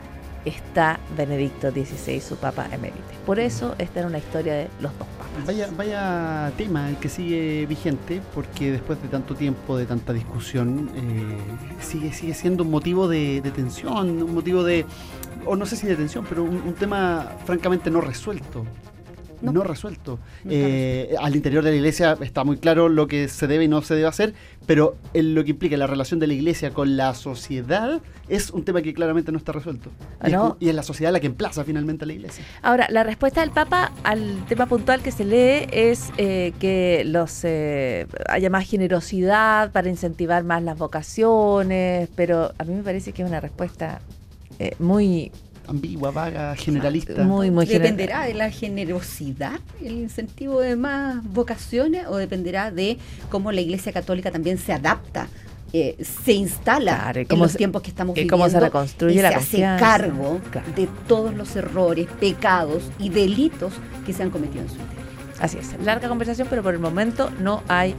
está 0.44 0.98
Benedicto 1.16 1.70
XVI, 1.70 2.20
su 2.20 2.36
Papa 2.36 2.66
emérito. 2.72 3.00
Por 3.26 3.38
eso 3.38 3.74
esta 3.78 4.00
era 4.00 4.08
una 4.08 4.18
historia 4.18 4.54
de 4.54 4.68
los 4.80 4.96
dos 4.98 5.06
papas. 5.08 5.46
Vaya, 5.46 5.68
vaya 5.76 6.52
tema 6.56 6.88
el 6.88 6.96
que 6.96 7.08
sigue 7.08 7.66
vigente, 7.66 8.20
porque 8.34 8.72
después 8.72 9.00
de 9.02 9.08
tanto 9.08 9.34
tiempo, 9.34 9.76
de 9.76 9.86
tanta 9.86 10.12
discusión, 10.12 10.90
eh, 10.94 11.82
sigue, 11.82 12.12
sigue 12.12 12.34
siendo 12.34 12.64
un 12.64 12.70
motivo 12.70 13.08
de, 13.08 13.40
de 13.40 13.50
tensión, 13.50 14.22
un 14.22 14.34
motivo 14.34 14.64
de, 14.64 14.86
o 15.46 15.56
no 15.56 15.66
sé 15.66 15.76
si 15.76 15.86
de 15.86 15.96
tensión, 15.96 16.24
pero 16.28 16.42
un, 16.44 16.56
un 16.56 16.74
tema 16.74 17.28
francamente 17.44 17.90
no 17.90 18.00
resuelto. 18.00 18.64
No, 19.42 19.52
No. 19.52 19.62
resuelto. 19.62 20.18
No 20.44 20.50
Eh, 20.52 21.14
al 21.20 21.34
interior 21.36 21.64
de 21.64 21.70
la 21.70 21.76
iglesia 21.76 22.16
está 22.20 22.44
muy 22.44 22.58
claro 22.58 22.88
lo 22.88 23.06
que 23.06 23.28
se 23.28 23.46
debe 23.46 23.64
y 23.64 23.68
no 23.68 23.82
se 23.82 23.94
debe 23.94 24.06
hacer, 24.06 24.34
pero 24.66 24.96
en 25.14 25.34
lo 25.34 25.44
que 25.44 25.50
implica 25.50 25.76
la 25.76 25.86
relación 25.86 26.20
de 26.20 26.26
la 26.26 26.34
iglesia 26.34 26.70
con 26.72 26.96
la 26.96 27.14
sociedad 27.14 28.00
es 28.28 28.50
un 28.50 28.64
tema 28.64 28.82
que 28.82 28.94
claramente 28.94 29.32
no 29.32 29.38
está 29.38 29.52
resuelto. 29.52 29.90
Ah, 30.20 30.54
y 30.60 30.68
es 30.68 30.74
la 30.74 30.82
sociedad 30.82 31.12
la 31.12 31.20
que 31.20 31.26
emplaza 31.26 31.64
finalmente 31.64 32.04
a 32.04 32.06
la 32.06 32.12
iglesia. 32.12 32.44
Ahora, 32.62 32.86
la 32.90 33.02
respuesta 33.02 33.40
del 33.40 33.50
Papa 33.50 33.92
al 34.04 34.44
tema 34.48 34.66
puntual 34.66 35.02
que 35.02 35.10
se 35.10 35.24
lee 35.24 35.66
es 35.72 36.10
eh, 36.16 36.52
que 36.60 37.02
los 37.06 37.40
eh, 37.44 38.06
haya 38.28 38.50
más 38.50 38.68
generosidad 38.68 39.72
para 39.72 39.88
incentivar 39.88 40.44
más 40.44 40.62
las 40.62 40.78
vocaciones, 40.78 42.08
pero 42.14 42.52
a 42.58 42.64
mí 42.64 42.74
me 42.74 42.82
parece 42.82 43.12
que 43.12 43.22
es 43.22 43.28
una 43.28 43.40
respuesta 43.40 44.00
eh, 44.58 44.74
muy, 44.78 45.32
Ambigua, 45.70 46.10
vaga, 46.10 46.54
generalista. 46.56 47.22
muy, 47.22 47.50
muy 47.50 47.64
general. 47.66 47.82
¿Dependerá 47.96 48.24
de 48.26 48.34
la 48.34 48.50
generosidad, 48.50 49.60
el 49.80 49.92
incentivo 49.92 50.60
de 50.60 50.74
más 50.76 51.22
vocaciones, 51.22 52.06
o 52.08 52.16
dependerá 52.16 52.70
de 52.72 52.98
cómo 53.28 53.52
la 53.52 53.60
Iglesia 53.60 53.92
Católica 53.92 54.30
también 54.32 54.58
se 54.58 54.72
adapta, 54.72 55.28
eh, 55.72 55.96
se 56.24 56.32
instala 56.32 56.96
Claro, 56.98 57.20
en 57.20 57.26
cómo 57.28 57.44
los 57.44 57.52
se- 57.52 57.58
tiempos 57.58 57.82
que 57.82 57.90
estamos 57.90 58.16
y 58.16 58.22
viviendo 58.22 58.36
cómo 58.36 58.50
se 58.50 58.58
reconstruye 58.58 59.14
y 59.20 59.22
la 59.22 59.30
se 59.30 59.36
hace 59.36 59.60
cargo 59.80 60.40
Claro. 60.50 60.66
de 60.74 60.88
todos 61.06 61.32
los 61.34 61.54
errores, 61.54 62.08
pecados 62.18 62.82
y 62.98 63.08
delitos 63.10 63.72
que 64.04 64.12
se 64.12 64.24
han 64.24 64.30
cometido 64.30 64.62
en 64.64 64.68
su 64.68 64.74
interior. 64.74 65.00
Así 65.40 65.58
es, 65.58 65.68
larga 65.84 66.08
conversación, 66.08 66.48
pero 66.50 66.62
por 66.64 66.74
el 66.74 66.80
momento 66.80 67.30
no 67.38 67.62
hay 67.68 67.94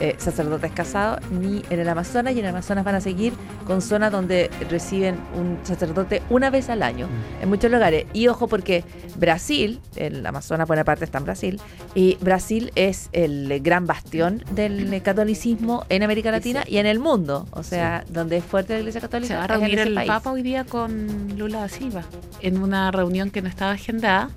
eh, 0.00 0.14
sacerdotes 0.18 0.72
casados 0.72 1.20
ni 1.30 1.62
en 1.70 1.80
el 1.80 1.88
Amazonas 1.88 2.34
y 2.34 2.38
en 2.38 2.44
el 2.44 2.50
Amazonas 2.50 2.84
van 2.84 2.94
a 2.94 3.00
seguir 3.00 3.32
con 3.66 3.82
zonas 3.82 4.12
donde 4.12 4.50
reciben 4.70 5.16
un 5.34 5.58
sacerdote 5.62 6.22
una 6.30 6.50
vez 6.50 6.68
al 6.70 6.82
año 6.82 7.08
en 7.40 7.48
muchos 7.48 7.70
lugares. 7.70 8.06
Y 8.12 8.28
ojo 8.28 8.48
porque 8.48 8.84
Brasil, 9.16 9.80
el 9.96 10.24
Amazonas 10.24 10.68
buena 10.68 10.84
parte 10.84 11.04
está 11.04 11.18
en 11.18 11.24
Brasil, 11.24 11.60
y 11.94 12.16
Brasil 12.20 12.70
es 12.74 13.08
el 13.12 13.60
gran 13.60 13.86
bastión 13.86 14.44
del 14.52 15.02
catolicismo 15.02 15.84
en 15.88 16.02
América 16.02 16.30
Latina 16.30 16.64
y 16.66 16.78
en 16.78 16.86
el 16.86 16.98
mundo. 16.98 17.46
O 17.50 17.62
sea, 17.62 18.04
donde 18.08 18.38
es 18.38 18.44
fuerte 18.44 18.74
la 18.74 18.80
Iglesia 18.80 19.00
Católica. 19.00 19.34
Se 19.34 19.36
va 19.36 19.44
a 19.44 19.46
reunir 19.48 19.78
el 19.78 19.94
país. 19.94 20.08
Papa 20.08 20.30
hoy 20.30 20.42
día 20.42 20.64
con 20.64 21.36
Lula 21.36 21.60
da 21.60 21.68
Silva 21.68 22.04
en 22.40 22.58
una 22.58 22.90
reunión 22.90 23.30
que 23.30 23.42
no 23.42 23.48
estaba 23.48 23.72
agendada, 23.72 24.30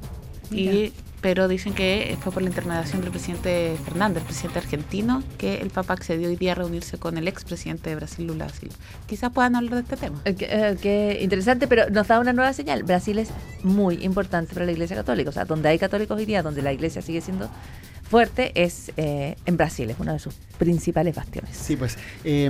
y, 0.51 0.91
pero 1.21 1.47
dicen 1.47 1.73
que 1.73 2.17
fue 2.21 2.31
por 2.31 2.41
la 2.41 2.49
intermediación 2.49 3.01
del 3.01 3.11
presidente 3.11 3.77
Fernández, 3.85 4.23
presidente 4.23 4.59
argentino, 4.59 5.23
que 5.37 5.61
el 5.61 5.69
Papa 5.69 5.93
accedió 5.93 6.27
hoy 6.27 6.35
día 6.35 6.53
a 6.53 6.55
reunirse 6.55 6.97
con 6.97 7.17
el 7.17 7.27
expresidente 7.27 7.91
de 7.91 7.95
Brasil, 7.95 8.25
Lula 8.25 8.45
da 8.45 8.53
Silva. 8.53 8.75
Quizás 9.07 9.31
puedan 9.31 9.55
hablar 9.55 9.75
de 9.75 9.81
este 9.81 9.97
tema. 9.97 10.19
Eh, 10.25 10.35
Qué, 10.35 10.47
eh, 10.49 10.77
qué 10.81 11.19
interesante, 11.21 11.67
pero 11.67 11.89
nos 11.89 12.07
da 12.07 12.19
una 12.19 12.33
nueva 12.33 12.53
señal. 12.53 12.83
Brasil 12.83 13.19
es 13.19 13.29
muy 13.63 14.03
importante 14.03 14.53
para 14.53 14.65
la 14.65 14.71
Iglesia 14.71 14.95
Católica. 14.95 15.29
O 15.29 15.33
sea, 15.33 15.45
donde 15.45 15.69
hay 15.69 15.77
católicos 15.77 16.17
hoy 16.17 16.25
día, 16.25 16.41
donde 16.41 16.63
la 16.63 16.73
Iglesia 16.73 17.01
sigue 17.03 17.21
siendo 17.21 17.49
fuerte, 18.11 18.51
es 18.61 18.91
eh, 18.97 19.37
en 19.45 19.55
Brasil. 19.55 19.89
Es 19.89 19.95
uno 19.97 20.11
de 20.11 20.19
sus 20.19 20.35
principales 20.59 21.15
bastiones. 21.15 21.55
Sí, 21.55 21.77
pues 21.77 21.97
eh, 22.25 22.49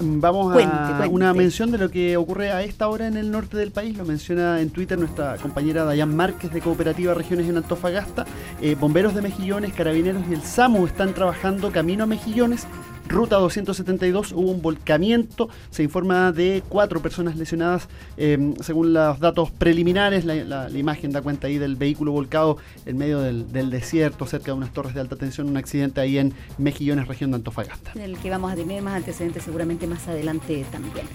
vamos 0.00 0.50
a 0.50 0.54
cuente. 0.54 1.08
una 1.08 1.32
mención 1.32 1.70
de 1.70 1.78
lo 1.78 1.92
que 1.92 2.16
ocurre 2.16 2.50
a 2.50 2.64
esta 2.64 2.88
hora 2.88 3.06
en 3.06 3.16
el 3.16 3.30
norte 3.30 3.56
del 3.56 3.70
país. 3.70 3.96
Lo 3.96 4.04
menciona 4.04 4.60
en 4.60 4.70
Twitter 4.70 4.98
nuestra 4.98 5.36
compañera 5.36 5.84
Dayan 5.84 6.14
Márquez 6.14 6.52
de 6.52 6.60
Cooperativa 6.60 7.14
Regiones 7.14 7.48
en 7.48 7.56
Antofagasta. 7.56 8.26
Eh, 8.60 8.74
bomberos 8.74 9.14
de 9.14 9.22
Mejillones, 9.22 9.72
Carabineros 9.72 10.24
y 10.28 10.34
el 10.34 10.42
SAMU 10.42 10.84
están 10.86 11.14
trabajando 11.14 11.70
camino 11.70 12.02
a 12.02 12.06
Mejillones. 12.08 12.66
Ruta 13.10 13.36
272 13.36 14.32
hubo 14.32 14.52
un 14.52 14.62
volcamiento. 14.62 15.48
Se 15.70 15.82
informa 15.82 16.30
de 16.30 16.62
cuatro 16.68 17.02
personas 17.02 17.36
lesionadas. 17.36 17.88
eh, 18.16 18.54
según 18.60 18.92
los 18.92 19.18
datos 19.18 19.50
preliminares, 19.50 20.24
la 20.24 20.70
imagen 20.70 21.10
da 21.10 21.20
cuenta 21.20 21.48
ahí 21.48 21.58
del 21.58 21.74
vehículo 21.74 22.12
volcado 22.12 22.58
en 22.86 22.96
medio 22.96 23.18
del, 23.20 23.50
del 23.52 23.70
desierto, 23.70 24.26
cerca 24.26 24.46
de 24.46 24.52
unas 24.52 24.72
torres 24.72 24.94
de 24.94 25.00
alta 25.00 25.16
tensión. 25.16 25.48
Un 25.48 25.56
accidente 25.56 26.00
ahí 26.00 26.18
en 26.18 26.32
Mejillones, 26.58 27.08
región 27.08 27.32
de 27.32 27.36
Antofagasta. 27.36 27.92
del 27.94 28.16
que 28.18 28.30
vamos 28.30 28.52
a 28.52 28.54
tener 28.54 28.80
más 28.82 28.94
antecedentes 28.94 29.42
seguramente 29.42 29.86
más 29.88 30.06
adelante 30.06 30.64
también. 30.70 31.06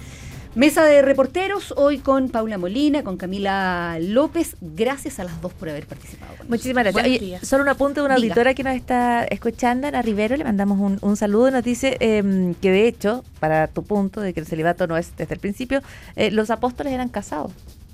Mesa 0.55 0.85
de 0.85 1.01
reporteros, 1.01 1.73
hoy 1.75 1.97
con 1.97 2.29
Paula 2.29 2.57
Molina, 2.57 3.03
con 3.03 3.17
Camila 3.17 3.97
López. 3.99 4.55
Gracias 4.61 5.19
a 5.19 5.25
las 5.25 5.41
dos 5.41 5.51
por 5.53 5.67
haber 5.67 5.85
participado. 5.85 6.33
con 6.37 6.47
Muchísimas 6.47 6.85
gracias. 6.85 7.05
Oye, 7.05 7.39
solo 7.43 7.63
un 7.63 7.69
apunte 7.69 7.99
de 7.99 8.05
una 8.05 8.15
Diga. 8.15 8.27
auditora 8.27 8.53
que 8.53 8.63
nos 8.63 8.73
está 8.73 9.25
escuchando, 9.25 9.87
Ana 9.87 10.01
Rivero, 10.01 10.37
le 10.37 10.45
mandamos 10.45 10.79
un, 10.79 10.97
un 11.01 11.17
saludo. 11.17 11.51
Nos 11.51 11.63
dice 11.63 11.97
eh, 11.99 12.53
que 12.61 12.71
de 12.71 12.87
hecho, 12.87 13.25
para 13.41 13.67
tu 13.67 13.83
punto 13.83 14.21
de 14.21 14.33
que 14.33 14.39
el 14.39 14.45
celibato 14.47 14.87
no 14.87 14.95
es 14.95 15.11
desde 15.17 15.33
el 15.33 15.41
principio, 15.41 15.81
eh, 16.15 16.31
los 16.31 16.49
apóstoles 16.49 16.93
eran 16.93 17.09
casados. 17.09 17.51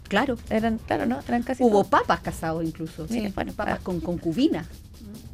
Claro. 0.07 0.37
Eran, 0.51 0.77
claro, 0.85 1.07
¿no? 1.07 1.19
Eran 1.27 1.41
casi 1.41 1.63
Hubo 1.63 1.71
todos. 1.83 1.87
papas 1.87 2.19
casados 2.19 2.63
incluso. 2.63 3.07
Sí, 3.07 3.21
Sí, 3.21 3.31
bueno, 3.33 3.53
papas 3.53 3.79
ah. 3.79 3.83
con 3.83 3.99
concubina. 4.01 4.65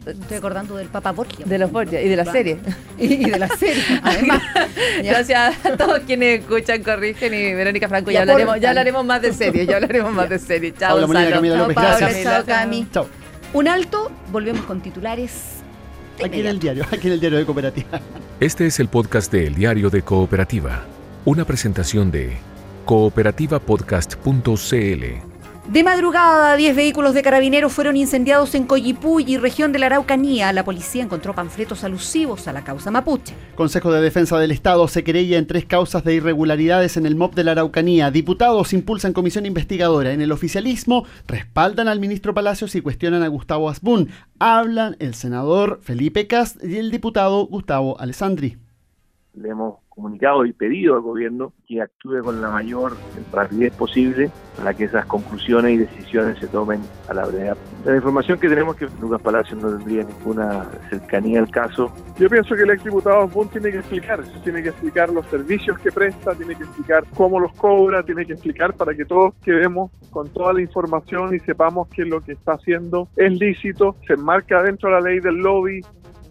Estoy 0.07 0.37
acordando 0.37 0.75
del 0.77 0.87
Papa 0.87 1.11
Borgia. 1.11 1.45
De 1.45 1.57
los 1.57 1.69
Borgia 1.71 2.01
y 2.01 2.07
de 2.09 2.15
la 2.15 2.23
Claro. 2.23 2.37
serie. 2.37 2.57
Y, 2.97 3.13
y 3.27 3.29
de 3.29 3.39
la 3.39 3.47
serie, 3.49 3.83
además. 4.03 4.41
Gracias 5.03 5.65
a 5.65 5.77
todos 5.77 5.99
quienes 6.01 6.39
escuchan, 6.41 6.81
corrigen 6.83 7.33
y 7.33 7.53
Verónica 7.53 7.87
Franco. 7.89 8.11
Ya 8.11 8.21
hablaremos, 8.21 8.43
aportan. 8.53 8.61
ya 8.61 8.69
hablaremos 8.69 9.05
más 9.05 9.21
de 9.21 9.33
series, 9.33 9.67
ya 9.67 9.75
hablaremos 9.75 10.13
más 10.13 10.29
de 10.29 10.39
series. 10.39 10.73
Chao, 10.77 10.99
Paula. 10.99 11.29
Camila 11.29 11.55
Chao, 11.55 11.61
López, 11.63 11.75
Paula, 11.75 11.97
gracias. 11.99 12.23
chao, 12.23 12.45
Cami. 12.45 12.87
Chao. 12.91 13.07
Un 13.53 13.67
alto, 13.67 14.11
volvemos 14.31 14.65
con 14.65 14.81
titulares. 14.81 15.31
Aquí 16.23 16.39
en 16.39 16.47
el 16.47 16.59
diario, 16.59 16.83
aquí 16.91 17.07
en 17.07 17.13
el 17.13 17.19
diario 17.19 17.37
de 17.39 17.45
Cooperativa. 17.45 17.99
Este 18.39 18.65
es 18.65 18.79
el 18.79 18.87
podcast 18.87 19.31
de 19.31 19.45
El 19.47 19.53
Diario 19.55 19.89
de 19.91 20.01
Cooperativa, 20.01 20.83
una 21.25 21.45
presentación 21.45 22.09
de 22.11 22.37
cooperativapodcast.cl. 22.85 25.26
De 25.68 25.84
madrugada, 25.84 26.55
10 26.55 26.78
vehículos 26.78 27.13
de 27.13 27.22
carabineros 27.22 27.74
fueron 27.74 27.97
incendiados 27.97 28.55
en 28.55 28.65
Coyipulli 28.65 29.34
y 29.34 29.38
región 29.38 29.74
de 29.74 29.80
la 29.80 29.88
Araucanía. 29.88 30.53
La 30.53 30.63
policía 30.63 31.03
encontró 31.03 31.36
panfletos 31.36 31.84
alusivos 31.84 32.47
a 32.47 32.53
la 32.53 32.63
causa 32.63 32.89
mapuche. 32.89 33.36
Consejo 33.55 33.91
de 33.91 33.99
Defensa 33.99 34.39
del 34.39 34.51
Estado 34.51 34.88
se 34.88 35.03
querella 35.03 35.38
en 35.38 35.45
tres 35.45 35.65
causas 35.65 36.05
de 36.05 36.15
irregularidades 36.15 36.95
en 36.95 37.05
el 37.05 37.18
MOP 37.18 37.36
de 37.36 37.43
la 37.43 37.51
Araucanía. 37.51 38.11
Diputados 38.11 38.72
impulsan 38.72 39.11
comisión 39.11 39.45
investigadora. 39.45 40.13
En 40.13 40.22
el 40.22 40.32
oficialismo 40.32 41.05
respaldan 41.28 41.89
al 41.89 41.99
ministro 41.99 42.34
Palacios 42.34 42.74
y 42.76 42.82
cuestionan 42.82 43.24
a 43.24 43.28
Gustavo 43.28 43.70
Asbun. 43.70 44.09
Hablan 44.39 44.95
el 44.99 45.15
senador 45.15 45.82
Felipe 45.84 46.28
Cast 46.28 46.63
y 46.63 46.78
el 46.78 46.91
diputado 46.91 47.45
Gustavo 47.45 47.99
Alessandri. 47.99 48.57
le 49.34 49.49
hemos 49.49 49.80
comunicado 49.97 50.45
y 50.45 50.53
pedido 50.53 50.93
al 50.93 51.01
gobierno 51.01 51.53
que 51.67 51.81
actúe 51.81 52.21
con 52.23 52.39
la 52.39 52.51
mayor 52.51 52.95
rapidez 53.33 53.73
posible 53.75 54.29
para 54.55 54.71
que 54.75 54.83
esas 54.83 55.07
conclusiones 55.07 55.73
y 55.73 55.77
decisiones 55.77 56.37
se 56.37 56.47
tomen 56.47 56.81
a 57.09 57.15
la 57.15 57.25
brevedad. 57.25 57.57
La 57.83 57.95
información 57.95 58.39
que 58.39 58.47
tenemos 58.47 58.75
que 58.75 58.87
Lucas 59.01 59.19
Palacio 59.21 59.57
no 59.57 59.75
tendría 59.75 60.03
ninguna 60.03 60.69
cercanía 60.91 61.39
al 61.39 61.49
caso. 61.49 61.91
Yo 62.19 62.29
pienso 62.29 62.55
que 62.55 62.61
el 62.61 62.69
exdiputado 62.69 63.27
Boone 63.27 63.49
tiene 63.51 63.71
que 63.71 63.79
explicar, 63.79 64.23
tiene 64.43 64.61
que 64.61 64.69
explicar 64.69 65.09
los 65.09 65.25
servicios 65.27 65.79
que 65.79 65.91
presta, 65.91 66.35
tiene 66.35 66.53
que 66.53 66.63
explicar 66.63 67.03
cómo 67.15 67.39
los 67.39 67.53
cobra, 67.53 68.03
tiene 68.03 68.23
que 68.25 68.33
explicar 68.33 68.75
para 68.75 68.93
que 68.93 69.03
todos 69.03 69.33
quedemos 69.43 69.91
con 70.11 70.29
toda 70.29 70.53
la 70.53 70.61
información 70.61 71.33
y 71.33 71.39
sepamos 71.39 71.87
que 71.87 72.05
lo 72.05 72.21
que 72.21 72.33
está 72.33 72.53
haciendo 72.53 73.09
es 73.15 73.31
lícito, 73.33 73.95
se 74.05 74.13
enmarca 74.13 74.61
dentro 74.61 74.89
de 74.89 74.95
la 74.95 75.01
ley 75.01 75.19
del 75.19 75.37
lobby, 75.37 75.81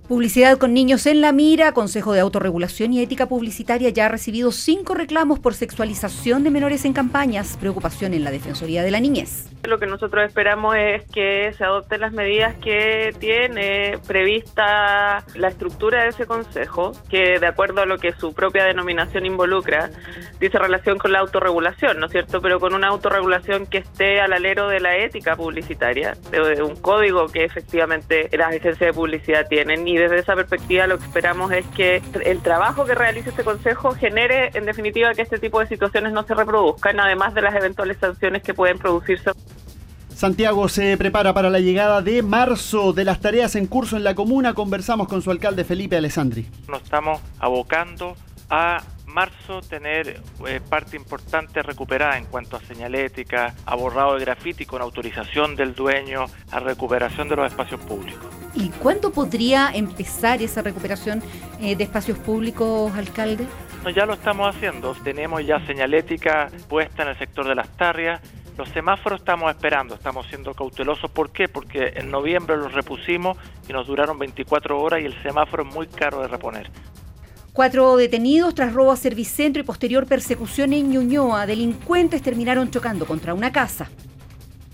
Publicidad 0.08 0.56
con 0.58 0.72
niños 0.72 1.04
en 1.06 1.20
la 1.20 1.32
mira, 1.32 1.72
Consejo 1.72 2.12
de 2.12 2.20
Autorregulación 2.20 2.92
y 2.92 3.02
Ética 3.02 3.26
Publicitaria 3.26 3.90
ya 3.90 4.06
ha 4.06 4.08
recibido 4.08 4.52
cinco 4.52 4.94
reclamos 4.94 5.40
por 5.40 5.54
sexualización 5.54 6.44
de 6.44 6.50
menores 6.50 6.84
en 6.84 6.92
campañas, 6.92 7.56
preocupación 7.58 8.14
en 8.14 8.22
la 8.22 8.30
Defensoría 8.30 8.84
de 8.84 8.92
la 8.92 9.00
Niñez. 9.00 9.50
Lo 9.64 9.80
que 9.80 9.86
nosotros 9.86 10.24
esperamos 10.24 10.76
es 10.76 11.02
que 11.10 11.52
se 11.58 11.64
adopten 11.64 12.02
las 12.02 12.12
medidas 12.12 12.54
que 12.62 13.16
tiene 13.18 13.98
prevista 14.06 15.24
la 15.34 15.48
estructura 15.48 16.04
de 16.04 16.10
ese 16.10 16.24
Consejo, 16.24 16.92
que 17.10 17.40
de 17.40 17.46
acuerdo 17.48 17.80
a 17.80 17.86
lo 17.86 17.98
que 17.98 18.12
su 18.12 18.32
propia 18.32 18.64
denominación 18.64 19.26
involucra, 19.26 19.90
dice 20.38 20.56
relación 20.56 20.98
con 20.98 21.10
la 21.10 21.18
autorregulación, 21.18 21.98
¿no 21.98 22.06
es 22.06 22.12
cierto? 22.12 22.40
Pero 22.40 22.60
con 22.60 22.74
una 22.74 22.86
autorregulación 22.88 23.66
que 23.66 23.78
esté 23.78 24.20
al 24.20 24.32
alero 24.32 24.68
de 24.68 24.78
la 24.78 24.96
ética 24.96 25.34
publicitaria, 25.34 26.16
de 26.30 26.62
un 26.62 26.76
código 26.76 27.26
que 27.26 27.42
efectivamente 27.42 28.28
las 28.38 28.50
agencias 28.50 28.78
de 28.78 28.92
publicidad 28.92 29.48
tienen 29.48 29.88
y 29.88 29.95
desde 29.96 30.18
esa 30.18 30.34
perspectiva 30.34 30.86
lo 30.86 30.98
que 30.98 31.04
esperamos 31.04 31.52
es 31.52 31.66
que 31.68 32.02
el 32.24 32.40
trabajo 32.40 32.84
que 32.84 32.94
realice 32.94 33.30
este 33.30 33.44
Consejo 33.44 33.92
genere 33.92 34.50
en 34.54 34.66
definitiva 34.66 35.14
que 35.14 35.22
este 35.22 35.38
tipo 35.38 35.60
de 35.60 35.66
situaciones 35.66 36.12
no 36.12 36.24
se 36.24 36.34
reproduzcan, 36.34 36.98
además 37.00 37.34
de 37.34 37.42
las 37.42 37.54
eventuales 37.54 37.96
sanciones 37.98 38.42
que 38.42 38.54
pueden 38.54 38.78
producirse. 38.78 39.30
Santiago 40.16 40.68
se 40.70 40.96
prepara 40.96 41.34
para 41.34 41.50
la 41.50 41.60
llegada 41.60 42.00
de 42.00 42.22
marzo 42.22 42.94
de 42.94 43.04
las 43.04 43.20
tareas 43.20 43.54
en 43.54 43.66
curso 43.66 43.98
en 43.98 44.04
la 44.04 44.14
comuna. 44.14 44.54
Conversamos 44.54 45.08
con 45.08 45.20
su 45.20 45.30
alcalde 45.30 45.62
Felipe 45.62 45.96
Alessandri. 45.96 46.48
Nos 46.68 46.82
estamos 46.82 47.20
abocando 47.38 48.16
a 48.48 48.82
marzo 49.06 49.60
tener 49.60 50.20
eh, 50.46 50.60
parte 50.68 50.96
importante 50.96 51.62
recuperada 51.62 52.18
en 52.18 52.24
cuanto 52.26 52.56
a 52.56 52.60
señalética, 52.60 53.54
a 53.64 53.74
borrado 53.74 54.14
de 54.14 54.20
grafiti 54.20 54.66
con 54.66 54.82
autorización 54.82 55.56
del 55.56 55.74
dueño, 55.74 56.26
a 56.50 56.60
recuperación 56.60 57.28
de 57.28 57.36
los 57.36 57.46
espacios 57.46 57.80
públicos. 57.80 58.35
¿Y 58.56 58.70
cuándo 58.70 59.12
podría 59.12 59.70
empezar 59.74 60.40
esa 60.40 60.62
recuperación 60.62 61.22
eh, 61.60 61.76
de 61.76 61.84
espacios 61.84 62.18
públicos, 62.18 62.90
alcalde? 62.96 63.46
No, 63.84 63.90
ya 63.90 64.06
lo 64.06 64.14
estamos 64.14 64.54
haciendo. 64.54 64.94
Tenemos 65.04 65.44
ya 65.46 65.64
señalética 65.66 66.48
puesta 66.66 67.02
en 67.02 67.10
el 67.10 67.18
sector 67.18 67.46
de 67.46 67.54
las 67.54 67.68
tarrias. 67.76 68.20
Los 68.56 68.70
semáforos 68.70 69.20
estamos 69.20 69.50
esperando, 69.50 69.94
estamos 69.94 70.26
siendo 70.28 70.54
cautelosos. 70.54 71.10
¿Por 71.10 71.30
qué? 71.30 71.48
Porque 71.48 71.92
en 71.96 72.10
noviembre 72.10 72.56
los 72.56 72.72
repusimos 72.72 73.36
y 73.68 73.74
nos 73.74 73.86
duraron 73.86 74.18
24 74.18 74.80
horas 74.80 75.02
y 75.02 75.04
el 75.04 75.22
semáforo 75.22 75.62
es 75.68 75.74
muy 75.74 75.86
caro 75.86 76.22
de 76.22 76.28
reponer. 76.28 76.70
Cuatro 77.52 77.96
detenidos 77.96 78.54
tras 78.54 78.72
robo 78.72 78.92
a 78.92 78.96
servicentro 78.96 79.60
y 79.60 79.66
posterior 79.66 80.06
persecución 80.06 80.72
en 80.72 80.90
Ñuñoa. 80.90 81.44
Delincuentes 81.46 82.22
terminaron 82.22 82.70
chocando 82.70 83.04
contra 83.04 83.34
una 83.34 83.52
casa. 83.52 83.90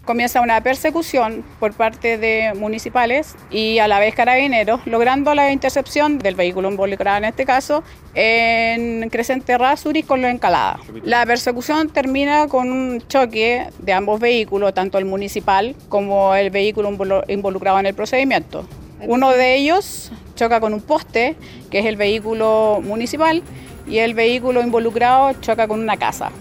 Comienza 0.05 0.40
una 0.40 0.61
persecución 0.61 1.44
por 1.61 1.74
parte 1.74 2.18
de 2.18 2.55
municipales 2.57 3.36
y 3.53 3.78
a 3.78 3.86
la 3.86 4.00
vez 4.00 4.16
carabineros, 4.16 4.84
logrando 4.84 5.32
la 5.32 5.53
intercepción 5.53 6.18
del 6.18 6.34
vehículo 6.34 6.68
involucrado 6.68 7.18
en 7.18 7.24
este 7.26 7.44
caso 7.44 7.84
en 8.14 9.09
Crescente 9.11 9.57
Rasuris 9.57 10.05
con 10.05 10.20
lo 10.20 10.26
encalada. 10.26 10.80
La 11.05 11.24
persecución 11.24 11.88
termina 11.88 12.48
con 12.48 12.72
un 12.72 13.00
choque 13.07 13.68
de 13.78 13.92
ambos 13.92 14.18
vehículos, 14.18 14.74
tanto 14.74 14.98
el 14.98 15.05
municipal 15.05 15.76
como 15.88 16.34
el 16.34 16.50
vehículo 16.50 16.90
involucrado 17.28 17.78
en 17.78 17.86
el 17.86 17.94
procedimiento. 17.94 18.66
Uno 19.03 19.30
de 19.30 19.55
ellos 19.55 20.11
choca 20.34 20.59
con 20.59 20.74
un 20.74 20.80
poste, 20.80 21.36
que 21.70 21.78
es 21.78 21.86
el 21.86 21.94
vehículo 21.94 22.80
municipal, 22.82 23.44
y 23.86 23.98
el 23.98 24.14
vehículo 24.14 24.62
involucrado 24.62 25.32
choca 25.40 25.68
con 25.68 25.78
una 25.78 25.96
casa. 25.96 26.32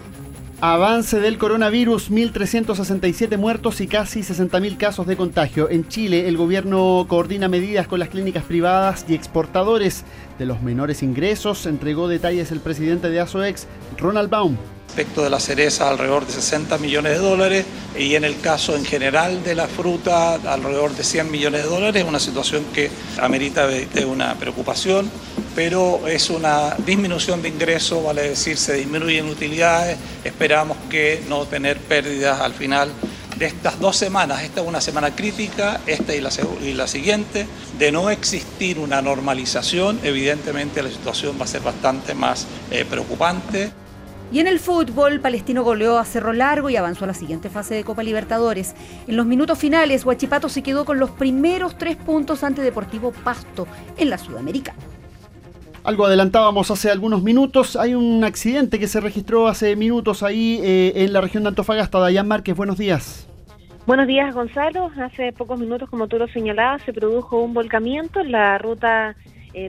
Avance 0.64 1.20
del 1.20 1.39
coronavirus, 1.39 2.12
1.367 2.12 3.36
muertos 3.36 3.82
y 3.82 3.88
casi 3.88 4.20
60.000 4.20 4.78
casos 4.78 5.07
de 5.07 5.18
contagio. 5.18 5.72
En 5.72 5.88
Chile, 5.88 6.28
el 6.28 6.38
gobierno 6.38 7.07
coordina 7.09 7.47
medidas 7.47 7.88
con 7.88 7.99
las 7.99 8.09
clínicas 8.09 8.43
privadas 8.43 9.03
y 9.07 9.16
exportadores 9.16 10.03
de 10.38 10.45
los 10.45 10.62
menores 10.62 11.01
ingresos. 11.01 11.66
Entregó 11.66 12.07
detalles 12.07 12.51
el 12.51 12.59
presidente 12.59 13.09
de 13.09 13.22
ASOEX, 13.22 13.66
Ronald 13.97 14.30
Baum 14.30 14.55
respecto 14.91 15.24
de 15.24 15.30
la 15.30 15.39
cereza 15.39 15.89
alrededor 15.89 16.28
de 16.28 16.34
60 16.34 16.78
millones 16.80 17.14
de 17.14 17.20
dólares 17.20 17.66
y 17.97 18.16
en 18.16 18.26
el 18.26 18.41
caso 18.41 18.76
en 18.76 18.84
general 18.84 19.41
de 19.41 19.55
la 19.55 19.68
fruta 19.68 20.34
alrededor 20.34 20.93
de 20.93 21.05
100 21.05 21.32
millones 21.32 21.64
de 21.64 21.70
dólares, 21.70 22.03
una 22.05 22.20
situación 22.20 22.66
que 22.74 22.91
amerita 23.22 23.70
una 24.05 24.36
preocupación, 24.36 25.09
pero 25.56 26.08
es 26.08 26.30
una 26.30 26.76
disminución 26.86 27.41
de 27.41 27.49
ingresos, 27.49 28.04
vale 28.04 28.30
decir, 28.30 28.58
se 28.58 28.74
disminuyen 28.74 29.28
utilidades, 29.28 29.97
esperamos 30.24 30.78
que 30.89 31.22
no 31.28 31.45
tener 31.45 31.78
pérdidas 31.78 32.39
al 32.39 32.54
final 32.54 32.91
de 33.38 33.47
estas 33.47 33.80
dos 33.80 33.97
semanas, 33.97 34.43
esta 34.43 34.62
es 34.62 34.68
una 34.68 34.82
semana 34.82 35.16
crítica, 35.16 35.82
esta 35.88 36.14
y 36.16 36.22
la, 36.22 36.88
siguiente, 36.88 37.47
de 37.80 37.91
no 37.91 38.10
existir 38.10 38.78
una 38.78 39.02
normalización, 39.02 39.99
evidentemente 40.04 40.84
la 40.84 40.89
situación 40.89 41.38
va 41.39 41.45
a 41.45 41.47
ser 41.47 41.62
bastante 41.62 42.14
más 42.14 42.45
eh, 42.70 42.86
preocupante. 42.86 43.72
Y 44.32 44.39
en 44.39 44.47
el 44.47 44.60
fútbol, 44.60 45.20
Palestino 45.20 45.64
goleó 45.64 45.97
a 45.97 46.06
Cerro 46.06 46.32
Largo 46.32 46.70
y 46.70 46.78
avanzó 46.78 47.04
a 47.04 47.08
la 47.08 47.14
siguiente 47.14 47.49
fase 47.49 47.74
de 47.74 47.84
Copa 47.84 48.04
Libertadores. 48.04 48.76
En 49.08 49.18
los 49.18 49.26
minutos 49.26 49.58
finales, 49.58 50.06
Huachipato 50.06 50.47
se 50.47 50.62
quedó 50.64 50.86
con 50.86 50.99
los 50.99 51.10
primeros 51.10 51.78
tres 51.78 51.97
puntos 51.97 52.43
ante 52.43 52.62
Deportivo 52.62 53.12
Pasto 53.12 53.68
en 53.97 54.10
la 54.10 54.18
Sudamericana. 54.18 54.80
Algo 55.84 56.06
adelantábamos 56.06 56.70
hace 56.70 56.92
algunos 56.92 57.24
minutos. 57.24 57.76
Hay 57.76 57.96
un 57.96 58.24
accidente 58.24 58.78
que 58.78 58.88
se 58.88 59.00
registró 59.00 59.48
hace 59.48 59.76
minutos 59.76 60.22
ahí 60.22 60.60
eh, 60.64 60.94
en 60.96 61.12
la 61.12 61.22
región 61.22 61.42
de 61.44 61.50
Antofagasta. 61.50 62.00
Dayan 62.00 62.28
Márquez, 62.28 62.56
buenos 62.56 62.78
días. 62.78 63.28
Buenos 63.88 64.06
días, 64.06 64.36
Gonzalo. 64.36 64.92
Hace 65.04 65.34
pocos 65.34 65.60
minutos, 65.60 65.90
como 65.90 66.08
tú 66.08 66.20
lo 66.20 66.28
señalabas, 66.28 66.84
se 66.84 66.94
produjo 66.94 67.40
un 67.42 67.56
volcamiento 67.56 68.20
en 68.20 68.32
la 68.32 68.60
ruta 68.60 69.16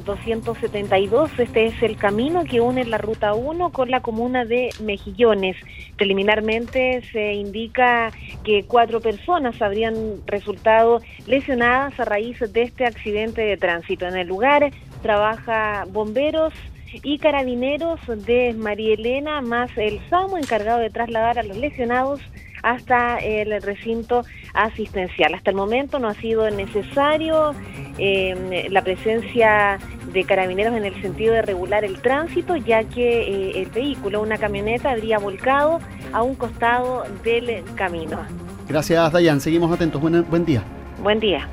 272. 0.05 1.31
Eh, 1.31 1.43
este 1.45 1.67
es 1.67 1.83
el 1.83 1.97
camino 1.97 2.45
que 2.45 2.61
une 2.61 2.85
la 2.85 2.99
ruta 2.99 3.33
1 3.33 3.71
con 3.71 3.91
la 3.91 4.01
comuna 4.01 4.45
de 4.45 4.69
Mejillones. 4.83 5.57
Preliminarmente 5.97 7.03
se 7.11 7.33
indica 7.33 8.13
que 8.45 8.65
cuatro 8.65 9.01
personas 9.01 9.61
habrían 9.63 9.95
resultado 10.27 11.01
lesionadas 11.27 11.99
a 11.99 12.05
raíz 12.05 12.39
de 12.39 12.63
este 12.63 12.85
accidente 12.85 13.41
de 13.41 13.57
tránsito. 13.57 14.07
En 14.07 14.17
el 14.17 14.29
lugar 14.29 14.71
trabaja 15.03 15.85
bomberos 15.89 16.55
y 17.03 17.19
carabineros 17.19 18.01
de 18.27 18.55
María 18.55 18.95
Elena, 18.95 19.41
más 19.41 19.71
el 19.77 20.01
SAMO 20.09 20.39
encargado 20.39 20.79
de 20.79 20.91
trasladar 20.91 21.39
a 21.39 21.43
los 21.43 21.57
lesionados 21.57 22.21
hasta 22.63 23.19
el 23.19 23.61
recinto 23.61 24.25
asistencial. 24.55 25.35
Hasta 25.35 25.51
el 25.51 25.57
momento 25.57 25.99
no 25.99 26.09
ha 26.09 26.15
sido 26.15 26.49
necesario 26.51 27.55
eh, 27.99 28.69
la 28.71 28.83
presencia 28.83 29.79
de 30.13 30.25
carabineros 30.25 30.75
en 30.77 30.85
el 30.85 31.01
sentido 31.03 31.35
de 31.35 31.43
regular 31.43 31.85
el 31.85 32.01
tránsito, 32.01 32.57
ya 32.57 32.85
que 32.85 33.23
eh, 33.23 33.63
el 33.63 33.71
vehículo, 33.71 34.23
una 34.23 34.39
camioneta, 34.39 34.91
habría 34.91 35.19
volcado 35.19 35.81
a 36.13 36.23
un 36.23 36.35
costado 36.35 37.05
del 37.25 37.65
camino. 37.75 38.19
Gracias, 38.69 39.13
Dayan. 39.13 39.41
Seguimos 39.41 39.73
atentos. 39.73 40.01
Buen, 40.01 40.29
buen 40.31 40.45
día. 40.45 40.63
Buen 41.03 41.19
día. 41.19 41.49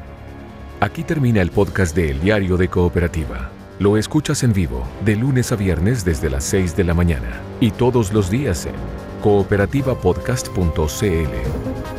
Aquí 0.81 1.03
termina 1.03 1.41
el 1.41 1.51
podcast 1.51 1.93
de 1.93 2.11
El 2.11 2.21
Diario 2.21 2.55
de 2.55 2.69
Cooperativa. 2.69 3.51
Lo 3.79 3.97
escuchas 3.97 4.43
en 4.43 4.53
vivo 4.53 4.87
de 5.03 5.17
lunes 5.17 5.51
a 5.51 5.57
viernes 5.57 6.05
desde 6.05 6.29
las 6.29 6.45
6 6.45 6.77
de 6.77 6.85
la 6.85 6.93
mañana 6.93 7.41
y 7.59 7.71
todos 7.71 8.13
los 8.13 8.29
días 8.29 8.65
en 8.65 8.75
cooperativapodcast.cl. 9.21 11.98